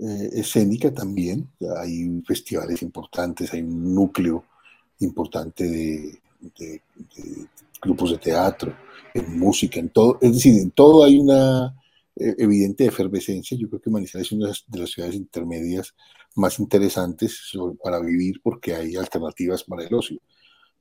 eh, 0.00 0.30
escénica 0.32 0.92
también 0.92 1.50
hay 1.76 2.22
festivales 2.26 2.82
importantes, 2.82 3.52
hay 3.52 3.62
un 3.62 3.94
núcleo 3.94 4.44
importante 5.00 5.64
de, 5.64 6.82
grupos 7.80 8.12
de 8.12 8.18
teatro, 8.18 8.74
en 9.14 9.38
música, 9.38 9.80
en 9.80 9.88
todo, 9.90 10.18
es 10.20 10.34
decir, 10.34 10.60
en 10.60 10.70
todo 10.70 11.04
hay 11.04 11.18
una 11.18 11.74
eh, 12.16 12.34
evidente 12.38 12.86
efervescencia. 12.86 13.56
Yo 13.56 13.68
creo 13.68 13.80
que 13.80 13.90
Manizales 13.90 14.26
es 14.26 14.32
una 14.32 14.48
de 14.66 14.78
las 14.78 14.90
ciudades 14.90 15.14
intermedias 15.14 15.94
más 16.36 16.58
interesantes 16.58 17.52
para 17.82 18.00
vivir 18.00 18.40
porque 18.42 18.74
hay 18.74 18.96
alternativas 18.96 19.64
para 19.64 19.84
el 19.84 19.94
ocio. 19.94 20.20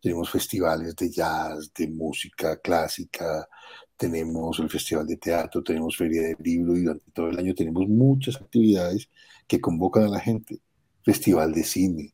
Tenemos 0.02 0.30
festivales 0.30 0.96
de 0.96 1.10
jazz, 1.10 1.74
de 1.74 1.88
música 1.88 2.58
clásica, 2.58 3.48
tenemos 3.98 4.60
el 4.60 4.70
festival 4.70 5.08
de 5.08 5.18
teatro, 5.18 5.64
tenemos 5.64 5.98
feria 5.98 6.22
de 6.22 6.38
libro 6.40 6.78
y 6.78 6.82
durante 6.84 7.12
todo 7.12 7.30
el 7.30 7.40
año 7.40 7.56
tenemos 7.56 7.88
muchas 7.88 8.36
actividades 8.36 9.10
que 9.48 9.60
convocan 9.60 10.04
a 10.04 10.10
la 10.10 10.20
gente. 10.20 10.60
Festival 11.04 11.54
de 11.54 11.64
cine, 11.64 12.14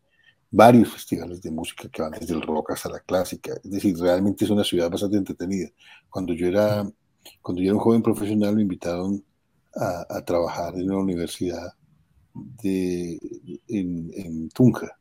varios 0.54 0.90
festivales 0.90 1.42
de 1.42 1.50
música 1.50 1.90
que 1.90 2.04
van 2.04 2.12
desde 2.12 2.36
el 2.36 2.44
rock 2.44 2.72
hasta 2.72 2.88
la 2.88 3.00
clásica. 3.00 3.54
Es 3.64 3.72
decir, 3.72 3.98
realmente 3.98 4.46
es 4.46 4.52
una 4.52 4.64
ciudad 4.64 4.90
bastante 4.90 5.18
entretenida. 5.18 5.70
Cuando 6.08 6.32
yo 6.34 6.46
era, 6.46 6.88
cuando 7.42 7.60
yo 7.62 7.70
era 7.70 7.74
un 7.74 7.80
joven 7.80 8.04
profesional, 8.04 8.56
me 8.56 8.62
invitaron 8.62 9.26
a, 9.76 10.24
trabajar 10.24 10.76
en 10.76 10.92
una 10.92 11.00
universidad 11.00 11.74
de, 12.36 13.20
en, 13.68 14.50
Tunja. 14.50 14.96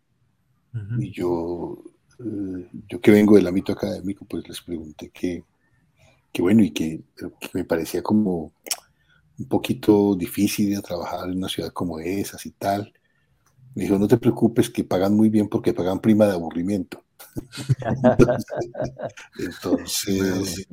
Y 0.99 1.11
yo, 1.11 1.85
eh, 2.19 2.71
yo 2.89 2.99
que 3.03 3.11
vengo 3.11 3.37
del 3.37 3.47
ámbito 3.47 3.73
académico, 3.73 4.25
pues 4.25 4.49
les 4.49 4.63
pregunté 4.63 5.11
que, 5.11 5.45
que 6.33 6.41
bueno, 6.41 6.63
y 6.63 6.71
que, 6.71 7.03
que, 7.15 7.51
me 7.53 7.65
parecía 7.65 8.03
como 8.03 8.55
un 9.39 9.49
poquito 9.49 10.15
difícil 10.15 10.75
de 10.75 10.81
trabajar 10.81 11.29
en 11.29 11.37
una 11.37 11.49
ciudad 11.51 11.73
como 11.75 11.99
esa 11.99 12.39
y 12.43 12.53
tal. 12.53 12.91
Me 13.75 13.85
dijo, 13.85 13.99
no 13.99 14.09
te 14.09 14.19
preocupes, 14.19 14.71
que 14.71 14.85
pagan 14.85 15.17
muy 15.17 15.31
bien 15.31 15.49
porque 15.49 15.73
pagan 15.73 16.01
prima 16.01 16.27
de 16.27 16.33
aburrimiento. 16.33 17.03
entonces, 19.39 20.67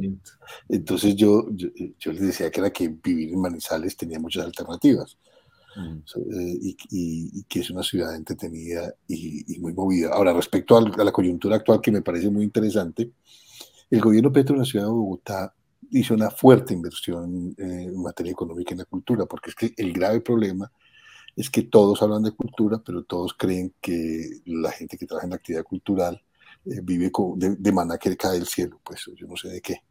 entonces 0.68 1.16
yo, 1.16 1.48
yo, 1.52 2.12
les 2.12 2.22
decía 2.22 2.52
que 2.52 2.60
era 2.60 2.72
que 2.72 2.90
vivir 2.90 3.34
en 3.34 3.42
Manizales 3.42 3.96
tenía 3.96 4.20
muchas 4.20 4.46
alternativas 4.46 5.18
mm. 5.76 5.98
eh, 5.98 6.76
y, 6.92 7.44
que 7.44 7.62
es 7.62 7.70
una 7.70 7.84
ciudad 7.84 8.16
entretenida 8.16 8.94
y, 9.08 9.58
muy 9.60 9.74
movida. 9.74 10.10
Ahora, 10.14 10.34
respecto 10.34 10.78
a, 10.78 10.82
la 10.82 11.12
coyuntura 11.12 11.58
actual 11.58 11.82
que 11.82 11.92
me 11.92 12.02
parece 12.02 12.30
muy 12.30 12.44
interesante, 12.44 13.12
el 13.90 14.02
gobierno 14.02 14.32
Petro 14.32 14.56
en 14.56 14.60
la 14.60 14.66
ciudad 14.66 14.86
de 14.86 14.92
Bogotá 14.92 15.54
hizo 15.92 16.14
una 16.14 16.30
fuerte 16.30 16.74
inversión 16.74 17.56
en 17.58 18.02
materia 18.02 18.32
económica 18.32 18.72
y 18.72 18.74
en 18.74 18.80
la 18.80 18.86
cultura, 18.86 19.26
porque 19.26 19.50
es 19.50 19.56
que 19.56 19.74
el 19.78 19.94
grave 19.94 20.22
problema 20.22 20.72
es 21.36 21.50
que 21.50 21.63
todos 21.63 22.02
hablan 22.02 22.24
de 22.24 22.32
cultura, 22.32 22.82
pero 22.84 23.04
todos 23.04 23.34
creen 23.34 23.74
que 23.82 24.42
la 24.46 24.72
gente 24.72 24.98
que 24.98 25.06
trabaja 25.06 25.26
en 25.26 25.32
la 25.32 25.38
actividad 25.38 25.63
cultural 25.63 26.22
eh, 26.65 26.82
vive 26.84 27.12
de, 27.36 27.56
de 27.56 27.72
maná 27.72 27.98
que 27.98 28.15
cae 28.18 28.34
del 28.34 28.48
cielo, 28.48 28.80
pues 28.84 29.10
yo 29.15 29.28
no 29.28 29.36
sé 29.36 29.50
de 29.50 29.62
qué. 29.62 29.82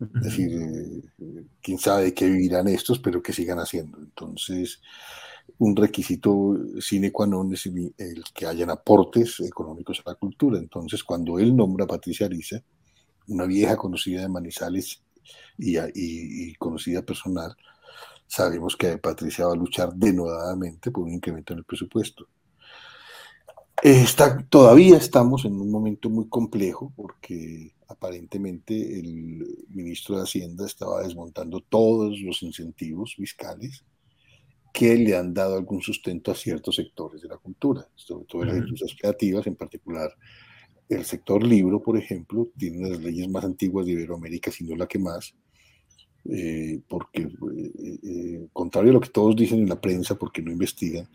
Es 0.00 0.22
decir, 0.22 0.52
eh, 0.52 1.44
quién 1.60 1.78
sabe 1.78 2.04
de 2.04 2.14
qué 2.14 2.28
vivirán 2.28 2.68
estos, 2.68 3.00
pero 3.00 3.20
que 3.20 3.32
sigan 3.32 3.58
haciendo. 3.58 3.98
Entonces, 3.98 4.80
un 5.58 5.74
requisito 5.74 6.56
sine 6.80 7.10
qua 7.10 7.26
non 7.26 7.52
es 7.52 7.66
el 7.66 8.22
que 8.32 8.46
hayan 8.46 8.70
aportes 8.70 9.40
económicos 9.40 10.00
a 10.04 10.10
la 10.10 10.14
cultura. 10.14 10.58
Entonces, 10.58 11.02
cuando 11.02 11.38
él 11.38 11.56
nombra 11.56 11.84
a 11.84 11.88
Patricia 11.88 12.26
Ariza, 12.26 12.62
una 13.26 13.44
vieja 13.44 13.76
conocida 13.76 14.22
de 14.22 14.28
Manizales 14.28 15.02
y, 15.58 15.78
y 15.94 16.54
conocida 16.54 17.02
personal, 17.02 17.56
sabemos 18.28 18.76
que 18.76 18.98
Patricia 18.98 19.46
va 19.46 19.54
a 19.54 19.56
luchar 19.56 19.92
denodadamente 19.94 20.90
por 20.90 21.04
un 21.04 21.14
incremento 21.14 21.54
en 21.54 21.60
el 21.60 21.64
presupuesto. 21.64 22.28
Está, 23.82 24.38
todavía 24.48 24.96
estamos 24.96 25.44
en 25.44 25.60
un 25.60 25.70
momento 25.70 26.10
muy 26.10 26.28
complejo 26.28 26.92
porque 26.94 27.74
aparentemente 27.88 29.00
el 29.00 29.46
ministro 29.70 30.16
de 30.16 30.22
Hacienda 30.22 30.66
estaba 30.66 31.02
desmontando 31.02 31.60
todos 31.60 32.20
los 32.20 32.42
incentivos 32.42 33.14
fiscales 33.16 33.84
que 34.72 34.96
le 34.96 35.16
han 35.16 35.32
dado 35.32 35.56
algún 35.56 35.80
sustento 35.80 36.30
a 36.30 36.34
ciertos 36.34 36.76
sectores 36.76 37.22
de 37.22 37.28
la 37.28 37.38
cultura, 37.38 37.88
sobre 37.94 38.26
todo 38.26 38.44
las 38.44 38.56
industrias 38.56 38.96
creativas, 39.00 39.46
en 39.46 39.56
particular 39.56 40.12
el 40.88 41.04
sector 41.04 41.42
libro, 41.42 41.82
por 41.82 41.98
ejemplo, 41.98 42.48
tiene 42.56 42.88
las 42.88 43.00
leyes 43.00 43.28
más 43.28 43.44
antiguas 43.44 43.86
de 43.86 43.92
Iberoamérica, 43.92 44.50
si 44.50 44.64
no 44.64 44.74
la 44.74 44.86
que 44.86 44.98
más, 44.98 45.34
eh, 46.24 46.80
porque, 46.88 47.22
eh, 47.22 47.98
eh, 48.02 48.46
contrario 48.52 48.90
a 48.90 48.94
lo 48.94 49.00
que 49.00 49.08
todos 49.08 49.36
dicen 49.36 49.60
en 49.60 49.68
la 49.68 49.80
prensa, 49.80 50.16
porque 50.16 50.42
no 50.42 50.50
investigan, 50.50 51.08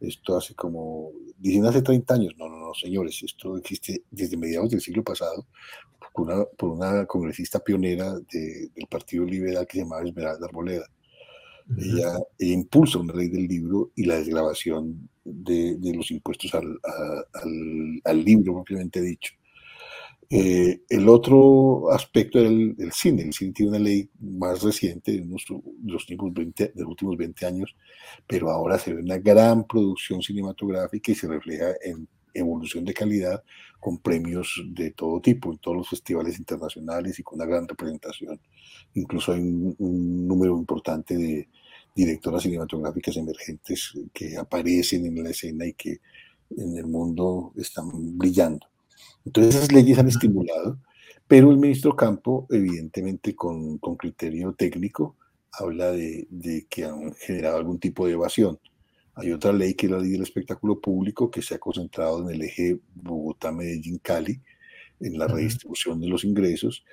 esto 0.00 0.36
hace 0.36 0.54
como, 0.54 1.10
dicen 1.38 1.64
hace 1.66 1.82
30 1.82 2.14
años, 2.14 2.34
no, 2.36 2.48
no, 2.48 2.58
no, 2.58 2.74
señores, 2.74 3.22
esto 3.22 3.56
existe 3.56 4.02
desde 4.10 4.36
mediados 4.36 4.70
del 4.70 4.80
siglo 4.80 5.02
pasado 5.02 5.46
por 6.12 6.26
una, 6.26 6.44
por 6.44 6.70
una 6.70 7.06
congresista 7.06 7.60
pionera 7.60 8.14
del 8.14 8.86
Partido 8.88 9.24
Liberal 9.24 9.66
que 9.66 9.78
se 9.78 9.84
llamaba 9.84 10.02
Esmeralda 10.02 10.46
Arboleda. 10.46 10.86
ella, 11.78 12.18
impulsa 12.38 12.98
una 12.98 13.14
ley 13.14 13.28
del 13.28 13.46
libro 13.46 13.90
y 13.96 14.04
la 14.04 14.16
desgrabación 14.16 15.08
de, 15.24 15.76
de 15.76 15.94
los 15.94 16.10
impuestos 16.10 16.54
al, 16.54 16.78
al, 17.32 18.00
al, 18.04 18.24
libro 18.24 18.54
propiamente 18.54 19.00
dicho. 19.00 19.34
Eh, 20.28 20.82
el 20.88 21.08
otro 21.08 21.90
aspecto 21.92 22.40
era 22.40 22.48
el, 22.48 22.92
cine. 22.92 23.22
El 23.22 23.32
cine 23.32 23.52
tiene 23.52 23.70
una 23.70 23.78
ley 23.78 24.08
más 24.20 24.62
reciente, 24.62 25.12
de, 25.12 25.24
los, 25.24 25.48
últimos 25.50 26.32
20, 26.32 26.72
de 26.74 26.82
los 26.82 26.90
últimos 26.90 27.16
20 27.16 27.46
años, 27.46 27.76
pero 28.26 28.50
ahora 28.50 28.78
se 28.78 28.92
ve 28.92 29.02
una 29.02 29.18
gran 29.18 29.66
producción 29.66 30.22
cinematográfica 30.22 31.12
y 31.12 31.14
se 31.14 31.28
refleja 31.28 31.74
en 31.82 32.08
evolución 32.34 32.84
de 32.84 32.92
calidad 32.92 33.42
con 33.80 33.98
premios 33.98 34.62
de 34.68 34.90
todo 34.90 35.20
tipo 35.20 35.52
en 35.52 35.58
todos 35.58 35.76
los 35.76 35.88
festivales 35.88 36.38
internacionales 36.38 37.18
y 37.18 37.22
con 37.22 37.40
una 37.40 37.46
gran 37.46 37.68
representación. 37.68 38.40
Incluso 38.94 39.32
hay 39.32 39.40
un, 39.40 39.74
un 39.78 40.26
número 40.26 40.56
importante 40.58 41.16
de 41.16 41.48
directoras 41.94 42.42
cinematográficas 42.42 43.16
emergentes 43.16 43.92
que 44.12 44.36
aparecen 44.36 45.06
en 45.06 45.22
la 45.22 45.30
escena 45.30 45.66
y 45.66 45.72
que 45.72 46.00
en 46.56 46.76
el 46.76 46.86
mundo 46.86 47.52
están 47.56 47.88
brillando. 48.18 48.66
Entonces 49.24 49.54
esas 49.56 49.72
leyes 49.72 49.98
han 49.98 50.08
estimulado, 50.08 50.78
pero 51.26 51.50
el 51.50 51.58
ministro 51.58 51.96
Campo, 51.96 52.46
evidentemente 52.50 53.34
con, 53.34 53.78
con 53.78 53.96
criterio 53.96 54.54
técnico, 54.54 55.16
habla 55.52 55.90
de, 55.90 56.26
de, 56.30 56.66
que 56.68 56.84
han 56.84 57.14
generado 57.14 57.56
algún 57.56 57.78
tipo 57.78 58.06
de 58.06 58.12
evasión. 58.12 58.58
Hay 59.14 59.32
otra 59.32 59.52
ley 59.52 59.74
que 59.74 59.86
es 59.86 59.92
la 59.92 59.98
ley 59.98 60.10
del 60.10 60.22
espectáculo 60.22 60.78
público 60.78 61.30
que 61.30 61.40
se 61.40 61.54
ha 61.54 61.58
concentrado 61.58 62.20
en 62.22 62.34
el 62.34 62.42
eje 62.42 62.78
Bogotá-Medellín-Cali, 62.94 64.40
en 65.00 65.18
la 65.18 65.26
redistribución 65.26 66.00
de 66.00 66.08
los 66.08 66.24
ingresos. 66.24 66.84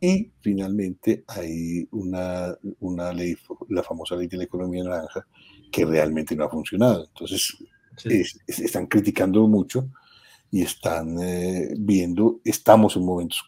Y 0.00 0.30
finalmente 0.40 1.24
hay 1.26 1.88
una, 1.90 2.56
una 2.80 3.12
ley, 3.12 3.36
la 3.68 3.82
famosa 3.82 4.16
ley 4.16 4.28
de 4.28 4.36
la 4.36 4.44
economía 4.44 4.84
naranja, 4.84 5.26
que 5.72 5.84
realmente 5.84 6.36
no 6.36 6.44
ha 6.44 6.50
funcionado. 6.50 7.06
Entonces, 7.06 7.56
están 8.46 8.86
criticando 8.86 9.46
mucho 9.46 9.90
y 10.50 10.62
están 10.62 11.16
eh, 11.22 11.74
viendo, 11.78 12.40
estamos 12.44 12.96
en 12.96 13.04
momentos 13.04 13.42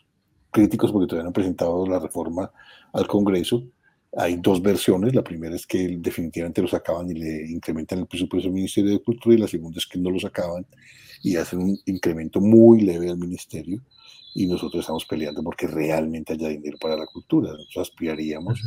críticos 0.50 0.92
porque 0.92 1.06
todavía 1.06 1.24
no 1.24 1.28
han 1.28 1.34
presentado 1.34 1.86
la 1.86 1.98
reforma 1.98 2.50
al 2.92 3.06
Congreso. 3.06 3.64
Hay 4.14 4.36
dos 4.36 4.60
versiones. 4.60 5.14
La 5.14 5.24
primera 5.24 5.56
es 5.56 5.66
que 5.66 5.96
definitivamente 5.98 6.60
lo 6.60 6.68
sacaban 6.68 7.10
y 7.10 7.14
le 7.14 7.50
incrementan 7.50 8.00
el 8.00 8.06
presupuesto 8.06 8.48
del 8.48 8.54
Ministerio 8.54 8.90
de 8.90 9.02
Cultura 9.02 9.34
y 9.34 9.38
la 9.38 9.48
segunda 9.48 9.78
es 9.78 9.86
que 9.86 9.98
no 9.98 10.10
lo 10.10 10.20
sacaban 10.20 10.66
y 11.22 11.36
hacen 11.36 11.60
un 11.60 11.78
incremento 11.86 12.40
muy 12.40 12.82
leve 12.82 13.08
al 13.08 13.16
ministerio 13.16 13.80
y 14.34 14.46
nosotros 14.46 14.80
estamos 14.80 15.04
peleando 15.06 15.42
porque 15.42 15.66
realmente 15.66 16.34
haya 16.34 16.48
dinero 16.48 16.76
para 16.80 16.96
la 16.96 17.06
cultura. 17.06 17.52
Nosotros 17.52 17.88
aspiraríamos 17.88 18.60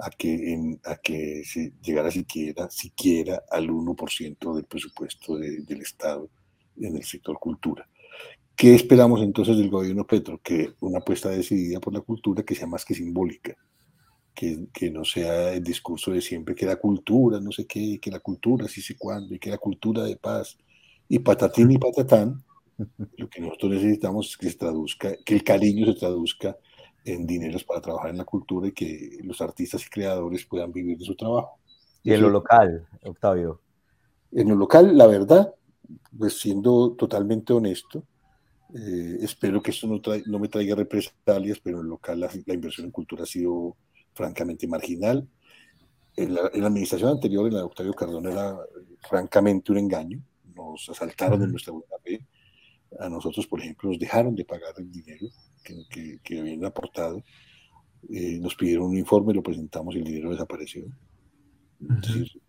a 0.00 0.10
que, 0.10 0.52
en, 0.52 0.80
a 0.84 0.96
que 0.96 1.42
se 1.44 1.72
llegara 1.82 2.10
siquiera, 2.10 2.70
siquiera 2.70 3.42
al 3.50 3.68
1% 3.68 4.54
del 4.54 4.64
presupuesto 4.64 5.36
del 5.36 5.80
Estado 5.80 6.28
en 6.80 6.96
el 6.96 7.04
sector 7.04 7.38
cultura. 7.38 7.88
¿Qué 8.56 8.74
esperamos 8.74 9.22
entonces 9.22 9.56
del 9.56 9.70
gobierno 9.70 10.06
Petro? 10.06 10.40
Que 10.42 10.74
una 10.80 10.98
apuesta 10.98 11.30
decidida 11.30 11.80
por 11.80 11.94
la 11.94 12.00
cultura 12.00 12.42
que 12.42 12.54
sea 12.54 12.66
más 12.66 12.84
que 12.84 12.94
simbólica, 12.94 13.56
que, 14.34 14.66
que, 14.72 14.90
no 14.90 15.04
sea 15.04 15.52
el 15.54 15.62
discurso 15.62 16.10
de 16.12 16.20
siempre 16.20 16.54
que 16.54 16.66
la 16.66 16.76
cultura, 16.76 17.40
no 17.40 17.52
sé 17.52 17.66
qué, 17.66 17.98
que 18.00 18.10
la 18.10 18.20
cultura 18.20 18.68
sí 18.68 18.82
sé 18.82 18.96
cuándo, 18.98 19.34
y 19.34 19.38
que 19.38 19.50
la 19.50 19.58
cultura 19.58 20.04
de 20.04 20.16
paz, 20.16 20.58
y 21.08 21.18
patatín 21.20 21.70
y 21.70 21.78
patatán, 21.78 22.44
lo 23.16 23.28
que 23.28 23.40
nosotros 23.40 23.72
necesitamos 23.72 24.30
es 24.30 24.36
que 24.36 24.50
se 24.50 24.58
traduzca, 24.58 25.16
que 25.24 25.34
el 25.34 25.44
cariño 25.44 25.86
se 25.86 25.98
traduzca 25.98 26.56
en 27.04 27.26
dineros 27.26 27.64
para 27.64 27.80
trabajar 27.80 28.10
en 28.10 28.18
la 28.18 28.24
cultura 28.24 28.68
y 28.68 28.72
que 28.72 29.18
los 29.22 29.40
artistas 29.40 29.86
y 29.86 29.90
creadores 29.90 30.44
puedan 30.44 30.72
vivir 30.72 30.98
de 30.98 31.04
su 31.04 31.14
trabajo. 31.14 31.58
Y 32.02 32.12
en 32.12 32.22
lo 32.22 32.30
local, 32.30 32.86
Octavio. 33.04 33.60
En 34.32 34.48
lo 34.48 34.54
local, 34.54 34.96
la 34.96 35.06
verdad, 35.06 35.54
pues 36.16 36.38
siendo 36.38 36.92
totalmente 36.92 37.52
honesto, 37.52 38.04
eh, 38.74 39.18
espero 39.22 39.62
que 39.62 39.72
esto 39.72 39.86
no, 39.88 40.00
no, 40.26 40.38
me 40.38 40.48
traiga 40.48 40.76
represalias, 40.76 41.58
pero 41.58 41.80
en 41.80 41.88
local 41.88 42.20
la, 42.20 42.54
inversión 42.54 42.86
en 42.86 42.92
cultura 42.92 43.24
ha 43.24 43.26
sido 43.26 43.76
francamente 44.14 44.66
marginal. 44.68 45.28
En 46.16 46.34
la, 46.34 46.42
administración 46.42 47.10
anterior, 47.10 47.46
en 47.46 47.54
la 47.54 47.60
de 47.60 47.66
Octavio 47.66 47.94
Cardona, 47.94 48.30
era 48.30 48.56
francamente 49.08 49.72
un 49.72 49.78
engaño. 49.78 50.22
Nos 50.54 50.88
asaltaron 50.88 51.42
en 51.42 51.50
nuestra 51.50 51.72
buena 51.72 51.96
fe. 52.02 52.26
A 52.98 53.08
nosotros, 53.08 53.46
por 53.46 53.60
ejemplo, 53.60 53.90
nos 53.90 53.98
dejaron 53.98 54.34
de 54.34 54.44
pagar 54.44 54.74
el 54.78 54.90
dinero 54.90 55.28
que, 55.62 56.18
que, 56.22 56.38
habían 56.38 56.64
aportado. 56.64 57.22
Eh, 58.08 58.38
nos 58.40 58.54
pidieron 58.54 58.86
un 58.86 58.98
informe, 58.98 59.34
lo 59.34 59.42
presentamos 59.42 59.94
y 59.94 59.98
el 59.98 60.04
dinero 60.04 60.30
desapareció. 60.30 60.84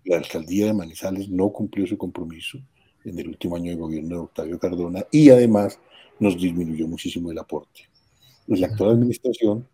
la 0.05 0.17
alcaldía 0.17 0.67
de 0.67 0.73
Manizales 0.73 1.29
no 1.29 1.51
cumplió 1.51 1.87
su 1.87 1.97
compromiso 1.97 2.59
en 3.05 3.19
el 3.19 3.29
último 3.29 3.55
año 3.55 3.71
de 3.71 3.77
gobierno 3.77 4.09
de 4.09 4.21
Octavio 4.21 4.59
Cardona 4.59 5.05
y 5.11 5.29
además 5.29 5.79
nos 6.19 6.39
disminuyó 6.39 6.87
muchísimo 6.87 7.31
el 7.31 7.39
aporte. 7.39 7.89
En 8.47 8.61
la 8.61 8.67
actual 8.67 8.91
administración 8.91 9.67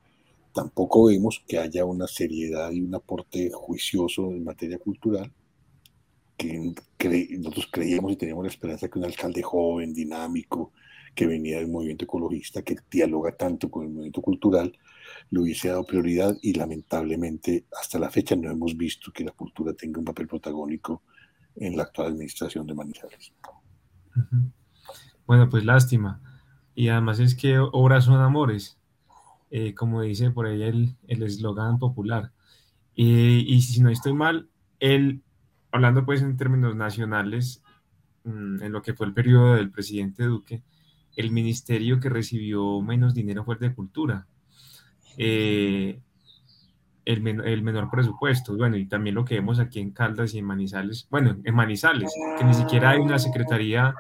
tampoco 0.54 1.06
vemos 1.06 1.44
que 1.48 1.58
haya 1.58 1.86
una 1.86 2.08
seriedad 2.08 2.72
y 2.72 2.82
un 2.82 2.96
aporte 2.96 3.50
juicioso 3.52 4.32
en 4.32 4.44
materia 4.44 4.80
cultural, 4.80 5.32
que 6.38 6.74
nosotros 7.40 7.68
creíamos 7.72 8.12
y 8.12 8.16
teníamos 8.16 8.46
la 8.46 8.50
esperanza 8.50 8.88
que 8.88 9.00
un 9.00 9.06
alcalde 9.06 9.42
joven, 9.42 9.94
dinámico, 9.94 10.72
que 11.16 11.26
venía 11.26 11.58
del 11.58 11.68
movimiento 11.68 12.06
ecologista, 12.06 12.62
que 12.62 12.76
dialoga 12.92 13.36
tanto 13.36 13.70
con 13.70 13.84
el 13.84 13.90
movimiento 13.90 14.22
cultural, 14.22 14.72
le 15.32 15.40
hubiese 15.40 15.70
dado 15.70 15.86
prioridad 15.86 16.38
y 16.42 16.54
lamentablemente 16.54 17.66
hasta 17.80 17.98
la 17.98 18.10
fecha 18.10 18.36
no 18.36 18.52
hemos 18.52 18.78
visto 18.78 19.12
que 19.12 19.24
la 19.24 19.32
cultura 19.32 19.74
tenga 19.74 20.00
un 20.00 20.06
papel 20.06 20.28
protagónico 20.28 21.02
en 21.58 21.76
la 21.78 21.84
actual 21.84 22.08
administración 22.08 22.66
de 22.68 22.74
Manizales. 22.74 23.34
Bueno, 25.26 25.50
pues 25.50 25.66
lástima. 25.66 26.22
Y 26.74 26.90
además 26.90 27.20
es 27.20 27.36
que 27.36 27.60
obras 27.60 28.06
son 28.06 28.22
amores, 28.22 28.80
eh, 29.50 29.74
como 29.74 30.02
dice 30.02 30.32
por 30.32 30.46
ahí 30.46 30.64
el 30.64 31.24
eslogan 31.24 31.80
popular. 31.80 32.32
y 32.96 33.62
si 33.62 33.82
no 33.82 33.90
estoy 33.90 34.14
mal, 34.14 34.50
él, 34.80 35.22
hablando 35.72 36.06
pues 36.06 36.22
en 36.22 36.38
términos 36.38 36.76
nacionales, 36.76 37.64
mm, 38.24 38.64
en 38.64 38.72
lo 38.72 38.82
que 38.82 38.94
fue 38.94 39.08
el 39.08 39.14
periodo 39.14 39.56
del 39.56 39.72
presidente 39.72 40.24
Duque, 40.24 40.64
el 41.16 41.32
ministerio 41.32 42.00
que 42.00 42.10
recibió 42.10 42.82
menos 42.82 43.14
dinero 43.14 43.44
fue 43.44 43.56
el 43.56 43.62
de 43.62 43.74
cultura. 43.74 44.28
Eh, 45.18 46.00
el, 47.08 47.22
menor 47.64 47.90
presupuesto. 47.90 48.56
Bueno, 48.58 48.76
y 48.76 48.86
también 48.86 49.16
lo 49.16 49.24
que 49.24 49.36
vemos 49.36 49.60
aquí 49.60 49.80
en 49.80 49.92
Caldas 49.92 50.34
y 50.34 50.40
en 50.40 50.46
Manizales, 50.46 51.08
bueno, 51.10 51.38
en 51.42 51.56
Manizales, 51.56 52.14
que 52.38 52.44
ni 52.44 52.54
siquiera 52.54 52.92
hay 52.92 53.00
una 53.00 53.18
secretaría, 53.18 53.96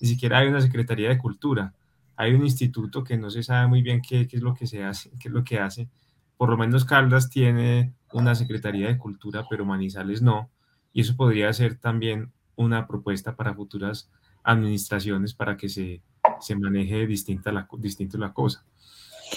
ni 0.00 0.08
siquiera 0.08 0.38
hay 0.38 0.48
una 0.48 0.60
secretaría 0.60 1.08
de 1.08 1.18
cultura. 1.18 1.72
Hay 2.16 2.34
un 2.34 2.42
instituto 2.42 3.04
que 3.04 3.16
no 3.16 3.30
se 3.30 3.44
sabe 3.44 3.68
muy 3.68 3.82
bien 3.82 4.02
qué, 4.02 4.26
qué 4.26 4.36
es 4.36 4.42
lo 4.42 4.54
que 4.54 4.66
se 4.66 4.82
hace, 4.82 5.10
qué 5.20 5.28
es 5.28 5.34
lo 5.34 5.44
que 5.44 5.60
hace. 5.60 5.88
Por 6.36 6.50
lo 6.50 6.56
menos 6.56 6.84
Caldas 6.84 7.30
tiene 7.30 7.94
una 8.12 8.34
secretaría 8.34 8.88
de 8.88 8.98
cultura, 8.98 9.44
pero 9.48 9.64
Manizales 9.64 10.20
no. 10.20 10.50
Y 10.92 11.02
eso 11.02 11.14
podría 11.16 11.52
ser 11.52 11.76
también 11.76 12.32
una 12.56 12.88
propuesta 12.88 13.36
para 13.36 13.54
futuras 13.54 14.10
administraciones 14.42 15.32
para 15.32 15.56
que 15.56 15.68
se, 15.68 16.02
se 16.40 16.56
maneje 16.56 17.06
distinta 17.06 17.52
la, 17.52 17.68
distinto 17.78 18.18
la 18.18 18.32
cosa. 18.32 18.64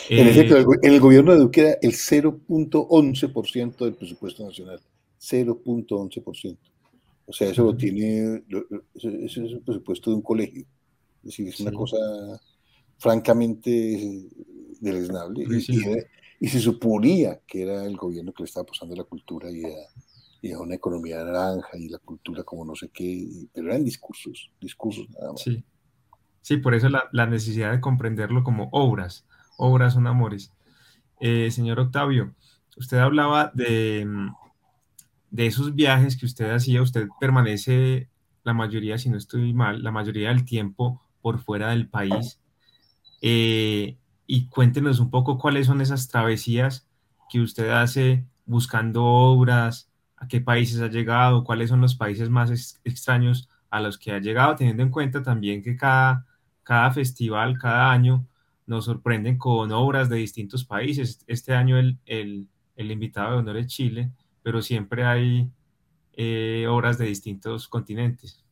En, 0.09 0.27
eh, 0.27 0.65
en 0.81 0.93
el 0.93 0.99
gobierno 0.99 1.33
de 1.33 1.39
Duque 1.39 1.61
era 1.61 1.77
el 1.81 1.91
0.11% 1.91 3.85
del 3.85 3.95
presupuesto 3.95 4.45
nacional. 4.45 4.79
0.11%. 5.19 6.57
O 7.25 7.33
sea, 7.33 7.49
eso 7.49 7.63
lo 7.63 7.77
tiene, 7.77 8.43
eso 8.95 9.09
es 9.09 9.37
el 9.37 9.61
presupuesto 9.61 10.09
de 10.09 10.15
un 10.17 10.21
colegio. 10.21 10.65
Es 11.23 11.29
decir, 11.29 11.47
es 11.47 11.59
una 11.59 11.71
cosa 11.71 11.97
francamente 12.97 14.27
deleznable. 14.79 15.45
Y, 16.39 16.47
se 16.47 16.59
suponía 16.59 17.39
que 17.45 17.61
era 17.61 17.85
el 17.85 17.95
gobierno 17.95 18.33
que 18.33 18.41
le 18.43 18.47
estaba 18.47 18.63
apostando 18.63 18.95
a 18.95 18.97
la 18.97 19.03
cultura 19.03 19.51
y 19.51 19.63
a, 19.63 19.69
y 20.41 20.51
a, 20.51 20.59
una 20.59 20.73
economía 20.73 21.23
naranja 21.23 21.77
y 21.77 21.87
la 21.87 21.99
cultura 21.99 22.43
como 22.43 22.65
no 22.65 22.75
sé 22.75 22.89
qué, 22.89 23.27
pero 23.53 23.67
eran 23.67 23.85
discursos, 23.85 24.51
discursos 24.59 25.07
nada 25.11 25.33
más. 25.33 25.41
Sí, 25.41 25.63
sí 26.41 26.57
por 26.57 26.73
eso 26.73 26.89
la, 26.89 27.07
la 27.11 27.27
necesidad 27.27 27.71
de 27.71 27.79
comprenderlo 27.79 28.43
como 28.43 28.69
obras 28.71 29.27
obras 29.61 29.93
son 29.93 30.07
amores. 30.07 30.51
Eh, 31.19 31.51
señor 31.51 31.79
Octavio, 31.79 32.33
usted 32.75 32.97
hablaba 32.97 33.51
de, 33.53 34.07
de 35.29 35.45
esos 35.45 35.75
viajes 35.75 36.17
que 36.17 36.25
usted 36.25 36.51
hacía, 36.51 36.81
usted 36.81 37.07
permanece 37.19 38.09
la 38.43 38.53
mayoría, 38.53 38.97
si 38.97 39.09
no 39.09 39.17
estoy 39.17 39.53
mal, 39.53 39.83
la 39.83 39.91
mayoría 39.91 40.29
del 40.29 40.45
tiempo 40.45 41.01
por 41.21 41.39
fuera 41.39 41.69
del 41.69 41.87
país. 41.87 42.39
Eh, 43.21 43.97
y 44.25 44.47
cuéntenos 44.47 44.99
un 44.99 45.11
poco 45.11 45.37
cuáles 45.37 45.67
son 45.67 45.81
esas 45.81 46.07
travesías 46.07 46.87
que 47.29 47.39
usted 47.39 47.69
hace 47.69 48.25
buscando 48.45 49.05
obras, 49.05 49.89
a 50.17 50.27
qué 50.27 50.41
países 50.41 50.81
ha 50.81 50.87
llegado, 50.87 51.43
cuáles 51.43 51.69
son 51.69 51.81
los 51.81 51.95
países 51.95 52.29
más 52.29 52.79
extraños 52.83 53.49
a 53.69 53.79
los 53.79 53.97
que 53.97 54.11
ha 54.11 54.19
llegado, 54.19 54.55
teniendo 54.55 54.83
en 54.83 54.89
cuenta 54.89 55.23
también 55.23 55.63
que 55.63 55.75
cada, 55.75 56.25
cada 56.63 56.91
festival, 56.91 57.57
cada 57.57 57.91
año, 57.91 58.25
nos 58.67 58.85
sorprenden 58.85 59.37
con 59.37 59.71
obras 59.71 60.09
de 60.09 60.17
distintos 60.17 60.65
países. 60.65 61.23
Este 61.27 61.53
año 61.53 61.77
el, 61.77 61.99
el, 62.05 62.47
el 62.75 62.91
invitado 62.91 63.31
de 63.31 63.37
honor 63.37 63.57
es 63.57 63.67
Chile, 63.67 64.11
pero 64.43 64.61
siempre 64.61 65.03
hay 65.03 65.49
eh, 66.13 66.65
obras 66.69 66.97
de 66.97 67.05
distintos 67.05 67.67
continentes. 67.67 68.43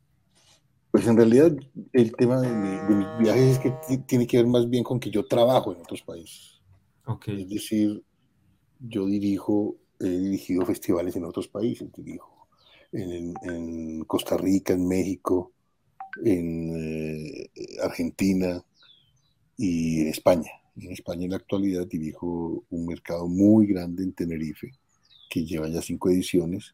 Pues 0.91 1.07
en 1.07 1.17
realidad 1.17 1.51
el 1.93 2.15
tema 2.15 2.41
de, 2.41 2.49
mis 2.49 3.07
viajes 3.19 3.57
es 3.57 3.59
que 3.59 3.97
tiene 4.07 4.25
que 4.25 4.37
ver 4.37 4.47
más 4.47 4.69
bien 4.69 4.83
con 4.83 4.99
que 4.99 5.11
yo 5.11 5.25
trabajo 5.25 5.71
en 5.71 5.81
otros 5.81 6.01
países. 6.01 6.61
Okay. 7.05 7.43
Es 7.43 7.49
decir, 7.49 8.03
yo 8.79 9.05
dirijo, 9.05 9.77
he 9.99 10.09
dirigido 10.09 10.65
festivales 10.65 11.15
en 11.15 11.25
otros 11.25 11.47
países, 11.47 11.91
dirijo 11.93 12.47
en, 12.91 14.03
Costa 14.05 14.37
Rica, 14.37 14.73
en 14.73 14.87
México, 14.87 15.51
en 16.23 16.75
eh, 16.75 17.51
Argentina 17.83 18.63
y 19.59 20.07
España. 20.07 20.49
En 20.77 20.93
España 20.93 21.25
en 21.25 21.31
la 21.31 21.35
actualidad 21.35 21.85
dirijo 21.85 22.63
un 22.69 22.85
mercado 22.85 23.27
muy 23.27 23.67
grande 23.67 24.03
en 24.03 24.13
Tenerife, 24.13 24.71
que 25.29 25.45
lleva 25.45 25.67
ya 25.67 25.81
cinco 25.81 26.09
ediciones, 26.09 26.73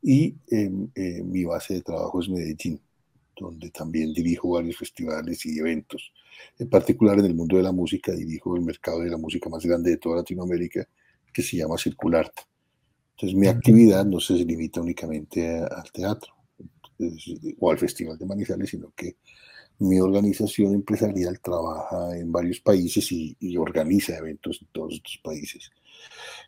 y 0.00 0.36
em, 0.48 0.88
eh, 0.94 1.20
mi 1.24 1.44
base 1.44 1.74
de 1.74 1.82
trabajo 1.82 2.20
es 2.20 2.28
Medellín, 2.28 2.80
donde 3.36 3.70
también 3.70 4.12
dirijo 4.12 4.50
varios 4.50 4.76
festivales 4.76 5.44
y 5.46 5.58
eventos. 5.58 6.12
En 6.60 6.68
particular 6.68 7.18
en 7.18 7.24
el 7.24 7.34
mundo 7.34 7.56
de 7.56 7.64
la 7.64 7.72
música 7.72 8.12
dirijo 8.12 8.54
el 8.54 8.62
mercado 8.62 9.00
de 9.00 9.10
la 9.10 9.18
música 9.18 9.50
más 9.50 9.66
grande 9.66 9.90
de 9.90 9.96
toda 9.96 10.18
Latinoamérica, 10.18 10.86
que 11.32 11.42
se 11.42 11.56
llama 11.56 11.76
Circularte. 11.76 12.42
Entonces 13.16 13.36
mi 13.36 13.48
actividad 13.48 14.04
no 14.04 14.20
se 14.20 14.34
limita 14.34 14.80
únicamente 14.80 15.58
al 15.58 15.90
teatro 15.90 16.34
o 17.58 17.70
al 17.70 17.78
Festival 17.78 18.16
de 18.16 18.26
Manizales, 18.26 18.70
sino 18.70 18.92
que 18.94 19.16
mi 19.82 20.00
organización 20.00 20.74
empresarial 20.74 21.40
trabaja 21.40 22.16
en 22.16 22.30
varios 22.30 22.60
países 22.60 23.10
y, 23.12 23.56
organiza 23.56 24.16
eventos 24.16 24.60
en 24.62 24.68
todos 24.72 24.94
estos 24.94 25.18
países. 25.22 25.70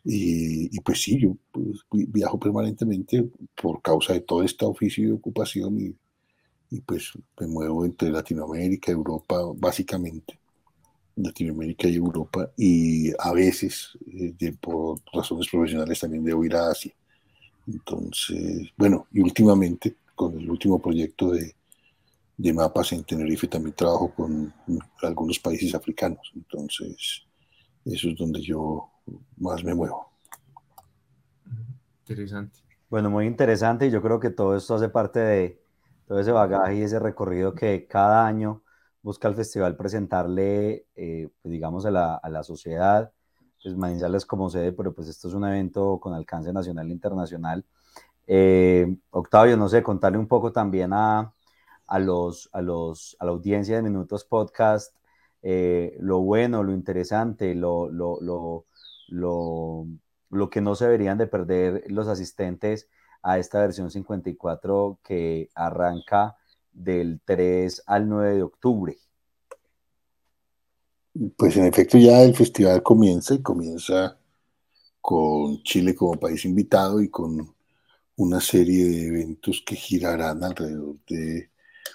Y, 0.03 0.79
pues 0.81 1.01
sí, 1.01 1.19
yo 1.19 1.35
pues, 1.51 1.79
viajo 1.89 2.39
permanentemente 2.39 3.25
por 3.61 3.81
causa 3.81 4.13
de 4.13 4.21
todo 4.21 4.43
este 4.43 4.65
oficio 4.65 5.07
de 5.07 5.13
ocupación 5.13 5.79
y, 5.79 5.95
y 6.75 6.81
pues 6.81 7.11
me 7.39 7.47
muevo 7.47 7.85
entre 7.85 8.09
Latinoamérica, 8.09 8.91
Europa, 8.91 9.37
básicamente. 9.55 10.39
Latinoamérica 11.17 11.87
y 11.87 11.95
Europa 11.95 12.51
y 12.57 13.09
a 13.17 13.31
veces 13.31 13.97
eh, 14.05 14.53
por 14.59 14.99
razones 15.13 15.47
profesionales 15.49 15.97
también 15.97 16.25
debo 16.25 16.43
ir 16.43 16.55
a 16.55 16.71
Asia. 16.71 16.91
Entonces, 17.67 18.67
bueno, 18.75 19.07
y 19.13 19.21
últimamente 19.21 19.95
con 20.13 20.37
el 20.37 20.49
último 20.49 20.81
proyecto 20.81 21.31
de, 21.31 21.55
de 22.37 22.53
mapas 22.53 22.91
en 22.91 23.03
Tenerife 23.03 23.47
también 23.47 23.75
trabajo 23.75 24.13
con 24.13 24.53
algunos 25.01 25.39
países 25.39 25.73
africanos. 25.73 26.31
Entonces, 26.35 27.23
eso 27.85 28.09
es 28.09 28.17
donde 28.17 28.41
yo 28.41 28.89
más 29.37 29.63
me 29.63 29.73
muevo. 29.73 30.09
Interesante. 32.01 32.59
Bueno, 32.89 33.09
muy 33.09 33.25
interesante 33.25 33.87
y 33.87 33.91
yo 33.91 34.01
creo 34.01 34.19
que 34.19 34.29
todo 34.29 34.55
esto 34.55 34.75
hace 34.75 34.89
parte 34.89 35.19
de 35.19 35.61
todo 36.07 36.19
ese 36.19 36.31
bagaje 36.31 36.75
y 36.75 36.81
ese 36.81 36.99
recorrido 36.99 37.55
que 37.55 37.87
cada 37.87 38.27
año 38.27 38.63
busca 39.01 39.27
el 39.27 39.35
festival 39.35 39.75
presentarle, 39.75 40.87
eh, 40.95 41.29
pues, 41.41 41.51
digamos, 41.51 41.85
a 41.85 41.91
la, 41.91 42.15
a 42.15 42.29
la 42.29 42.43
sociedad, 42.43 43.11
pues 43.61 43.75
Manizales 43.75 44.25
como 44.25 44.49
sede, 44.49 44.71
pero 44.73 44.93
pues 44.93 45.07
esto 45.07 45.27
es 45.27 45.33
un 45.33 45.45
evento 45.45 45.99
con 45.99 46.13
alcance 46.13 46.53
nacional 46.53 46.87
e 46.87 46.93
internacional. 46.93 47.65
Eh, 48.27 48.95
Octavio, 49.09 49.57
no 49.57 49.69
sé, 49.69 49.81
contarle 49.81 50.17
un 50.17 50.27
poco 50.27 50.51
también 50.51 50.93
a, 50.93 51.33
a, 51.87 51.99
los, 51.99 52.49
a, 52.53 52.61
los, 52.61 53.15
a 53.19 53.25
la 53.25 53.31
audiencia 53.31 53.75
de 53.75 53.81
Minutos 53.81 54.25
Podcast 54.25 54.95
eh, 55.47 55.95
lo 55.99 56.21
bueno, 56.21 56.63
lo 56.63 56.73
interesante, 56.73 57.53
lo, 57.53 57.87
lo, 57.87 58.19
lo, 58.19 58.65
lo, 59.09 59.85
lo 60.31 60.49
que 60.49 60.59
no 60.59 60.73
se 60.73 60.85
deberían 60.85 61.19
de 61.19 61.27
perder 61.27 61.83
los 61.87 62.07
asistentes 62.07 62.89
a 63.21 63.37
esta 63.37 63.59
versión 63.59 63.91
54 63.91 64.99
que 65.03 65.49
arranca 65.53 66.35
del 66.73 67.21
3 67.23 67.83
al 67.85 68.09
9 68.09 68.35
de 68.35 68.41
octubre. 68.41 68.97
Pues 71.37 71.55
en 71.57 71.65
efecto 71.65 71.99
ya 71.99 72.23
el 72.23 72.35
festival 72.35 72.81
comienza 72.81 73.35
y 73.35 73.43
comienza 73.43 74.17
con 74.99 75.61
Chile 75.61 75.93
como 75.93 76.19
país 76.19 76.43
invitado 76.45 77.01
y 77.01 77.09
con 77.09 77.53
una 78.15 78.41
serie 78.41 78.85
de 78.85 79.07
eventos 79.09 79.61
que 79.63 79.75
girarán 79.75 80.43
alrededor 80.43 80.95
de 81.07 81.51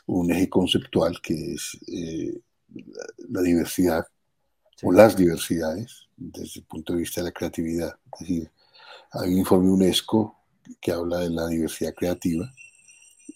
un 0.07 0.31
eje 0.31 0.48
conceptual 0.48 1.20
que 1.22 1.55
es 1.55 1.79
eh, 1.88 2.40
la, 3.29 3.42
diversidad 3.42 4.07
o 4.83 4.92
las 4.92 5.16
diversidades 5.16 6.09
desde 6.16 6.61
el 6.61 6.66
punto 6.66 6.92
de 6.92 7.00
vista 7.00 7.20
de 7.20 7.26
la 7.26 7.33
creatividad. 7.33 7.94
Es 8.14 8.20
decir, 8.20 8.50
hay 9.12 9.33
un 9.33 9.38
informe 9.38 9.70
UNESCO 9.70 10.37
que 10.81 10.92
habla 10.92 11.18
de 11.20 11.31
la 11.31 11.46
diversidad 11.48 11.94
creativa 11.94 12.53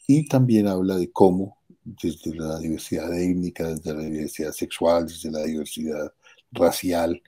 y 0.07 0.27
también 0.29 0.69
habla 0.69 0.97
de 0.97 1.11
cómo 1.11 1.59
desde 1.85 2.35
la 2.35 2.59
diversidad 2.59 3.13
étnica, 3.13 3.69
desde 3.69 3.95
la 3.95 4.03
diversidad 4.03 4.53
sexual, 4.53 5.07
desde 5.07 5.31
la 5.31 5.43
diversidad 5.43 6.13
racial 6.53 7.21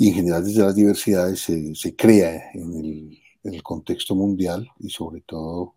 y 0.00 0.08
en 0.08 0.14
general 0.14 0.42
desde 0.42 0.62
las 0.62 0.74
diversidades 0.74 1.40
se, 1.40 1.94
crea 1.94 2.50
en 2.54 3.18
el, 3.44 3.62
contexto 3.62 4.14
mundial 4.14 4.66
y 4.78 4.88
sobre 4.88 5.20
todo 5.20 5.74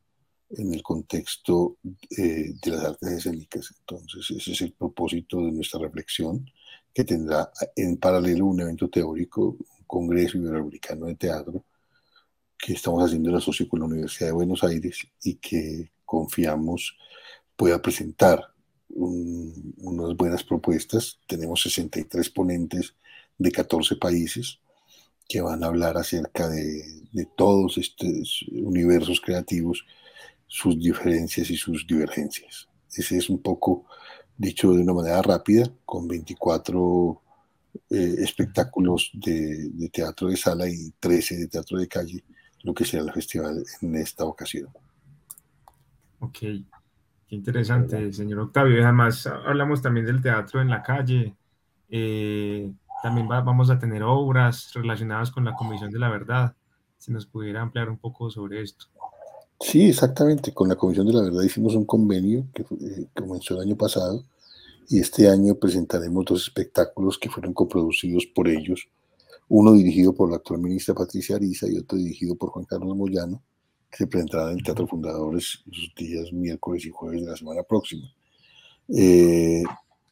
en 0.57 0.73
el 0.73 0.83
contexto 0.83 1.77
eh, 2.17 2.53
de 2.61 2.71
las 2.71 2.85
artes 2.85 3.09
escénicas. 3.09 3.73
Entonces 3.79 4.29
ese 4.31 4.51
es 4.51 4.61
el 4.61 4.73
propósito 4.73 5.37
de 5.45 5.51
nuestra 5.51 5.79
reflexión 5.79 6.45
que 6.93 7.03
tendrá 7.03 7.51
en 7.75 7.97
paralelo 7.97 8.45
un 8.45 8.61
evento 8.61 8.89
teórico, 8.89 9.57
un 9.59 9.85
congreso 9.87 10.37
iberoamericano 10.37 11.07
de 11.07 11.15
teatro, 11.15 11.65
que 12.57 12.73
estamos 12.73 13.03
haciendo 13.03 13.29
en 13.29 13.35
asocio 13.35 13.67
con 13.67 13.79
la 13.79 13.87
Universidad 13.87 14.27
de 14.29 14.33
Buenos 14.33 14.63
Aires 14.63 14.99
y 15.23 15.35
que 15.35 15.91
confiamos 16.05 16.95
pueda 17.55 17.81
presentar 17.81 18.53
unas 18.89 20.15
buenas 20.15 20.43
propuestas. 20.43 21.19
Tenemos 21.27 21.61
63 21.63 22.29
ponentes 22.29 22.95
de 23.37 23.51
14 23.51 23.95
países 23.95 24.59
que 25.27 25.41
van 25.41 25.63
a 25.63 25.67
hablar 25.67 25.97
acerca 25.97 26.47
de, 26.47 27.01
de 27.11 27.27
todos 27.35 27.77
estos 27.77 28.45
universos 28.51 29.19
creativos, 29.19 29.85
sus 30.53 30.77
diferencias 30.77 31.49
y 31.49 31.57
sus 31.57 31.87
divergencias. 31.87 32.69
Ese 32.95 33.17
es 33.17 33.27
un 33.27 33.41
poco 33.41 33.85
dicho 34.37 34.71
de 34.71 34.83
una 34.83 34.93
manera 34.93 35.19
rápida, 35.19 35.67
con 35.83 36.07
24 36.07 37.21
eh, 37.89 38.15
espectáculos 38.19 39.09
de, 39.15 39.89
teatro 39.91 40.27
de 40.27 40.37
sala 40.37 40.69
y 40.69 40.91
13 40.99 41.37
de 41.37 41.47
teatro 41.47 41.79
de 41.79 41.87
calle 41.87 42.23
lo 42.61 42.71
que 42.71 42.85
será 42.85 43.01
el 43.01 43.11
festival 43.11 43.63
en 43.81 43.95
esta 43.95 44.25
ocasión. 44.25 44.69
Ok, 46.19 46.37
qué 46.37 46.65
interesante, 47.29 48.13
señor 48.13 48.41
Octavio. 48.41 48.83
Además 48.83 49.25
hablamos 49.25 49.81
también 49.81 50.05
del 50.05 50.21
teatro 50.21 50.61
en 50.61 50.69
la 50.69 50.83
calle. 50.83 51.35
Eh, 51.89 52.71
también 53.01 53.27
vamos 53.27 53.71
a 53.71 53.79
tener 53.79 54.03
obras 54.03 54.71
relacionadas 54.75 55.31
con 55.31 55.45
la 55.45 55.55
Comisión 55.55 55.89
de 55.89 55.97
la 55.97 56.09
Verdad. 56.09 56.55
Si 56.99 57.11
nos 57.11 57.25
pudiera 57.25 57.59
ampliar 57.59 57.89
un 57.89 57.97
poco 57.97 58.29
sobre 58.29 58.61
esto. 58.61 58.92
Sí, 59.63 59.87
exactamente. 59.89 60.53
Con 60.53 60.69
la 60.69 60.75
Comisión 60.75 61.07
de 61.07 61.13
la 61.13 61.23
Verdad 61.23 61.41
hicimos 61.41 61.73
un 61.75 61.85
convenio 61.85 62.45
que 62.53 62.63
eh, 62.63 63.07
comenzó 63.15 63.55
el 63.55 63.61
año 63.61 63.77
pasado 63.77 64.25
y 64.89 64.99
este 64.99 65.29
año 65.29 65.55
presentaremos 65.55 66.25
dos 66.25 66.43
espectáculos 66.43 67.17
que 67.17 67.29
fueron 67.29 67.53
coproducidos 67.53 68.25
por 68.27 68.47
ellos 68.49 68.87
uno 69.49 69.73
dirigido 69.73 70.13
por 70.13 70.29
la 70.29 70.37
actual 70.37 70.61
ministra 70.61 70.95
Patricia 70.95 71.35
Ariza 71.35 71.67
y 71.69 71.77
otro 71.77 71.97
dirigido 71.97 72.35
por 72.35 72.49
Juan 72.49 72.65
Carlos 72.65 72.95
Moyano, 72.95 73.41
que 73.89 73.97
se 73.97 74.07
presentará 74.07 74.51
en 74.51 74.57
el 74.57 74.63
Teatro 74.63 74.87
Fundadores 74.87 75.61
los 75.65 75.93
días 75.95 76.31
miércoles 76.33 76.85
y 76.85 76.89
jueves 76.89 77.21
de 77.21 77.29
la 77.29 77.37
semana 77.37 77.63
próxima. 77.63 78.11
Eh, 78.89 79.63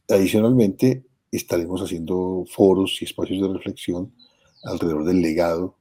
adicionalmente, 0.09 1.03
estaremos 1.31 1.81
haciendo 1.81 2.45
foros 2.49 3.01
y 3.01 3.05
espacios 3.05 3.41
de 3.41 3.53
reflexión 3.53 4.13
alrededor 4.63 5.05
del 5.05 5.21
legado 5.21 5.75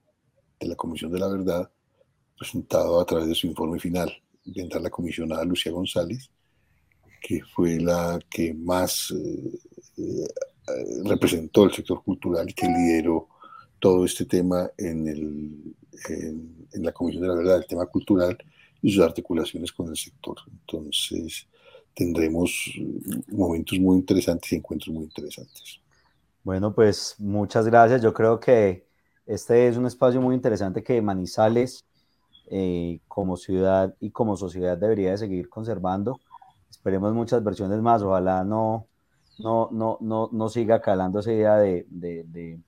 de 0.58 0.68
la 0.68 0.76
Comisión 0.76 1.12
de 1.12 1.18
la 1.18 1.28
Verdad, 1.28 1.70
presentado 2.40 2.98
a 2.98 3.04
través 3.04 3.28
de 3.28 3.34
su 3.34 3.46
informe 3.46 3.78
final. 3.78 4.10
Vendrá 4.46 4.80
la 4.80 4.88
comisionada 4.88 5.44
Lucía 5.44 5.70
González, 5.70 6.30
que 7.20 7.42
fue 7.54 7.78
la 7.78 8.18
que 8.30 8.54
más 8.54 9.10
eh, 9.10 9.58
eh, 9.98 10.28
representó 11.04 11.64
el 11.64 11.72
sector 11.72 12.02
cultural 12.02 12.48
y 12.48 12.54
que 12.54 12.66
lideró 12.66 13.28
todo 13.78 14.06
este 14.06 14.24
tema 14.24 14.70
en 14.78 15.06
el, 15.06 15.74
en, 16.08 16.82
la 16.82 16.92
Comisión 16.92 17.22
de 17.22 17.28
la 17.28 17.34
Verdad 17.34 17.58
del 17.58 17.66
tema 17.66 17.84
cultural 17.84 18.38
y 18.80 18.90
sus 18.90 19.04
articulaciones 19.04 19.70
con 19.70 19.88
el 19.88 19.96
sector. 19.98 20.36
Entonces, 20.50 21.46
tendremos 21.94 22.72
momentos 23.28 23.78
muy 23.78 23.98
interesantes 23.98 24.50
y 24.50 24.56
encuentros 24.56 24.94
muy 24.94 25.04
interesantes. 25.04 25.78
Bueno, 26.42 26.74
pues 26.74 27.16
muchas 27.18 27.66
gracias. 27.66 28.00
Yo 28.00 28.14
creo 28.14 28.40
que 28.40 28.86
este 29.26 29.68
es 29.68 29.76
un 29.76 29.84
espacio 29.84 30.22
muy 30.22 30.34
interesante 30.34 30.82
que 30.82 31.02
Manizales 31.02 31.84
eh, 32.50 33.00
como 33.08 33.36
ciudad 33.36 33.94
y 34.00 34.10
como 34.10 34.36
sociedad 34.36 34.76
debería 34.76 35.12
de 35.12 35.18
seguir 35.18 35.48
conservando. 35.48 36.20
Esperemos 36.68 37.14
muchas 37.14 37.42
versiones 37.44 37.80
más. 37.80 38.02
Ojalá 38.02 38.44
no, 38.44 38.86
no, 39.38 39.68
no, 39.70 39.98
no, 40.00 40.28
no 40.32 40.48
siga 40.48 40.80
calando 40.80 41.20
esa 41.20 41.32
idea 41.32 41.56
de, 41.56 41.86
de, 41.88 42.58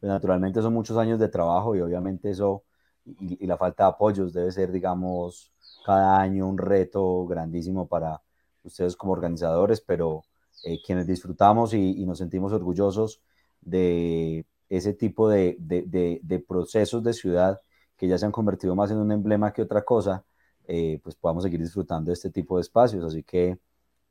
pues, 0.00 0.12
naturalmente 0.12 0.62
son 0.62 0.72
muchos 0.72 0.96
años 0.96 1.18
de 1.18 1.28
trabajo 1.28 1.74
y 1.74 1.80
obviamente 1.80 2.30
eso 2.30 2.62
y, 3.04 3.46
la 3.46 3.56
falta 3.56 3.84
de 3.84 3.90
apoyos 3.90 4.32
debe 4.32 4.52
ser, 4.52 4.70
digamos, 4.70 5.52
cada 5.84 6.20
año 6.20 6.48
un 6.48 6.56
reto 6.56 7.26
grandísimo 7.26 7.86
para 7.86 8.22
ustedes 8.62 8.96
como 8.96 9.12
organizadores, 9.12 9.80
pero 9.80 10.22
eh, 10.64 10.78
quienes 10.84 11.06
disfrutamos 11.06 11.74
y, 11.74 12.00
y, 12.00 12.06
nos 12.06 12.18
sentimos 12.18 12.52
orgullosos 12.52 13.20
de 13.60 14.46
ese 14.68 14.94
tipo 14.94 15.28
de, 15.28 15.56
de, 15.58 16.20
de, 16.22 16.38
procesos 16.38 17.02
de 17.02 17.12
ciudad 17.12 17.60
ya 18.08 18.18
se 18.18 18.26
han 18.26 18.32
convertido 18.32 18.74
más 18.74 18.90
en 18.90 18.98
un 18.98 19.12
emblema 19.12 19.52
que 19.52 19.62
otra 19.62 19.82
cosa, 19.82 20.24
eh, 20.66 21.00
pues 21.02 21.14
podamos 21.14 21.44
seguir 21.44 21.60
disfrutando 21.60 22.08
de 22.10 22.14
este 22.14 22.30
tipo 22.30 22.56
de 22.56 22.62
espacios. 22.62 23.04
Así 23.04 23.22
que, 23.22 23.58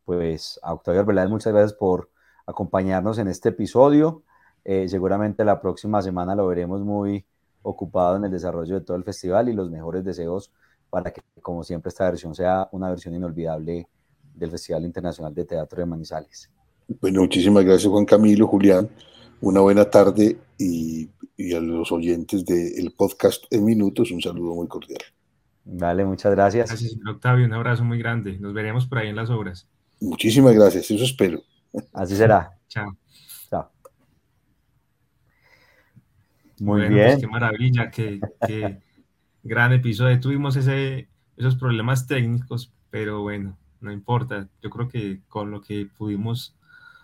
pues, 0.05 0.59
a 0.63 0.73
Octavio 0.73 1.01
Arbeláez, 1.01 1.29
muchas 1.29 1.53
gracias 1.53 1.73
por 1.73 2.09
acompañarnos 2.45 3.17
en 3.19 3.27
este 3.27 3.49
episodio. 3.49 4.23
Eh, 4.65 4.87
seguramente 4.87 5.43
la 5.43 5.61
próxima 5.61 6.01
semana 6.01 6.35
lo 6.35 6.47
veremos 6.47 6.81
muy 6.81 7.25
ocupado 7.61 8.17
en 8.17 8.25
el 8.25 8.31
desarrollo 8.31 8.75
de 8.75 8.81
todo 8.81 8.97
el 8.97 9.03
festival 9.03 9.49
y 9.49 9.53
los 9.53 9.69
mejores 9.69 10.03
deseos 10.03 10.51
para 10.89 11.11
que, 11.11 11.21
como 11.41 11.63
siempre, 11.63 11.89
esta 11.89 12.05
versión 12.05 12.35
sea 12.35 12.69
una 12.71 12.89
versión 12.89 13.15
inolvidable 13.15 13.87
del 14.33 14.51
Festival 14.51 14.85
Internacional 14.85 15.33
de 15.33 15.45
Teatro 15.45 15.79
de 15.79 15.85
Manizales. 15.85 16.49
Bueno, 17.01 17.21
muchísimas 17.21 17.63
gracias 17.63 17.91
Juan 17.91 18.05
Camilo, 18.05 18.47
Julián. 18.47 18.89
Una 19.43 19.59
buena 19.59 19.83
tarde 19.83 20.37
y, 20.57 21.09
y 21.35 21.53
a 21.53 21.59
los 21.59 21.91
oyentes 21.91 22.45
del 22.45 22.93
podcast 22.95 23.43
en 23.51 23.65
minutos 23.65 24.09
un 24.11 24.21
saludo 24.21 24.55
muy 24.55 24.69
cordial. 24.69 25.01
Vale, 25.65 26.05
muchas 26.05 26.31
gracias. 26.31 26.69
Gracias, 26.69 26.95
Octavio. 27.05 27.45
Un 27.45 27.51
abrazo 27.51 27.83
muy 27.83 27.99
grande. 27.99 28.39
Nos 28.39 28.53
veremos 28.53 28.87
por 28.87 28.99
ahí 28.99 29.09
en 29.09 29.17
las 29.17 29.29
obras. 29.29 29.67
Muchísimas 29.99 30.53
gracias, 30.53 30.89
eso 30.89 31.03
espero. 31.03 31.41
Así 31.91 32.15
será. 32.15 32.57
Chao. 32.69 32.95
Chao. 33.49 33.69
Muy 36.59 36.79
pues, 36.79 36.89
bien. 36.89 37.19
qué 37.19 37.27
maravilla, 37.27 37.91
qué, 37.91 38.21
qué 38.47 38.81
gran 39.43 39.73
episodio. 39.73 40.21
Tuvimos 40.21 40.55
ese, 40.55 41.09
esos 41.35 41.57
problemas 41.57 42.07
técnicos, 42.07 42.71
pero 42.89 43.21
bueno, 43.23 43.57
no 43.81 43.91
importa. 43.91 44.47
Yo 44.61 44.69
creo 44.69 44.87
que 44.87 45.19
con 45.27 45.51
lo 45.51 45.59
que 45.59 45.85
pudimos 45.97 46.55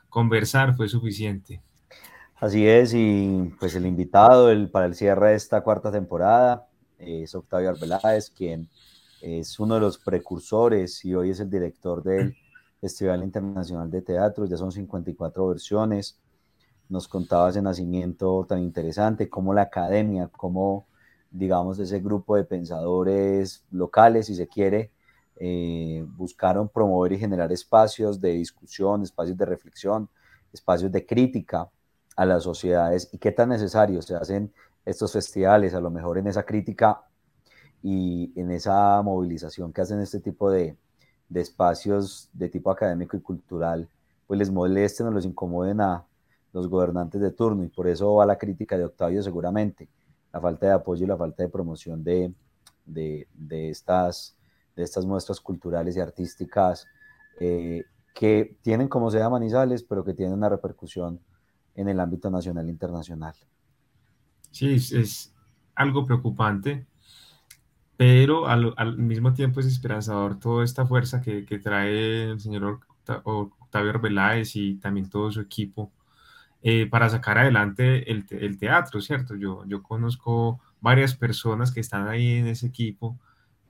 conversar 0.07 0.77
fue 0.77 0.87
suficiente. 0.87 1.61
Así 2.41 2.65
es, 2.65 2.93
y 2.93 3.53
pues 3.59 3.75
el 3.75 3.85
invitado 3.85 4.47
para 4.71 4.85
el 4.85 4.95
cierre 4.95 5.31
de 5.31 5.35
esta 5.35 5.59
cuarta 5.59 5.91
temporada 5.91 6.69
es 6.97 7.35
Octavio 7.35 7.69
Arbeláez, 7.69 8.29
quien 8.29 8.69
es 9.21 9.59
uno 9.59 9.75
de 9.75 9.81
los 9.81 9.97
precursores 9.97 11.03
y 11.03 11.13
hoy 11.13 11.31
es 11.31 11.41
el 11.41 11.49
director 11.49 12.01
del 12.01 12.37
Festival 12.79 13.23
Internacional 13.23 13.91
de 13.91 14.01
Teatro, 14.01 14.45
ya 14.45 14.55
son 14.55 14.71
54 14.71 15.49
versiones. 15.49 16.17
Nos 16.87 17.09
contaba 17.09 17.49
ese 17.49 17.61
nacimiento 17.61 18.45
tan 18.47 18.59
interesante, 18.59 19.27
como 19.27 19.53
la 19.53 19.63
academia, 19.63 20.29
como 20.29 20.87
digamos 21.31 21.77
ese 21.79 21.99
grupo 21.99 22.37
de 22.37 22.45
pensadores 22.45 23.65
locales, 23.69 24.27
si 24.27 24.35
se 24.35 24.47
quiere, 24.47 24.91
eh, 25.35 26.05
buscaron 26.15 26.69
promover 26.69 27.11
y 27.11 27.19
generar 27.19 27.51
espacios 27.51 28.21
de 28.21 28.31
discusión, 28.31 29.03
espacios 29.03 29.37
de 29.37 29.45
reflexión, 29.45 30.09
espacios 30.53 30.89
de 30.89 31.05
crítica 31.05 31.69
a 32.19 32.25
las 32.25 32.43
sociedades 32.43 33.09
y 33.13 33.17
qué 33.17 33.31
tan 33.31 33.47
necesarios 33.47 34.03
se 34.03 34.13
hacen 34.13 34.51
estos 34.83 35.13
festivales, 35.13 35.73
a 35.73 35.79
lo 35.79 35.89
mejor 35.89 36.17
en 36.17 36.27
esa 36.27 36.43
crítica 36.43 37.01
y 37.81 38.33
en 38.35 38.51
esa 38.51 39.01
movilización 39.01 39.71
que 39.71 39.79
hacen 39.79 40.01
este 40.01 40.19
tipo 40.19 40.51
de, 40.51 40.75
de 41.29 41.39
espacios 41.39 42.29
de 42.33 42.49
tipo 42.49 42.71
académico 42.71 43.15
y 43.15 43.21
cultural, 43.21 43.87
pues 44.27 44.37
les 44.37 44.51
molesten 44.51 45.07
o 45.07 45.11
los 45.11 45.25
incomoden 45.25 45.79
a 45.79 46.05
los 46.51 46.67
gobernantes 46.67 47.21
de 47.21 47.31
turno. 47.31 47.63
Y 47.63 47.69
por 47.69 47.87
eso 47.87 48.13
va 48.15 48.25
la 48.25 48.37
crítica 48.37 48.77
de 48.77 48.83
Octavio 48.83 49.23
seguramente, 49.23 49.87
la 50.33 50.41
falta 50.41 50.65
de 50.65 50.73
apoyo 50.73 51.05
y 51.05 51.07
la 51.07 51.15
falta 51.15 51.43
de 51.43 51.47
promoción 51.47 52.03
de, 52.03 52.33
de, 52.85 53.29
de 53.33 53.69
estas, 53.69 54.35
de 54.75 54.83
estas 54.83 55.05
muestras 55.05 55.39
culturales 55.39 55.95
y 55.95 56.01
artísticas 56.01 56.85
eh, 57.39 57.85
que 58.13 58.57
tienen 58.61 58.89
como 58.89 59.09
sea 59.09 59.29
Manizales, 59.29 59.83
pero 59.83 60.03
que 60.03 60.13
tienen 60.13 60.33
una 60.33 60.49
repercusión 60.49 61.21
en 61.79 61.87
el 61.87 61.99
ámbito 61.99 62.29
nacional 62.29 62.67
e 62.67 62.71
internacional. 62.71 63.33
Sí, 64.51 64.73
es, 64.73 65.33
algo 65.75 66.05
preocupante, 66.05 66.85
pero 67.95 68.47
al, 68.47 68.97
mismo 68.97 69.33
tiempo 69.33 69.61
es 69.61 69.65
esperanzador 69.65 70.37
toda 70.37 70.65
esta 70.65 70.85
fuerza 70.85 71.21
que, 71.21 71.43
trae 71.63 72.31
el 72.31 72.39
señor 72.39 72.81
Octavio 73.23 73.91
Arbeláez 73.91 74.57
y 74.57 74.75
también 74.75 75.09
todo 75.09 75.31
su 75.31 75.39
equipo 75.39 75.91
eh, 76.61 76.85
para 76.87 77.09
sacar 77.09 77.37
adelante 77.37 78.11
el, 78.11 78.57
teatro, 78.57 78.99
¿cierto? 78.99 79.35
Yo, 79.35 79.63
yo 79.65 79.81
conozco 79.81 80.59
varias 80.81 81.15
personas 81.15 81.71
que 81.71 81.79
están 81.79 82.09
ahí 82.09 82.33
en 82.33 82.47
ese 82.47 82.67
equipo 82.67 83.17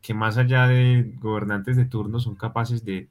que 0.02 0.16
más 0.16 0.38
allá 0.38 0.68
de 0.68 1.14
gobernantes 1.20 1.78
de 1.78 1.86
turno 1.86 2.20
son 2.20 2.36
capaces 2.36 2.84
de, 2.84 3.08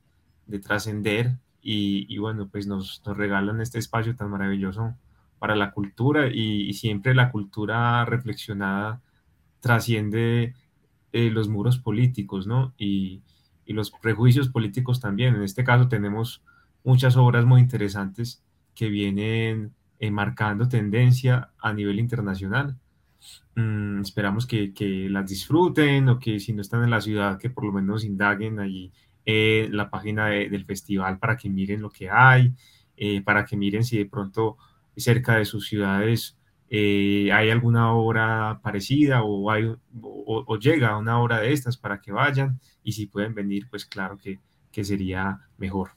de 0.47 0.59
trascender 0.59 1.37
y, 1.71 2.17
bueno, 2.17 2.49
pues 2.49 2.67
nos, 2.67 3.03
nos, 3.05 3.15
regalan 3.15 3.61
este 3.61 3.79
espacio 3.79 4.17
tan 4.17 4.31
maravilloso 4.31 4.95
para 5.39 5.55
la 5.55 5.73
cultura 5.73 6.29
y, 6.29 6.73
siempre 6.73 7.15
la 7.15 7.31
cultura 7.31 8.07
reflexionada 8.07 9.03
trasciende 9.61 10.55
eh, 11.13 11.31
los 11.31 11.51
muros 11.51 11.79
políticos, 11.79 12.47
¿no? 12.47 12.73
Y, 12.79 13.23
y, 13.67 13.75
los 13.75 13.91
prejuicios 13.91 14.49
políticos 14.49 14.99
también. 14.99 15.35
En 15.35 15.43
este 15.43 15.63
caso 15.63 15.89
tenemos 15.89 16.43
muchas 16.85 17.19
obras 17.19 17.45
muy 17.45 17.61
interesantes 17.61 18.43
que 18.75 18.89
vienen 18.89 19.75
eh, 19.99 20.11
marcando 20.11 20.69
tendencia 20.71 21.51
a 21.59 21.75
nivel 21.75 21.99
internacional. 21.99 22.79
Mm, 23.57 24.01
esperamos 24.01 24.47
que, 24.47 24.73
que, 24.73 25.11
las 25.11 25.29
disfruten 25.29 26.09
o 26.09 26.19
que 26.19 26.41
si 26.41 26.55
no 26.55 26.63
están 26.63 26.83
en 26.85 26.91
la 26.91 27.03
ciudad, 27.03 27.39
que 27.39 27.51
por 27.51 27.65
lo 27.65 27.73
menos 27.73 28.05
indaguen 28.05 28.59
allí 28.59 28.91
eh, 29.31 29.69
la 29.71 29.91
página 29.91 30.29
del 30.29 30.65
festival 30.65 31.19
para 31.19 31.37
que 31.37 31.51
miren 31.51 31.83
lo 31.83 31.91
que 31.91 32.09
hay, 32.09 32.55
eh, 32.97 33.21
para 33.23 33.45
que 33.45 33.59
miren 33.59 33.85
si 33.85 33.99
de 33.99 34.07
pronto 34.07 34.57
cerca 34.97 35.37
de 35.37 35.45
sus 35.45 35.69
ciudades 35.69 36.39
eh, 36.71 37.29
hay 37.31 37.51
alguna 37.51 37.93
obra 37.93 38.59
parecida 38.63 39.21
o, 39.23 40.57
llega 40.57 40.97
una 40.97 41.21
obra 41.21 41.41
de 41.41 41.53
estas 41.53 41.77
para 41.77 42.01
que 42.01 42.11
vayan 42.11 42.59
y 42.83 42.93
si 42.93 43.05
pueden 43.05 43.35
venir, 43.35 43.69
pues 43.69 43.85
claro 43.85 44.17
que, 44.17 44.41
que 44.73 44.83
sería 44.83 45.39
mejor. 45.59 45.91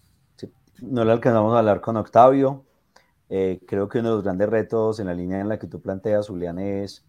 No 0.82 1.06
le 1.06 1.14
alcanzamos 1.14 1.56
a 1.56 1.60
hablar 1.60 1.80
con 1.80 1.96
Octavio. 1.96 2.66
creo 3.30 3.88
que 3.88 4.00
uno 4.00 4.10
de 4.10 4.16
los 4.16 4.24
grandes 4.26 4.50
retos 4.50 5.00
en 5.00 5.08
la 5.08 5.14
línea 5.14 5.40
en 5.40 5.48
la 5.48 5.58
que 5.58 5.68
tú 5.68 5.80
planteas, 5.80 6.28
Julián, 6.28 6.60
es 6.60 7.06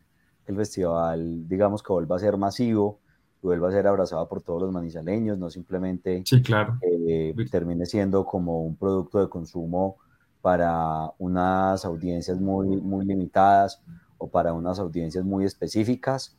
el 0.46 0.54
festival, 0.54 1.48
digamos 1.48 1.82
que 1.82 1.92
vuelva 1.92 2.14
a 2.14 2.20
ser 2.20 2.36
masivo, 2.36 3.01
vuelva 3.42 3.68
a 3.68 3.72
ser 3.72 3.86
abrazado 3.86 4.26
por 4.28 4.40
todos 4.40 4.62
los 4.62 4.72
manizaleños, 4.72 5.36
no 5.36 5.50
simplemente 5.50 6.22
sí, 6.24 6.42
claro. 6.42 6.78
Eh, 6.82 7.34
termine 7.50 7.84
siendo 7.86 8.24
como 8.24 8.62
un 8.62 8.76
producto 8.76 9.20
de 9.20 9.28
consumo 9.28 9.96
para 10.40 11.10
unas 11.18 11.84
audiencias 11.84 12.40
muy, 12.40 12.68
muy 12.80 13.04
limitadas 13.04 13.82
o 14.18 14.28
para 14.28 14.52
unas 14.52 14.78
audiencias 14.78 15.24
muy 15.24 15.44
específicas. 15.44 16.36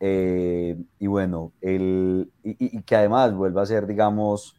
Eh, 0.00 0.82
y 0.98 1.06
bueno, 1.06 1.52
el, 1.60 2.32
y, 2.42 2.82
que 2.82 2.96
además 2.96 3.34
vuelva 3.34 3.62
a 3.62 3.66
ser, 3.66 3.86
digamos, 3.86 4.56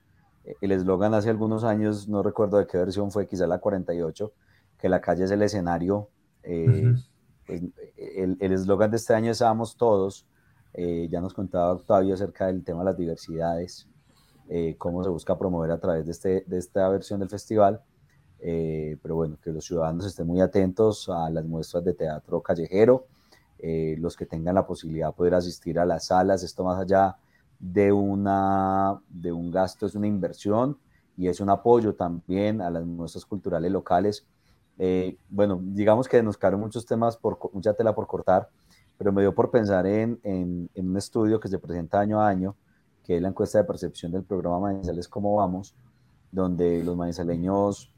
el 0.62 0.72
eslogan 0.72 1.14
hace 1.14 1.30
algunos 1.30 1.64
años, 1.64 2.08
no 2.08 2.22
recuerdo 2.22 2.58
de 2.60 2.68
qué 2.68 2.78
versión 2.78 3.12
fue, 3.12 3.28
quizá 3.28 3.48
la 3.48 3.58
48, 3.58 4.32
que 4.78 4.90
la 4.90 5.02
calle 5.02 5.24
es 5.26 5.32
el 5.32 5.42
escenario. 5.42 6.10
Eh, 6.44 6.94
pues, 7.46 7.62
el 7.98 8.38
eslogan 8.40 8.92
de 8.92 8.98
este 8.98 9.14
año 9.14 9.32
es 9.32 9.42
Amos 9.42 9.76
Todos, 9.76 10.28
eh, 10.74 11.08
ya 11.10 11.22
nos 11.22 11.34
contaba 11.34 11.74
Octavio 11.74 12.16
acerca 12.16 12.48
del 12.48 12.64
tema 12.64 12.80
de 12.80 12.86
las 12.86 12.98
diversidades, 12.98 13.88
eh, 14.50 14.76
cómo 14.78 15.04
se 15.04 15.10
busca 15.10 15.38
promover 15.38 15.72
a 15.72 15.80
través 15.80 16.06
de, 16.06 16.12
este, 16.12 16.44
de 16.48 16.58
esta 16.58 16.90
versión 16.90 17.20
del 17.20 17.30
festival. 17.30 17.82
Eh, 18.40 18.98
pero 19.02 19.16
bueno, 19.16 19.38
que 19.42 19.52
los 19.52 19.64
ciudadanos 19.66 20.06
estén 20.06 20.28
muy 20.28 20.42
atentos 20.42 21.08
a 21.08 21.30
las 21.30 21.46
muestras 21.46 21.84
de 21.86 21.94
teatro 21.94 22.42
callejero, 22.42 23.08
los 23.98 24.18
que 24.18 24.26
tengan 24.26 24.56
la 24.56 24.68
posibilidad 24.68 25.08
de 25.08 25.14
poder 25.14 25.36
asistir 25.36 25.80
a 25.80 25.86
las 25.86 26.08
salas, 26.08 26.44
esto 26.44 26.66
más 26.66 26.78
allá 26.78 27.16
de, 27.60 27.94
una, 27.94 29.00
de 29.08 29.32
un 29.32 29.52
gasto, 29.52 29.86
es 29.86 29.96
una 29.96 30.08
inversión 30.08 30.78
y 31.16 31.30
es 31.30 31.40
un 31.40 31.50
apoyo 31.50 31.96
también 31.96 32.60
a 32.60 32.70
las 32.70 32.86
muestras 32.86 33.26
culturales 33.26 33.72
locales. 33.72 34.26
bueno, 35.30 35.62
digamos 35.64 36.10
que 36.10 36.22
nos 36.22 36.38
quedaron 36.38 36.60
muchos 36.60 36.86
temas, 36.86 37.16
por, 37.16 37.40
mucha 37.54 37.74
tela 37.74 37.96
por 37.96 38.06
cortar, 38.06 38.50
pero 39.04 39.12
me 39.12 39.22
dio 39.22 39.36
por 39.36 39.52
pensar 39.52 39.86
en, 39.86 40.18
en, 40.24 40.70
un 40.76 40.98
estudio 40.98 41.38
que 41.38 41.50
se 41.50 41.60
presenta 41.60 42.00
año 42.00 42.22
a 42.22 42.30
año, 42.30 42.56
que 43.04 43.18
es 43.18 43.22
la 43.22 43.28
encuesta 43.28 43.58
de 43.58 43.66
percepción 43.66 44.14
del 44.14 44.24
programa 44.24 44.62
Manizales 44.62 45.10
Cómo 45.10 45.36
Vamos, 45.36 45.76
donde 46.32 46.82
los 46.86 46.96
manizaleños 46.96 47.94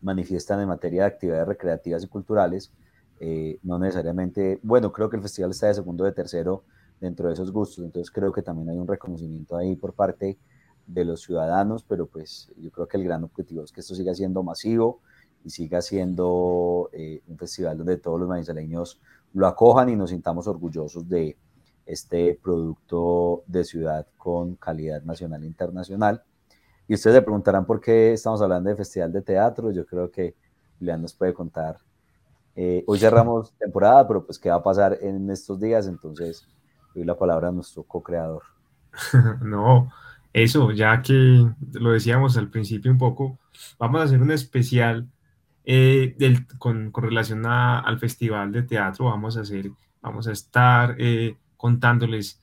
manifiestan 0.00 0.58
en 0.58 0.66
materia 0.66 1.02
de 1.02 1.06
actividades 1.06 1.46
recreativas 1.46 2.02
y 2.02 2.08
culturales, 2.08 2.72
eh, 3.20 3.60
no 3.62 3.78
necesariamente, 3.78 4.58
bueno, 4.64 4.90
creo 4.90 5.08
que 5.08 5.14
el 5.14 5.22
festival 5.22 5.52
está 5.52 5.68
de 5.68 5.74
segundo 5.74 6.02
o 6.02 6.06
de 6.06 6.12
tercero 6.12 6.64
dentro 7.00 7.28
de 7.28 7.34
esos 7.34 7.52
gustos, 7.52 7.84
entonces 7.84 8.10
creo 8.10 8.32
que 8.32 8.42
también 8.42 8.68
hay 8.68 8.78
un 8.78 8.88
reconocimiento 8.88 9.56
ahí 9.56 9.76
por 9.76 9.92
parte 9.92 10.40
de 10.88 11.04
los 11.04 11.20
ciudadanos, 11.20 11.84
pero 11.84 12.08
pues 12.08 12.50
yo 12.56 12.72
creo 12.72 12.88
que 12.88 12.96
el 12.96 13.04
gran 13.04 13.22
objetivo 13.22 13.62
es 13.62 13.70
que 13.70 13.78
esto 13.78 13.94
siga 13.94 14.12
siendo 14.12 14.42
masivo 14.42 15.02
y 15.44 15.50
siga 15.50 15.80
siendo 15.82 16.90
eh, 16.92 17.22
un 17.28 17.38
festival 17.38 17.78
donde 17.78 17.96
todos 17.96 18.18
los 18.18 18.28
manizaleños 18.28 19.00
lo 19.34 19.46
acojan 19.46 19.88
y 19.88 19.96
nos 19.96 20.10
sintamos 20.10 20.46
orgullosos 20.46 21.08
de 21.08 21.36
este 21.86 22.38
producto 22.42 23.42
de 23.46 23.64
ciudad 23.64 24.06
con 24.16 24.56
calidad 24.56 25.02
nacional 25.02 25.42
e 25.42 25.46
internacional. 25.46 26.22
Y 26.88 26.94
ustedes 26.94 27.16
se 27.16 27.22
preguntarán 27.22 27.64
por 27.64 27.80
qué 27.80 28.12
estamos 28.12 28.42
hablando 28.42 28.70
de 28.70 28.76
festival 28.76 29.12
de 29.12 29.22
teatro. 29.22 29.70
Yo 29.70 29.86
creo 29.86 30.10
que 30.10 30.34
Julián 30.78 31.02
nos 31.02 31.14
puede 31.14 31.32
contar. 31.32 31.78
Eh, 32.54 32.84
hoy 32.86 32.98
cerramos 32.98 33.52
temporada, 33.58 34.06
pero 34.06 34.24
pues 34.24 34.38
qué 34.38 34.50
va 34.50 34.56
a 34.56 34.62
pasar 34.62 34.98
en 35.00 35.30
estos 35.30 35.58
días, 35.58 35.86
entonces 35.86 36.46
doy 36.94 37.04
la 37.04 37.16
palabra 37.16 37.48
a 37.48 37.52
nuestro 37.52 37.82
co-creador. 37.82 38.42
no, 39.42 39.90
eso, 40.32 40.70
ya 40.72 41.00
que 41.02 41.46
lo 41.72 41.92
decíamos 41.92 42.36
al 42.36 42.50
principio 42.50 42.90
un 42.90 42.98
poco, 42.98 43.38
vamos 43.78 44.00
a 44.00 44.04
hacer 44.04 44.20
un 44.20 44.30
especial 44.30 45.08
eh, 45.64 46.16
con, 46.58 46.92
relación 46.92 47.46
al 47.46 47.98
festival 47.98 48.52
de 48.52 48.62
teatro, 48.62 49.06
vamos 49.06 49.36
a 49.36 49.42
hacer, 49.42 49.70
vamos 50.00 50.26
a 50.26 50.32
estar 50.32 50.96
eh, 50.98 51.36
contándoles 51.56 52.40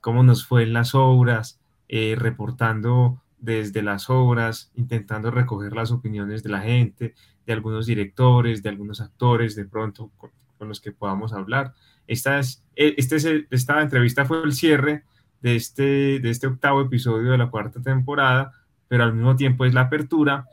cómo 0.00 0.22
nos 0.22 0.46
fue 0.46 0.64
en 0.64 0.72
las 0.72 0.94
obras, 0.94 1.60
eh, 1.88 2.16
reportando 2.18 3.22
desde 3.38 3.82
las 3.82 4.10
obras, 4.10 4.72
intentando 4.74 5.30
recoger 5.30 5.72
las 5.74 5.92
opiniones 5.92 6.42
de 6.42 6.48
la 6.48 6.60
gente, 6.60 7.14
de 7.46 7.52
algunos 7.52 7.86
directores, 7.86 8.62
de 8.62 8.70
algunos 8.70 9.00
actores, 9.00 9.54
de 9.54 9.66
pronto 9.66 10.10
con, 10.16 10.30
los 10.60 10.80
que 10.80 10.90
podamos 10.90 11.32
hablar. 11.34 11.74
Esta, 12.06 12.38
es, 12.38 12.64
este 12.74 13.46
esta 13.50 13.82
entrevista 13.82 14.24
fue 14.24 14.42
el 14.42 14.54
cierre 14.54 15.04
de 15.42 15.54
este, 15.54 16.18
de 16.18 16.30
este 16.30 16.46
octavo 16.46 16.80
episodio 16.80 17.32
de 17.32 17.38
la 17.38 17.50
cuarta 17.50 17.80
temporada, 17.82 18.52
pero 18.88 19.04
al 19.04 19.12
mismo 19.12 19.36
tiempo 19.36 19.64
es 19.64 19.74
la 19.74 19.82
apertura 19.82 20.46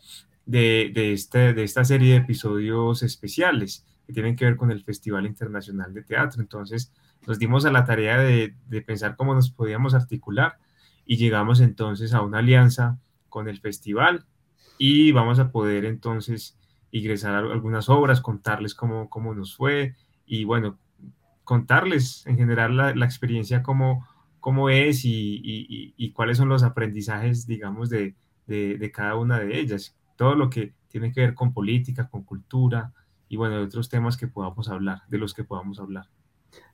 de, 0.45 0.91
de, 0.93 1.13
este, 1.13 1.53
de 1.53 1.63
esta 1.63 1.85
serie 1.85 2.11
de 2.11 2.19
episodios 2.19 3.03
especiales 3.03 3.85
que 4.05 4.13
tienen 4.13 4.35
que 4.35 4.45
ver 4.45 4.57
con 4.57 4.71
el 4.71 4.83
Festival 4.83 5.25
Internacional 5.25 5.93
de 5.93 6.03
Teatro. 6.03 6.41
Entonces, 6.41 6.91
nos 7.25 7.39
dimos 7.39 7.65
a 7.65 7.71
la 7.71 7.85
tarea 7.85 8.17
de, 8.17 8.55
de 8.67 8.81
pensar 8.81 9.15
cómo 9.15 9.33
nos 9.33 9.49
podíamos 9.49 9.93
articular 9.93 10.57
y 11.05 11.17
llegamos 11.17 11.61
entonces 11.61 12.13
a 12.13 12.21
una 12.21 12.39
alianza 12.39 12.99
con 13.29 13.47
el 13.47 13.59
festival 13.59 14.25
y 14.77 15.11
vamos 15.11 15.39
a 15.39 15.51
poder 15.51 15.85
entonces 15.85 16.57
ingresar 16.91 17.35
a 17.35 17.39
algunas 17.39 17.89
obras, 17.89 18.21
contarles 18.21 18.75
cómo, 18.75 19.09
cómo 19.09 19.33
nos 19.33 19.55
fue 19.55 19.95
y 20.25 20.43
bueno, 20.43 20.77
contarles 21.43 22.25
en 22.27 22.37
general 22.37 22.77
la, 22.77 22.95
la 22.95 23.05
experiencia 23.05 23.63
cómo, 23.63 24.07
cómo 24.39 24.69
es 24.69 25.05
y, 25.05 25.41
y, 25.97 26.11
cuáles 26.11 26.37
son 26.37 26.49
los 26.49 26.63
aprendizajes, 26.63 27.47
digamos, 27.47 27.89
de, 27.89 28.15
de, 28.45 28.91
cada 28.91 29.15
una 29.15 29.39
de 29.39 29.59
ellas 29.59 29.95
todo 30.15 30.35
lo 30.35 30.49
que 30.49 30.73
tiene 30.87 31.11
que 31.11 31.21
ver 31.21 31.33
con 31.33 31.53
política, 31.53 32.09
con 32.09 32.23
cultura 32.23 32.93
y 33.27 33.37
bueno, 33.37 33.57
de 33.57 33.63
otros 33.63 33.89
temas 33.89 34.17
que 34.17 34.27
podamos 34.27 34.69
hablar, 34.69 35.01
de 35.07 35.17
los 35.17 35.33
que 35.33 35.43
podamos 35.43 35.79
hablar. 35.79 36.05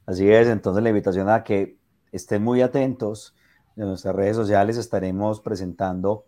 Así 0.05 0.29
es, 0.29 0.47
entonces 0.47 0.83
la 0.83 0.89
invitación 0.89 1.29
a 1.29 1.43
que 1.43 1.77
estén 2.11 2.43
muy 2.43 2.61
atentos. 2.61 3.35
En 3.75 3.87
nuestras 3.87 4.15
redes 4.15 4.35
sociales 4.35 4.77
estaremos 4.77 5.39
presentando 5.39 6.25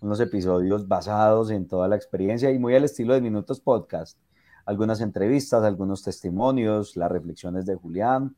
unos 0.00 0.20
episodios 0.20 0.86
basados 0.86 1.50
en 1.50 1.66
toda 1.66 1.88
la 1.88 1.96
experiencia 1.96 2.50
y 2.50 2.58
muy 2.58 2.74
al 2.74 2.84
estilo 2.84 3.14
de 3.14 3.20
Minutos 3.20 3.60
Podcast. 3.60 4.18
Algunas 4.66 5.00
entrevistas, 5.00 5.64
algunos 5.64 6.02
testimonios, 6.02 6.96
las 6.96 7.10
reflexiones 7.10 7.66
de 7.66 7.74
Julián, 7.74 8.36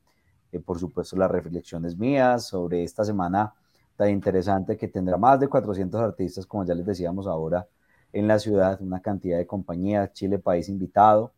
eh, 0.52 0.60
por 0.60 0.78
supuesto 0.78 1.16
las 1.16 1.30
reflexiones 1.30 1.98
mías 1.98 2.46
sobre 2.46 2.84
esta 2.84 3.04
semana 3.04 3.52
tan 3.96 4.10
interesante 4.10 4.76
que 4.76 4.88
tendrá 4.88 5.16
más 5.16 5.40
de 5.40 5.48
400 5.48 6.00
artistas, 6.00 6.46
como 6.46 6.64
ya 6.64 6.74
les 6.74 6.86
decíamos 6.86 7.26
ahora, 7.26 7.66
en 8.14 8.28
la 8.28 8.38
ciudad, 8.38 8.80
una 8.80 9.02
cantidad 9.02 9.36
de 9.36 9.46
compañías, 9.46 10.12
Chile 10.12 10.38
País 10.38 10.68
invitado, 10.68 11.32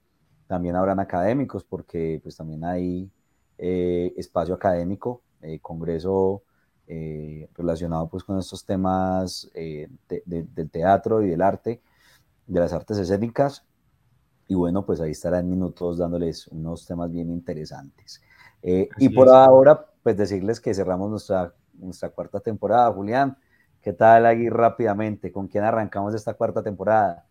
también 0.46 0.76
habrán 0.76 1.00
académicos 1.00 1.64
porque 1.64 2.20
pues 2.22 2.36
también 2.36 2.64
hay 2.64 3.10
eh, 3.56 4.12
espacio 4.16 4.54
académico, 4.54 5.22
eh, 5.40 5.58
congreso 5.60 6.42
eh, 6.86 7.48
relacionado 7.54 8.08
pues 8.08 8.22
con 8.22 8.38
estos 8.38 8.64
temas 8.64 9.50
del 9.54 10.70
teatro 10.70 11.22
y 11.22 11.30
del 11.30 11.40
arte, 11.40 11.80
de 12.46 12.60
las 12.60 12.74
artes 12.74 12.98
escénicas. 12.98 13.64
Y 14.46 14.54
bueno, 14.54 14.84
pues 14.84 15.00
ahí 15.00 15.12
estarán 15.12 15.48
minutos 15.48 15.96
dándoles 15.96 16.46
unos 16.48 16.86
temas 16.86 17.10
bien 17.10 17.30
interesantes. 17.30 18.20
y 18.62 19.08
por 19.08 19.30
ahora, 19.30 19.86
pues 20.02 20.16
decirles 20.16 20.60
que 20.60 20.74
cerramos 20.74 21.10
nuestra, 21.10 21.54
nuestra 21.72 22.10
cuarta 22.10 22.38
temporada, 22.38 22.92
Julián. 22.92 23.36
¿Qué 23.86 23.92
tal 23.92 24.26
ahí 24.26 24.48
rápidamente? 24.48 25.30
¿Con 25.30 25.46
quién 25.46 25.62
arrancamos 25.62 26.12
esta 26.12 26.34
cuarta 26.34 26.60
temporada? 26.60 27.24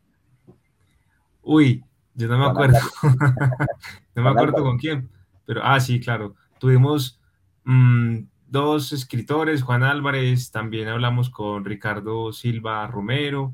Uy, 1.41 1.83
yo 2.13 2.29
no 2.29 2.39
me 2.39 2.45
acuerdo. 2.45 2.77
no 4.15 4.23
me 4.23 4.29
acuerdo 4.29 4.63
con 4.63 4.77
quién. 4.77 5.09
Pero, 5.45 5.59
ah, 5.61 5.77
sí, 5.81 5.99
claro. 5.99 6.33
Tuvimos 6.57 7.19
mm, 7.65 8.19
dos 8.47 8.93
escritores, 8.93 9.63
Juan 9.63 9.83
Álvarez, 9.83 10.49
también 10.49 10.87
hablamos 10.87 11.29
con 11.29 11.65
Ricardo 11.65 12.31
Silva 12.31 12.87
Romero. 12.87 13.53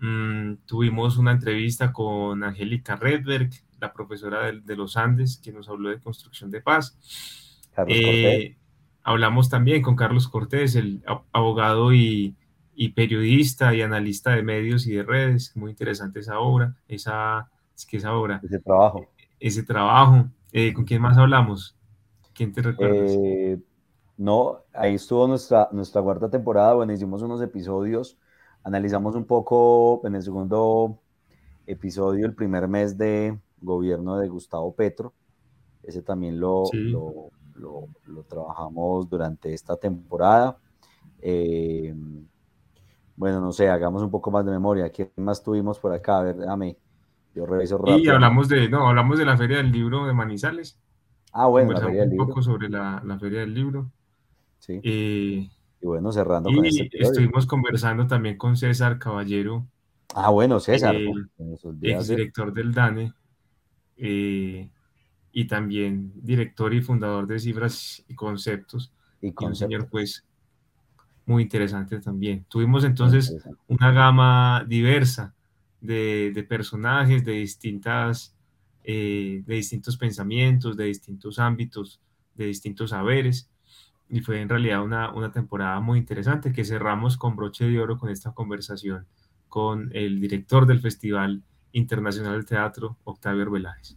Mm, 0.00 0.54
tuvimos 0.66 1.18
una 1.18 1.30
entrevista 1.30 1.92
con 1.92 2.42
Angélica 2.42 2.96
Redberg, 2.96 3.50
la 3.78 3.92
profesora 3.92 4.50
de, 4.50 4.76
los 4.76 4.96
Andes, 4.96 5.40
que 5.40 5.52
nos 5.52 5.68
habló 5.68 5.90
de 5.90 6.00
construcción 6.00 6.50
de 6.50 6.62
paz. 6.62 6.98
Carlos 7.72 7.96
eh, 7.96 8.57
Hablamos 9.08 9.48
también 9.48 9.80
con 9.80 9.96
Carlos 9.96 10.28
Cortés, 10.28 10.76
el 10.76 11.02
abogado 11.32 11.94
y, 11.94 12.36
periodista 12.94 13.74
y 13.74 13.80
analista 13.80 14.32
de 14.32 14.42
medios 14.42 14.86
y 14.86 14.96
de 14.96 15.02
redes. 15.02 15.56
Muy 15.56 15.70
interesante 15.70 16.20
esa 16.20 16.40
obra, 16.40 16.76
esa, 16.88 17.50
es 17.74 17.86
que 17.86 17.96
esa 17.96 18.14
obra. 18.14 18.38
Ese 18.44 18.58
trabajo. 18.58 19.06
Ese 19.40 19.62
trabajo. 19.62 20.28
Eh, 20.52 20.74
¿Con 20.74 20.84
quién 20.84 21.00
más 21.00 21.16
hablamos? 21.16 21.74
¿Quién 22.34 22.52
te 22.52 22.60
recuerdas? 22.60 23.12
Eh, 23.12 23.58
no, 24.18 24.58
ahí 24.74 24.96
estuvo 24.96 25.26
nuestra, 25.26 25.70
nuestra 25.72 26.02
cuarta 26.02 26.28
temporada. 26.28 26.74
Bueno, 26.74 26.92
hicimos 26.92 27.22
unos 27.22 27.40
episodios. 27.40 28.18
Analizamos 28.62 29.14
un 29.14 29.24
poco 29.24 30.02
en 30.06 30.16
el 30.16 30.22
segundo 30.22 30.98
episodio, 31.66 32.26
el 32.26 32.34
primer 32.34 32.68
mes 32.68 32.98
de 32.98 33.38
gobierno 33.62 34.18
de 34.18 34.28
Gustavo 34.28 34.74
Petro. 34.74 35.14
Ese 35.82 36.02
también 36.02 36.38
lo, 36.38 36.64
lo 36.74 37.30
lo, 37.58 37.88
trabajamos 38.28 39.08
durante 39.08 39.52
esta 39.52 39.76
temporada. 39.76 40.58
Eh, 41.20 41.94
bueno, 43.16 43.40
no 43.40 43.52
sé, 43.52 43.68
hagamos 43.68 44.02
un 44.02 44.10
poco 44.10 44.30
más 44.30 44.44
de 44.44 44.52
memoria. 44.52 44.90
¿Quién 44.90 45.10
más 45.16 45.42
tuvimos 45.42 45.78
por 45.78 45.92
acá? 45.92 46.18
A 46.18 46.22
ver, 46.22 46.36
déjame. 46.36 46.76
Yo 47.34 47.46
reviso 47.46 47.78
rápido. 47.78 47.98
Y 47.98 48.08
hablamos 48.08 48.48
de, 48.48 48.68
no, 48.68 48.88
hablamos 48.88 49.18
de 49.18 49.24
la 49.24 49.36
Feria 49.36 49.58
del 49.58 49.70
Libro 49.70 50.06
de 50.06 50.12
Manizales. 50.12 50.80
Ah, 51.32 51.46
bueno, 51.46 51.72
la 51.72 51.80
Feria 51.80 52.00
del 52.02 52.10
Libro. 52.10 52.24
Un 52.24 52.28
poco 52.28 52.42
sobre 52.42 52.68
la, 52.68 53.02
la, 53.04 53.18
Feria 53.18 53.40
del 53.40 53.54
Libro. 53.54 53.90
Sí. 54.58 54.80
Eh, 54.82 55.50
y 55.80 55.86
bueno, 55.86 56.10
cerrando 56.10 56.50
y 56.50 56.56
con 56.56 56.66
este 56.66 56.88
estuvimos 56.92 57.46
conversando 57.46 58.06
también 58.06 58.36
con 58.36 58.56
César 58.56 58.98
Caballero. 58.98 59.66
Ah, 60.14 60.30
bueno, 60.30 60.58
César. 60.58 60.94
Eh, 60.94 61.12
ex 61.82 62.08
director 62.08 62.52
del 62.52 62.72
DANE. 62.72 63.12
Eh, 63.96 64.70
y 65.38 65.44
también 65.44 66.10
director 66.16 66.74
y 66.74 66.80
fundador 66.80 67.28
de 67.28 67.38
Cifras 67.38 68.04
y 68.08 68.14
Conceptos. 68.16 68.90
Y, 69.22 69.32
un 69.40 69.54
señor, 69.54 69.88
pues, 69.88 70.24
muy 71.26 71.44
interesante 71.44 72.00
también. 72.00 72.44
Tuvimos 72.48 72.82
entonces 72.82 73.36
una 73.68 73.92
gama 73.92 74.64
diversa 74.66 75.32
de, 75.80 76.32
de 76.34 76.42
personajes, 76.42 77.24
de 77.24 77.34
distintas, 77.34 78.34
eh, 78.82 79.44
de 79.46 79.54
distintos 79.54 79.96
pensamientos, 79.96 80.76
de 80.76 80.86
distintos 80.86 81.38
ámbitos, 81.38 82.00
de 82.34 82.46
distintos 82.46 82.90
saberes. 82.90 83.48
Y 84.08 84.22
fue 84.22 84.40
en 84.40 84.48
realidad 84.48 84.82
una, 84.82 85.12
una 85.12 85.30
temporada 85.30 85.78
muy 85.78 86.00
interesante 86.00 86.52
que 86.52 86.64
cerramos 86.64 87.16
con 87.16 87.36
broche 87.36 87.64
de 87.64 87.78
oro 87.78 87.96
con 87.96 88.10
esta 88.10 88.32
conversación 88.32 89.06
con 89.48 89.90
el 89.94 90.20
director 90.20 90.66
del 90.66 90.80
Festival 90.80 91.44
Internacional 91.70 92.40
de 92.40 92.44
Teatro, 92.44 92.96
Octavio 93.04 93.44
Arbeláez. 93.44 93.96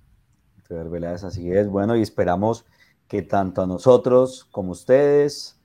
Veláez, 0.74 1.24
así 1.24 1.52
es. 1.52 1.68
Bueno, 1.68 1.96
y 1.96 2.02
esperamos 2.02 2.66
que 3.08 3.22
tanto 3.22 3.62
a 3.62 3.68
nosotros 3.68 4.48
como 4.52 4.70
a 4.70 4.72
ustedes 4.72 5.60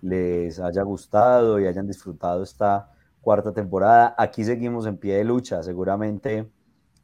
les 0.00 0.60
haya 0.60 0.82
gustado 0.82 1.58
y 1.58 1.66
hayan 1.66 1.86
disfrutado 1.86 2.42
esta 2.42 2.92
cuarta 3.20 3.52
temporada. 3.52 4.14
Aquí 4.18 4.44
seguimos 4.44 4.86
en 4.86 4.98
pie 4.98 5.16
de 5.16 5.24
lucha, 5.24 5.62
seguramente, 5.62 6.50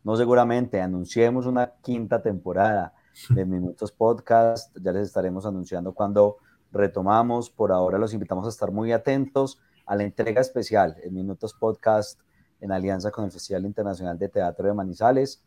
no 0.05 0.17
seguramente, 0.17 0.81
anunciemos 0.81 1.47
una 1.47 1.73
quinta 1.83 2.23
temporada. 2.23 2.95
de 3.31 3.45
Minutos 3.47 3.93
Podcast. 3.93 4.77
Ya 4.81 4.93
les 4.93 5.09
estaremos 5.09 5.47
anunciando 5.47 5.93
cuando 5.93 6.37
retomamos. 6.71 7.51
Por 7.51 7.73
ahora 7.73 7.99
los 7.99 8.13
invitamos 8.13 8.47
a 8.47 8.51
estar 8.51 8.71
muy 8.71 8.93
atentos 8.93 9.61
a 9.87 9.97
la 9.97 10.05
entrega 10.05 10.41
especial 10.41 10.97
en 11.03 11.15
Minutos 11.15 11.55
Podcast 11.55 12.21
en 12.61 12.73
alianza 12.73 13.11
con 13.11 13.25
el 13.25 13.31
Festival 13.31 13.65
Internacional 13.65 14.19
de 14.19 14.29
Teatro 14.29 14.67
de 14.67 14.75
Manizales, 14.75 15.43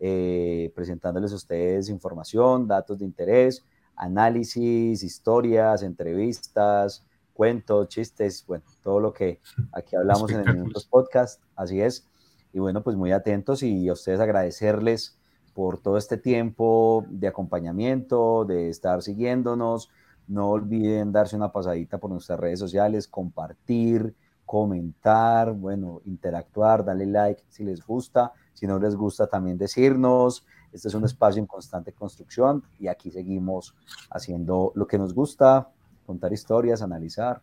eh, 0.00 0.72
presentándoles 0.74 1.32
a 1.32 1.36
ustedes 1.36 1.88
información, 1.88 2.66
datos 2.66 2.98
de 2.98 3.04
interés, 3.04 3.64
análisis, 3.96 5.02
historias, 5.02 5.82
entrevistas, 5.82 7.04
cuentos, 7.32 7.88
chistes, 7.88 8.44
bueno, 8.46 8.64
todo 8.82 9.00
lo 9.00 9.12
que 9.12 9.40
aquí 9.72 9.96
hablamos 9.96 10.30
en 10.30 10.40
el 10.40 10.54
Minutos 10.54 10.86
Podcast, 10.86 11.42
así 11.56 11.80
es. 11.80 12.06
Y 12.52 12.60
bueno, 12.60 12.82
pues 12.82 12.96
muy 12.96 13.12
atentos 13.12 13.62
y 13.62 13.88
a 13.88 13.92
ustedes 13.92 14.20
agradecerles 14.20 15.18
por 15.54 15.78
todo 15.78 15.98
este 15.98 16.16
tiempo 16.16 17.04
de 17.08 17.28
acompañamiento, 17.28 18.44
de 18.44 18.68
estar 18.68 19.02
siguiéndonos. 19.02 19.90
No 20.26 20.50
olviden 20.50 21.12
darse 21.12 21.36
una 21.36 21.52
pasadita 21.52 21.98
por 21.98 22.10
nuestras 22.10 22.38
redes 22.38 22.58
sociales, 22.58 23.08
compartir, 23.08 24.14
comentar, 24.46 25.52
bueno, 25.52 26.00
interactuar, 26.04 26.84
darle 26.84 27.06
like 27.06 27.42
si 27.48 27.64
les 27.64 27.84
gusta, 27.84 28.32
si 28.52 28.66
no 28.66 28.78
les 28.78 28.94
gusta 28.94 29.26
también 29.26 29.58
decirnos. 29.58 30.46
Este 30.72 30.88
es 30.88 30.94
un 30.94 31.04
espacio 31.04 31.40
en 31.40 31.46
constante 31.46 31.92
construcción 31.92 32.64
y 32.78 32.88
aquí 32.88 33.10
seguimos 33.10 33.74
haciendo 34.10 34.72
lo 34.74 34.86
que 34.86 34.98
nos 34.98 35.14
gusta, 35.14 35.70
contar 36.04 36.32
historias, 36.32 36.82
analizar, 36.82 37.40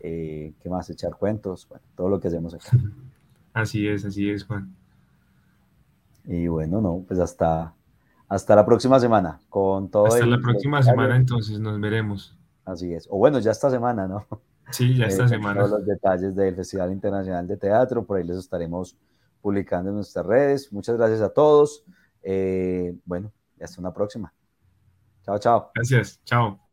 eh, 0.00 0.54
¿qué 0.60 0.70
más? 0.70 0.88
Echar 0.88 1.16
cuentos, 1.16 1.68
bueno, 1.68 1.84
todo 1.94 2.08
lo 2.08 2.18
que 2.18 2.28
hacemos 2.28 2.54
acá. 2.54 2.70
Así 3.54 3.86
es, 3.86 4.06
así 4.06 4.30
es, 4.30 4.44
Juan. 4.44 4.74
Y 6.24 6.46
bueno, 6.46 6.80
no, 6.80 7.04
pues 7.06 7.20
hasta, 7.20 7.74
hasta 8.26 8.56
la 8.56 8.64
próxima 8.64 8.98
semana. 8.98 9.40
Con 9.50 9.90
todo 9.90 10.06
hasta 10.06 10.24
la 10.24 10.38
próxima 10.38 10.82
semana 10.82 11.16
entonces 11.16 11.60
nos 11.60 11.78
veremos. 11.78 12.34
Así 12.64 12.94
es. 12.94 13.06
O 13.10 13.18
bueno, 13.18 13.40
ya 13.40 13.50
esta 13.50 13.68
semana, 13.68 14.08
¿no? 14.08 14.26
Sí, 14.72 14.96
ya 14.96 15.06
esta 15.06 15.24
eh, 15.24 15.28
semana. 15.28 15.60
Todos 15.60 15.78
los 15.78 15.86
detalles 15.86 16.34
del 16.34 16.56
Festival 16.56 16.92
Internacional 16.92 17.46
de 17.46 17.56
Teatro, 17.56 18.04
por 18.04 18.18
ahí 18.18 18.24
les 18.24 18.38
estaremos 18.38 18.96
publicando 19.40 19.90
en 19.90 19.96
nuestras 19.96 20.26
redes. 20.26 20.72
Muchas 20.72 20.96
gracias 20.96 21.20
a 21.20 21.30
todos. 21.30 21.84
Eh, 22.22 22.94
bueno, 23.04 23.32
hasta 23.60 23.80
una 23.80 23.92
próxima. 23.92 24.32
Chao, 25.24 25.38
chao. 25.38 25.70
Gracias, 25.74 26.20
chao. 26.24 26.71